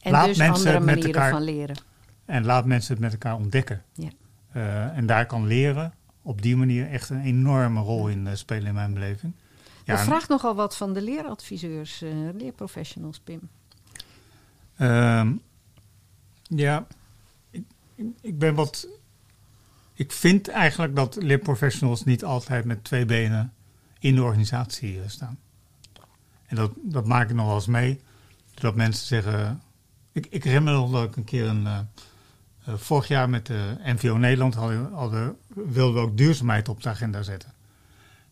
En 0.05 0.11
laat 0.11 0.25
dus 0.25 0.37
mensen 0.37 0.55
andere 0.55 0.79
manieren 0.79 1.05
met 1.05 1.15
elkaar, 1.15 1.31
van 1.31 1.41
leren. 1.41 1.75
En 2.25 2.45
laat 2.45 2.65
mensen 2.65 2.93
het 2.93 3.01
met 3.01 3.11
elkaar 3.11 3.35
ontdekken. 3.35 3.83
Ja. 3.93 4.09
Uh, 4.53 4.97
en 4.97 5.05
daar 5.05 5.25
kan 5.25 5.47
leren 5.47 5.93
op 6.21 6.41
die 6.41 6.55
manier 6.55 6.89
echt 6.89 7.09
een 7.09 7.21
enorme 7.21 7.79
rol 7.79 8.07
in 8.07 8.25
uh, 8.25 8.33
spelen 8.33 8.67
in 8.67 8.73
mijn 8.73 8.93
beleving. 8.93 9.33
Ja, 9.83 9.97
Je 9.97 10.03
vraagt 10.03 10.29
nogal 10.29 10.55
wat 10.55 10.77
van 10.77 10.93
de 10.93 11.01
leeradviseurs, 11.01 12.01
uh, 12.01 12.29
leerprofessionals, 12.37 13.19
Pim. 13.19 13.49
Uh, 14.77 15.29
ja, 16.47 16.87
ik, 17.49 17.63
ik 18.21 18.39
ben 18.39 18.55
wat 18.55 18.87
ik 19.93 20.11
vind 20.11 20.47
eigenlijk 20.47 20.95
dat 20.95 21.15
leerprofessionals 21.15 22.03
niet 22.03 22.23
altijd 22.23 22.65
met 22.65 22.83
twee 22.83 23.05
benen 23.05 23.53
in 23.99 24.15
de 24.15 24.23
organisatie 24.23 25.01
staan. 25.07 25.39
En 26.45 26.55
dat, 26.55 26.71
dat 26.75 27.05
maak 27.05 27.29
ik 27.29 27.35
nog 27.35 27.45
wel 27.45 27.55
eens 27.55 27.67
mee. 27.67 28.01
Dat 28.53 28.75
mensen 28.75 29.05
zeggen. 29.05 29.61
Ik, 30.15 30.27
ik 30.29 30.43
herinner 30.43 30.73
me 30.73 30.79
nog 30.79 30.91
dat 30.91 31.03
ik 31.03 31.15
een 31.15 31.23
keer 31.23 31.47
een. 31.47 31.63
Uh, 31.63 31.79
uh, 32.67 32.73
vorig 32.77 33.07
jaar 33.07 33.29
met 33.29 33.45
de 33.45 33.75
NVO 33.83 34.17
Nederland 34.17 34.53
hadden, 34.53 34.93
hadden, 34.93 35.37
wilden 35.47 35.93
we 35.93 36.07
ook 36.07 36.17
duurzaamheid 36.17 36.69
op 36.69 36.83
de 36.83 36.89
agenda 36.89 37.21
zetten. 37.21 37.53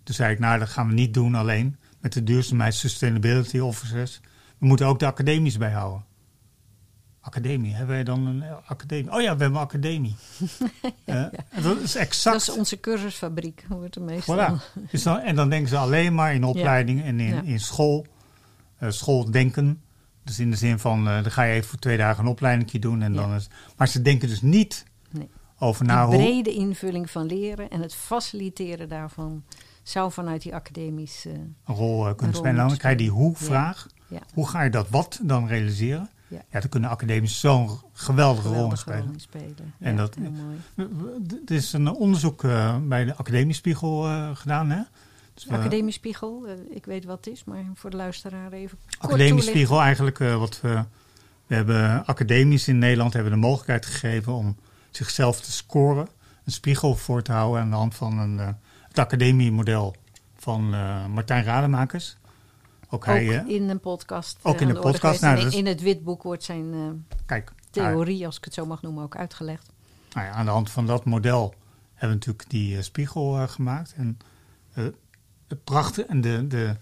Toen 0.03 0.15
zei 0.15 0.33
ik, 0.33 0.39
nou, 0.39 0.59
dat 0.59 0.69
gaan 0.69 0.87
we 0.87 0.93
niet 0.93 1.13
doen 1.13 1.35
alleen 1.35 1.77
met 1.99 2.13
de 2.13 2.23
duurzaamheid 2.23 2.73
sustainability 2.73 3.59
officers. 3.59 4.21
We 4.57 4.65
moeten 4.65 4.85
ook 4.85 4.99
de 4.99 5.05
academies 5.05 5.57
bijhouden. 5.57 6.05
Academie, 7.21 7.73
hebben 7.73 7.95
wij 7.95 8.03
dan 8.03 8.25
een 8.25 8.43
academie? 8.65 9.11
Oh 9.13 9.21
ja, 9.21 9.35
we 9.35 9.41
hebben 9.41 9.47
een 9.59 9.67
academie. 9.67 10.15
ja, 11.05 11.31
uh, 11.57 11.63
dat 11.63 11.79
is 11.79 11.95
exact. 11.95 12.45
Dat 12.45 12.55
is 12.55 12.57
onze 12.59 12.79
cursusfabriek, 12.79 13.65
hoort 13.69 13.95
er 13.95 14.01
meestal. 14.01 14.59
Voilà. 14.59 14.81
Dus 14.91 15.03
dan, 15.03 15.19
en 15.19 15.35
dan 15.35 15.49
denken 15.49 15.69
ze 15.69 15.77
alleen 15.77 16.13
maar 16.13 16.33
in 16.33 16.43
opleiding 16.43 16.99
ja. 16.99 17.05
en 17.05 17.19
in, 17.19 17.45
in 17.45 17.59
school, 17.59 18.05
uh, 18.79 18.89
schooldenken. 18.89 19.81
Dus 20.23 20.39
in 20.39 20.51
de 20.51 20.57
zin 20.57 20.79
van, 20.79 21.07
uh, 21.07 21.13
dan 21.13 21.31
ga 21.31 21.43
je 21.43 21.53
even 21.53 21.69
voor 21.69 21.79
twee 21.79 21.97
dagen 21.97 22.23
een 22.23 22.29
opleiding 22.29 22.71
doen. 22.71 23.01
En 23.01 23.13
dan 23.13 23.33
is, 23.33 23.49
maar 23.77 23.87
ze 23.87 24.01
denken 24.01 24.27
dus 24.27 24.41
niet 24.41 24.85
nee. 25.11 25.29
over 25.59 25.85
nou, 25.85 26.11
De 26.11 26.17
brede 26.17 26.53
invulling 26.53 27.09
van 27.09 27.25
leren 27.25 27.69
en 27.69 27.81
het 27.81 27.95
faciliteren 27.95 28.89
daarvan 28.89 29.43
zou 29.83 30.11
vanuit 30.11 30.41
die 30.41 30.55
academies 30.55 31.25
een 31.25 31.55
rol 31.65 32.15
kunnen 32.15 32.35
spelen. 32.35 32.55
Dan 32.55 32.77
krijg 32.77 32.97
je 32.97 33.03
die 33.03 33.11
hoe-vraag. 33.11 33.87
Hoe 34.33 34.47
ga 34.47 34.61
je 34.61 34.69
dat 34.69 34.89
wat 34.89 35.19
dan 35.23 35.47
realiseren? 35.47 36.09
Ja. 36.27 36.41
ja, 36.49 36.59
dan 36.59 36.69
kunnen 36.69 36.89
academisch 36.89 37.39
zo'n 37.39 37.69
geweldige, 37.93 38.47
rol 38.47 38.69
in 38.69 38.77
spelen. 38.77 39.13
spelen. 39.19 39.73
En 39.79 39.95
dat, 39.95 40.17
het 41.39 41.51
is 41.51 41.73
een 41.73 41.89
onderzoek 41.89 42.43
uh, 42.43 42.77
bij 42.81 43.05
de 43.05 43.15
Academiespiegel 43.15 44.01
gedaan, 44.35 44.69
hè? 44.69 44.81
Dus 45.33 45.49
Academiespiegel, 45.49 46.47
uh, 46.47 46.51
ik 46.69 46.85
weet 46.85 47.05
wat 47.05 47.25
het 47.25 47.33
is, 47.33 47.43
maar 47.43 47.63
voor 47.73 47.89
de 47.89 47.97
luisteraar 47.97 48.51
even. 48.51 48.77
Academiespiegel, 48.97 49.81
eigenlijk 49.81 50.17
wat 50.17 50.61
we. 50.61 50.83
We 51.47 51.55
hebben 51.55 52.05
academisch 52.05 52.67
in 52.67 52.77
Nederland 52.77 53.13
hebben 53.13 53.31
de 53.31 53.37
mogelijkheid 53.37 53.85
gegeven 53.85 54.33
om 54.33 54.55
zichzelf 54.89 55.41
te 55.41 55.51
scoren, 55.51 56.07
een 56.45 56.51
spiegel 56.51 56.95
voor 56.95 57.21
te 57.21 57.31
houden 57.31 57.61
aan 57.61 57.69
de 57.69 57.75
hand 57.75 57.95
van 57.95 58.19
een, 58.19 58.37
het 58.87 58.99
academiemodel 58.99 59.95
van 60.35 60.69
Martijn 61.13 61.43
Rademakers. 61.43 62.17
Ook, 62.93 63.05
hij, 63.05 63.25
in 63.47 63.69
een 63.69 63.79
podcast. 63.79 64.39
Ook 64.41 64.61
in 64.61 64.67
de, 64.67 64.79
podcast. 64.79 65.21
Nou, 65.21 65.39
in, 65.39 65.51
in, 65.51 65.65
het 65.65 65.81
witboek 65.81 66.23
wordt 66.23 66.43
zijn 66.43 66.73
uh, 66.73 66.89
Kijk, 67.25 67.51
theorie, 67.69 68.25
als 68.25 68.37
ik 68.37 68.43
het 68.43 68.53
zo 68.53 68.65
mag 68.65 68.81
noemen, 68.81 69.03
ook 69.03 69.15
uitgelegd. 69.15 69.71
Nou 70.13 70.27
ja, 70.27 70.33
aan 70.33 70.45
de 70.45 70.51
hand 70.51 70.71
van 70.71 70.85
dat 70.85 71.05
model 71.05 71.53
hebben 71.93 72.09
we 72.09 72.25
natuurlijk 72.25 72.49
die 72.49 72.81
spiegel 72.81 73.47
gemaakt. 73.47 73.93
En 73.97 74.17
het 75.53 75.63
prachtige, 75.63 76.05
en 76.07 76.21
de, 76.21 76.47
de, 76.47 76.75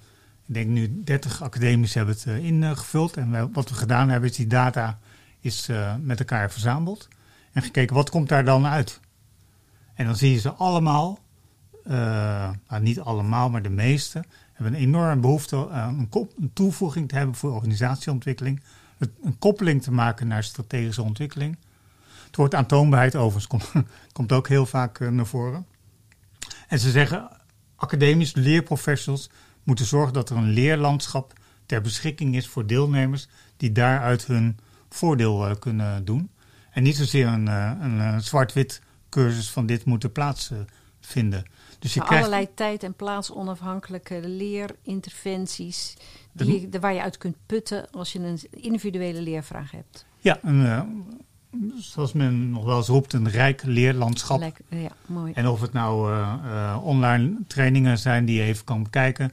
ik 0.48 0.54
denk 0.54 0.68
nu 0.68 1.04
30 1.04 1.42
academici 1.42 1.98
hebben 1.98 2.16
het 2.16 2.26
ingevuld. 2.26 3.18
En 3.18 3.52
wat 3.54 3.70
we 3.70 3.76
gedaan 3.76 4.10
hebben, 4.10 4.30
is 4.30 4.36
die 4.36 4.48
data 4.48 5.00
is 5.40 5.70
met 6.02 6.20
elkaar 6.20 6.52
verzameld. 6.52 7.08
En 7.52 7.62
gekeken, 7.62 7.96
wat 7.96 8.10
komt 8.10 8.30
daar 8.30 8.46
dan 8.46 8.66
uit? 8.66 9.00
En 9.94 10.06
dan 10.06 10.16
zie 10.16 10.32
je 10.32 10.40
ze 10.40 10.52
allemaal, 10.52 11.20
nou, 11.84 12.82
niet 12.82 13.00
allemaal, 13.00 13.50
maar 13.50 13.62
de 13.62 13.70
meeste 13.70 14.24
hebben 14.54 14.74
een 14.74 14.88
enorm 14.88 15.22
behoefte 15.22 15.70
aan 15.70 16.10
een, 16.12 16.52
toevoeging 16.54 17.10
te 17.10 17.16
hebben 17.16 17.36
voor 17.36 17.52
organisatieontwikkeling. 17.52 18.62
Een 18.98 19.38
koppeling 19.40 19.84
te 19.84 19.92
maken 19.92 20.28
naar 20.28 20.44
strategische 20.44 21.02
ontwikkeling. 21.02 21.58
Het 22.26 22.36
woord 22.36 22.56
aantoonbaarheid 22.56 23.16
overigens 23.16 23.48
komt, 23.72 23.86
komt 24.12 24.32
ook 24.32 24.48
heel 24.48 24.66
vaak 24.66 25.00
naar 25.00 25.26
voren. 25.26 25.66
En 26.68 26.80
ze 26.80 26.92
zeggen, 26.92 27.30
academische 27.82 28.40
leerprofessionals 28.40 29.30
moeten 29.64 29.86
zorgen 29.86 30.14
dat 30.14 30.30
er 30.30 30.38
een 30.38 30.50
leerlandschap 30.50 31.34
ter 31.66 31.82
beschikking 31.82 32.36
is 32.36 32.48
voor 32.48 32.68
deelnemers 32.68 33.28
die 33.58 33.72
daaruit 33.72 34.26
hun 34.26 34.60
voordeel 34.90 35.50
uh, 35.50 35.56
kunnen 35.60 36.06
doen. 36.06 36.30
En 36.72 36.84
niet 36.84 36.96
zozeer 36.96 37.28
een, 37.28 37.48
uh, 37.48 37.72
een 37.80 38.22
zwart-wit 38.22 38.82
cursus 39.10 39.50
van 39.50 39.66
dit 39.66 39.86
moet 39.86 40.14
plaatsvinden. 40.14 41.46
Dus 41.80 41.94
je 41.94 42.00
krijgt... 42.00 42.26
allerlei 42.26 42.54
tijd- 42.54 42.84
en 42.84 42.94
plaatsonafhankelijke 42.94 44.20
leerinterventies 44.28 45.94
die 46.32 46.70
je, 46.72 46.80
waar 46.80 46.94
je 46.94 47.02
uit 47.02 47.18
kunt 47.18 47.38
putten 47.46 47.92
als 47.92 48.14
je 48.14 48.20
een 48.20 48.40
individuele 48.50 49.22
leervraag 49.22 49.72
hebt. 49.72 50.06
Ja, 50.18 50.40
een, 50.42 50.86
zoals 51.80 52.14
men 52.14 52.50
nog 52.50 52.64
wel 52.64 52.78
eens 52.78 52.88
roept, 52.88 53.14
een 53.14 53.30
rijk 53.30 53.64
leerlandschap. 53.64 54.40
Lekker, 54.40 54.64
ja, 54.70 54.90
mooi. 55.06 55.34
En 55.34 55.48
of 55.48 55.62
het 55.62 55.74
nou 55.74 56.12
uh, 56.14 56.34
uh, 56.46 56.78
online 56.84 57.34
trainingen 57.48 57.98
zijn 57.98 58.26
die 58.26 58.36
je 58.38 58.44
even 58.44 58.66
kan 58.66 58.84
bekijken, 58.84 59.32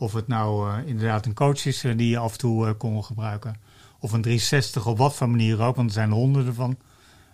Of 0.00 0.12
het 0.12 0.28
nou 0.28 0.70
eh, 0.70 0.86
inderdaad 0.86 1.26
een 1.26 1.34
coach 1.34 1.66
is 1.66 1.84
eh, 1.84 1.96
die 1.96 2.08
je 2.08 2.18
af 2.18 2.32
en 2.32 2.38
toe 2.38 2.66
eh, 2.66 2.72
kon 2.78 3.04
gebruiken. 3.04 3.56
Of 4.00 4.12
een 4.12 4.22
360 4.22 4.86
op 4.86 4.98
wat 4.98 5.14
voor 5.14 5.28
manier 5.28 5.60
ook, 5.62 5.76
want 5.76 5.88
er 5.88 5.94
zijn 5.94 6.08
er 6.10 6.14
honderden 6.16 6.54
van. 6.54 6.76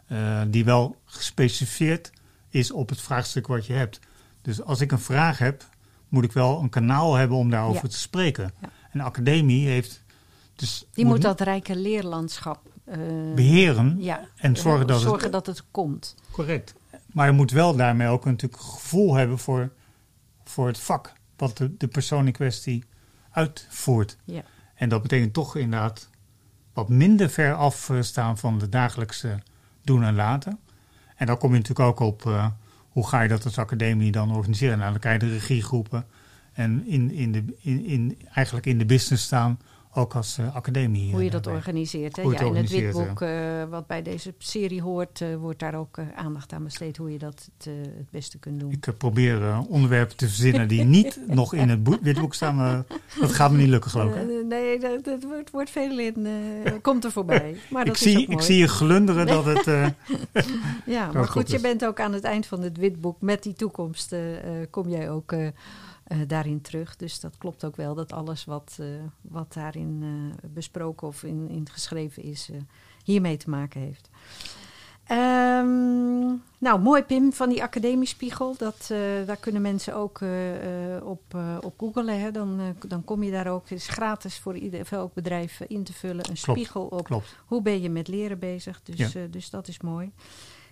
eh, 0.07 0.41
die 0.49 0.65
wel 0.65 0.97
gespecificeerd 1.05 2.11
is 2.49 2.71
op 2.71 2.89
het 2.89 3.01
vraagstuk 3.01 3.47
wat 3.47 3.67
je 3.67 3.73
hebt. 3.73 4.01
Dus 4.43 4.63
als 4.63 4.81
ik 4.81 4.93
een 4.93 4.99
vraag 4.99 5.39
heb, 5.39 5.65
moet 6.09 6.25
ik 6.25 6.33
wel 6.33 6.61
een 6.63 6.69
kanaal 6.69 7.15
hebben 7.15 7.37
om 7.37 7.51
daarover 7.51 7.83
Ja. 7.83 7.89
te 7.89 7.99
spreken. 7.99 8.51
Ja. 8.61 8.69
En 8.93 8.99
de 8.99 9.05
academie 9.05 9.67
heeft 9.69 10.03
dus 10.57 10.85
Die 10.93 11.05
moet 11.05 11.23
dat 11.23 11.41
rijke 11.41 11.77
leerlandschap 11.77 12.61
eh, 12.67 12.73
beheren 13.35 13.97
ja, 13.99 14.21
en 14.37 14.57
zorgen 14.57 14.87
dat 14.87 15.01
zorgen 15.01 15.23
het 15.23 15.33
dat 15.33 15.47
het 15.47 15.65
komt. 15.71 16.15
correct. 16.31 16.75
Maar 17.13 17.27
je 17.27 17.33
moet 17.33 17.51
wel 17.51 17.77
daarmee 17.77 18.09
ook 18.09 18.25
natuurlijk 18.25 18.63
gevoel 18.63 19.15
hebben 19.15 19.39
voor, 19.39 19.73
voor 20.45 20.67
het 20.67 20.79
vak 20.79 21.13
wat 21.37 21.57
de, 21.57 21.77
de 21.77 21.89
persoon 21.89 22.27
in 22.27 22.33
kwestie 22.33 22.85
uitvoert. 23.31 24.17
Ja. 24.25 24.43
En 24.75 24.89
dat 24.89 25.03
betekent 25.03 25.33
toch 25.33 25.57
inderdaad 25.57 26.11
wat 26.73 26.89
minder 26.89 27.31
ver 27.31 27.55
afstaan 27.55 28.39
van 28.39 28.59
de 28.59 28.69
dagelijkse 28.69 29.39
doen 29.83 30.05
en 30.05 30.15
laten. 30.15 30.59
En 31.17 31.27
dan 31.27 31.39
kom 31.39 31.51
je 31.53 31.59
natuurlijk 31.59 31.89
ook 31.89 32.01
op 32.01 32.27
eh, 32.27 32.47
hoe 32.89 33.07
ga 33.07 33.21
je 33.21 33.29
dat 33.29 33.45
als 33.45 33.59
academie 33.59 34.13
dan 34.13 34.35
organiseren. 34.35 34.79
Nou, 34.79 34.91
dan 34.91 35.01
krijg 35.01 35.21
je 35.21 35.27
de 35.27 35.33
regiegroepen 35.33 36.07
en 36.53 36.87
in, 36.87 37.11
in 37.11 37.33
de, 37.33 37.45
in, 37.59 37.85
in, 37.85 38.19
eigenlijk 38.33 38.67
in 38.67 38.79
de 38.79 38.87
business 38.87 39.25
staan, 39.25 39.59
ook 39.95 40.15
als 40.15 40.39
eh, 40.39 40.55
academie. 40.55 41.11
Hoe 41.13 41.21
je 41.21 41.27
eh, 41.27 41.33
dat 41.33 41.45
daarbij. 41.45 41.53
organiseert. 41.63 42.17
Hè? 42.17 42.23
Ja, 42.23 42.29
het 42.31 42.41
in 42.41 42.55
het 42.55 42.71
witboek, 42.71 43.21
eh, 43.21 43.65
wat 43.71 43.87
bij 43.87 44.03
deze 44.03 44.35
serie 44.39 44.83
hoort, 44.83 45.21
eh, 45.21 45.37
wordt 45.37 45.59
daar 45.59 45.75
ook 45.75 45.99
eh, 45.99 46.05
aandacht 46.15 46.53
aan 46.53 46.65
besteed 46.65 46.97
hoe 46.97 47.13
je 47.13 47.19
dat 47.19 47.49
het, 47.59 47.67
eh, 47.67 47.73
het 47.97 48.11
beste 48.11 48.39
kunt 48.39 48.61
doen. 48.61 48.71
Ik 48.73 48.87
eh, 48.87 48.95
probeer 48.99 49.43
eh, 49.43 49.61
onderwerpen 49.69 50.17
te 50.17 50.27
verzinnen 50.27 50.69
die 50.69 50.85
niet 50.85 51.21
nog 51.41 51.55
in 51.55 51.69
het 51.69 51.83
boek, 51.83 51.99
witboek 52.03 52.35
staan. 52.35 52.57
Maar 52.57 52.85
dat 53.21 53.33
gaat 53.33 53.51
me 53.51 53.57
niet 53.57 53.69
lukken, 53.69 53.91
geloof 53.91 54.15
ik. 54.15 54.17
Eh, 54.29 54.47
nee, 54.49 54.79
dat, 54.79 55.05
dat 55.05 55.23
wordt, 55.23 55.51
wordt 55.51 55.71
veel 55.71 55.99
in. 55.99 56.27
eh, 56.27 56.73
komt 56.83 57.05
er 57.05 57.11
voorbij. 57.13 57.57
Maar 57.71 57.85
dat 57.85 57.95
ik, 57.97 58.01
is 58.03 58.07
zie, 58.11 58.17
ook 58.17 58.23
ik 58.23 58.29
mooi. 58.29 58.43
zie 58.43 58.57
je 58.59 58.69
glunderen 58.69 59.27
dat 59.27 59.45
het... 59.45 59.67
eh, 59.67 59.87
Ja, 60.87 61.13
maar 61.13 61.23
goed 61.25 61.31
goed, 61.43 61.51
je 61.51 61.61
bent 61.61 61.85
ook 61.87 62.01
aan 62.01 62.13
het 62.13 62.25
eind 62.25 62.47
van 62.47 62.63
het 62.63 62.77
witboek 62.77 63.21
met 63.21 63.43
die 63.43 63.53
toekomst. 63.55 64.13
eh, 64.13 64.37
eh, 64.37 64.67
kom 64.71 64.89
jij 64.89 65.11
ook 65.11 65.35
eh, 66.05 66.19
daarin 66.27 66.61
terug. 66.61 66.97
Dus 66.97 67.21
dat 67.21 67.39
klopt 67.39 67.65
ook 67.65 67.77
wel 67.77 67.95
dat 67.95 68.13
alles 68.13 68.45
wat, 68.45 68.77
eh, 68.81 68.87
wat 69.21 69.53
daarin 69.53 69.99
eh, 70.03 70.51
besproken 70.51 71.07
of 71.07 71.23
in, 71.23 71.49
in 71.49 71.69
geschreven 71.71 72.23
is, 72.23 72.51
hiermee 73.05 73.37
te 73.37 73.51
maken 73.51 73.81
heeft. 73.81 74.09
Ehm, 75.05 76.27
nou, 76.59 76.81
mooi 76.81 77.03
Pim 77.03 77.33
van 77.33 77.49
die 77.49 77.63
Academiespiegel. 77.63 78.55
Dat, 78.59 78.87
daar 79.27 79.37
kunnen 79.37 79.63
mensen 79.63 79.95
ook 79.95 80.21
op, 81.03 81.35
op 81.61 81.75
googlen. 81.77 82.21
Hè. 82.21 82.31
Dan, 82.31 82.61
dan 82.87 83.05
kom 83.05 83.23
je 83.23 83.31
daar 83.31 83.47
ook. 83.47 83.69
Het 83.69 83.79
is 83.79 83.89
gratis 83.89 84.39
voor, 84.39 84.57
ieder, 84.57 84.87
voor 84.87 84.99
elk 84.99 85.15
bedrijf 85.15 85.61
in 85.61 85.85
te 85.85 85.93
vullen. 85.93 86.17
Een 86.31 86.37
Klopt. 86.43 86.59
spiegel 86.61 86.87
op 86.87 87.05
klopt. 87.05 87.37
hoe 87.47 87.63
ben 87.63 87.81
je 87.83 87.91
met 87.91 88.09
leren 88.09 88.39
bezig? 88.39 88.83
Dus, 88.83 89.13
Ja. 89.13 89.27
dus 89.31 89.51
dat 89.51 89.69
is 89.69 89.81
mooi. 89.81 90.13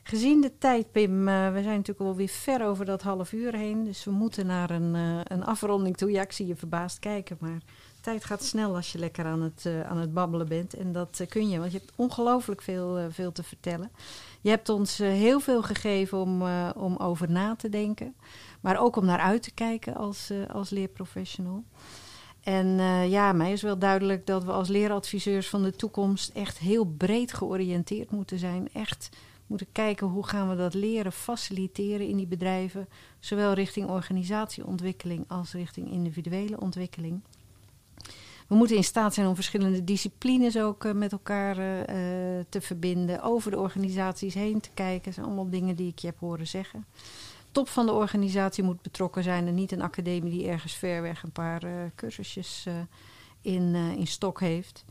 Gezien 0.02 0.40
de 0.40 0.58
tijd, 0.58 0.92
Pim, 0.92 1.28
eh, 1.28 1.52
we 1.52 1.62
zijn 1.62 1.76
natuurlijk 1.76 2.08
alweer 2.08 2.28
ver 2.28 2.66
over 2.66 2.84
dat 2.84 3.02
half 3.02 3.32
uur 3.32 3.54
heen. 3.54 3.84
Dus 3.84 4.04
we 4.04 4.10
moeten 4.10 4.46
naar 4.46 4.70
een, 4.70 4.94
eh, 4.94 5.20
een 5.24 5.44
afronding 5.44 5.96
toe. 5.96 6.10
Ja, 6.10 6.22
ik 6.22 6.32
zie 6.32 6.46
je 6.46 6.56
verbaasd 6.56 6.98
kijken, 6.98 7.36
maar 7.40 7.58
tijd 8.00 8.24
gaat 8.24 8.44
snel 8.44 8.74
als 8.74 8.92
je 8.92 8.98
lekker 8.98 9.24
aan 9.24 9.42
het, 9.42 9.66
eh, 9.66 9.80
aan 9.80 9.96
het 9.96 10.14
babbelen 10.14 10.48
bent. 10.48 10.74
En 10.74 10.92
dat 10.92 11.24
kun 11.28 11.48
je, 11.48 11.58
want 11.58 11.72
je 11.72 11.78
hebt 11.78 11.92
ongelooflijk 11.96 12.62
veel, 12.62 13.10
veel 13.10 13.32
te 13.32 13.42
vertellen. 13.42 13.90
Je 14.40 14.50
hebt 14.50 14.68
ons 14.68 14.98
heel 14.98 15.40
veel 15.40 15.62
gegeven 15.62 16.18
om, 16.18 16.42
om 16.76 16.96
over 16.96 17.30
na 17.30 17.56
te 17.56 17.68
denken. 17.68 18.14
Maar 18.60 18.80
ook 18.80 18.96
om 18.96 19.04
naar 19.04 19.18
uit 19.18 19.42
te 19.42 19.54
kijken 19.54 19.94
als, 19.94 20.32
als 20.52 20.70
leerprofessional. 20.70 21.64
En 22.40 22.66
ja, 23.08 23.32
mij 23.32 23.52
is 23.52 23.62
wel 23.62 23.78
duidelijk 23.78 24.26
dat 24.26 24.44
we 24.44 24.52
als 24.52 24.68
leeradviseurs 24.68 25.48
van 25.48 25.62
de 25.62 25.76
toekomst 25.76 26.30
echt 26.34 26.58
heel 26.58 26.84
breed 26.84 27.32
georiënteerd 27.32 28.10
moeten 28.10 28.38
zijn. 28.38 28.68
Echt 28.72 29.08
moeten 29.52 29.72
kijken 29.72 30.06
hoe 30.06 30.26
gaan 30.26 30.48
we 30.48 30.56
dat 30.56 30.74
leren 30.74 31.12
faciliteren 31.12 32.06
in 32.06 32.16
die 32.16 32.26
bedrijven. 32.26 32.88
Zowel 33.18 33.52
richting 33.52 33.88
organisatieontwikkeling 33.88 35.24
als 35.28 35.52
richting 35.52 35.90
individuele 35.90 36.60
ontwikkeling. 36.60 37.20
We 38.46 38.54
moeten 38.54 38.76
in 38.76 38.84
staat 38.84 39.14
zijn 39.14 39.26
om 39.26 39.34
verschillende 39.34 39.84
disciplines 39.84 40.58
ook 40.58 40.84
eh, 40.84 40.92
met 40.92 41.12
elkaar 41.12 41.58
eh, 41.58 41.80
eh, 41.80 42.44
te 42.48 42.60
verbinden. 42.60 43.22
Over 43.22 43.50
de 43.50 43.58
organisaties 43.58 44.34
heen 44.34 44.60
te 44.60 44.70
kijken. 44.74 45.12
Zijn 45.12 45.26
allemaal 45.26 45.50
dingen 45.50 45.76
die 45.76 45.88
ik 45.88 45.98
je 45.98 46.06
heb 46.06 46.18
horen 46.18 46.46
zeggen. 46.46 46.86
Top 47.50 47.68
van 47.68 47.86
de 47.86 47.92
organisatie 47.92 48.64
moet 48.64 48.82
betrokken 48.82 49.22
zijn 49.22 49.46
en 49.46 49.54
niet 49.54 49.72
een 49.72 49.82
academie 49.82 50.30
die 50.30 50.48
ergens 50.48 50.74
ver 50.74 51.02
weg 51.02 51.22
een 51.22 51.32
paar 51.32 51.62
eh, 51.62 51.72
cursusjes 51.94 52.66
in, 53.40 53.74
in 53.74 54.06
stok 54.06 54.40
heeft. 54.40 54.84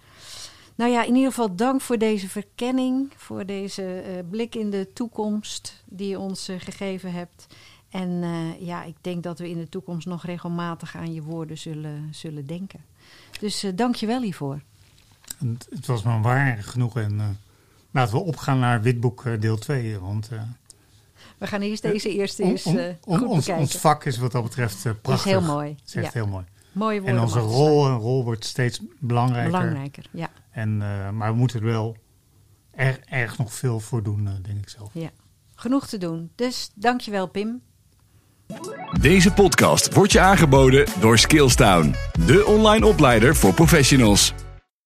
Nou 0.81 0.93
ja, 0.93 1.03
in 1.03 1.15
ieder 1.15 1.29
geval 1.29 1.55
dank 1.55 1.81
voor 1.81 1.97
deze 1.97 2.29
verkenning, 2.29 3.11
voor 3.15 3.45
deze 3.45 3.83
eh, 4.01 4.13
blik 4.29 4.55
in 4.55 4.69
de 4.69 4.87
toekomst 4.93 5.83
die 5.85 6.07
je 6.09 6.19
ons 6.19 6.47
eh, 6.47 6.59
gegeven 6.59 7.11
hebt. 7.13 7.47
En 7.89 8.23
eh, 8.23 8.61
ja, 8.67 8.83
ik 8.83 8.95
denk 9.01 9.23
dat 9.23 9.39
we 9.39 9.49
in 9.49 9.57
de 9.57 9.69
toekomst 9.69 10.07
nog 10.07 10.25
regelmatig 10.25 10.95
aan 10.95 11.13
je 11.13 11.21
woorden 11.21 11.57
zullen, 11.57 12.07
zullen 12.11 12.45
denken. 12.45 12.79
Dus 13.39 13.65
dank 13.75 13.95
je 13.95 14.05
wel 14.05 14.21
hiervoor. 14.21 14.61
Het- 15.37 15.67
het 15.69 15.85
was 15.85 16.03
me 16.03 16.19
waar 16.21 16.57
genoeg. 16.63 16.97
En 16.97 17.39
laten 17.91 18.13
we 18.15 18.21
opgaan 18.23 18.59
naar 18.59 18.81
witboek 18.81 19.23
deel 19.39 19.57
2. 19.57 19.99
Want 19.99 20.29
We 21.37 21.47
gaan 21.47 21.61
eerst 21.61 21.81
deze 21.81 22.13
eerste 22.13 22.43
on- 22.43 22.49
eens 22.49 22.65
on- 22.65 22.77
on- 23.05 23.17
goed 23.17 23.27
ons, 23.27 23.37
bekijken. 23.37 23.61
ons 23.63 23.77
vak 23.77 24.05
is 24.05 24.17
wat 24.17 24.31
dat 24.31 24.43
betreft 24.43 24.85
eh, 24.85 24.91
is 24.91 24.97
prachtig. 25.01 25.31
heel 25.31 25.41
mooi. 25.41 25.75
Is 25.85 25.95
echt 25.95 26.05
Ja, 26.13 26.19
heel 26.19 26.27
mooi. 26.27 26.45
Mooie 26.71 26.97
En 26.97 27.01
woorden. 27.03 27.21
onze 27.21 27.35
mag 27.35 27.45
het 27.45 27.53
rol, 27.53 27.87
een 27.87 27.97
rol 27.97 28.23
wordt 28.23 28.45
steeds 28.45 28.81
belangrijker. 28.99 29.51
Belangrijker, 29.51 30.05
ja. 30.11 30.29
En, 30.51 30.81
eh, 30.81 31.09
maar 31.09 31.31
we 31.31 31.37
moeten 31.37 31.59
er 31.59 31.65
wel 31.65 31.95
erg, 32.71 32.99
erg 32.99 33.37
nog 33.37 33.53
veel 33.53 33.79
voor 33.79 34.03
doen, 34.03 34.27
eh, 34.27 34.33
denk 34.41 34.57
ik 34.57 34.69
zelf. 34.69 34.89
ja. 34.93 35.09
Genoeg 35.55 35.87
te 35.87 35.97
doen. 35.97 36.31
Dus 36.35 36.71
dankjewel 36.75 37.27
Pim. 37.27 37.61
Deze 38.99 39.33
podcast 39.33 39.93
wordt 39.93 40.11
je 40.11 40.19
aangeboden 40.19 40.85
door 40.99 41.17
Skillstown, 41.17 41.95
de 42.25 42.45
online 42.45 42.85
opleider 42.85 43.35
voor 43.35 43.53
professionals. 43.53 44.33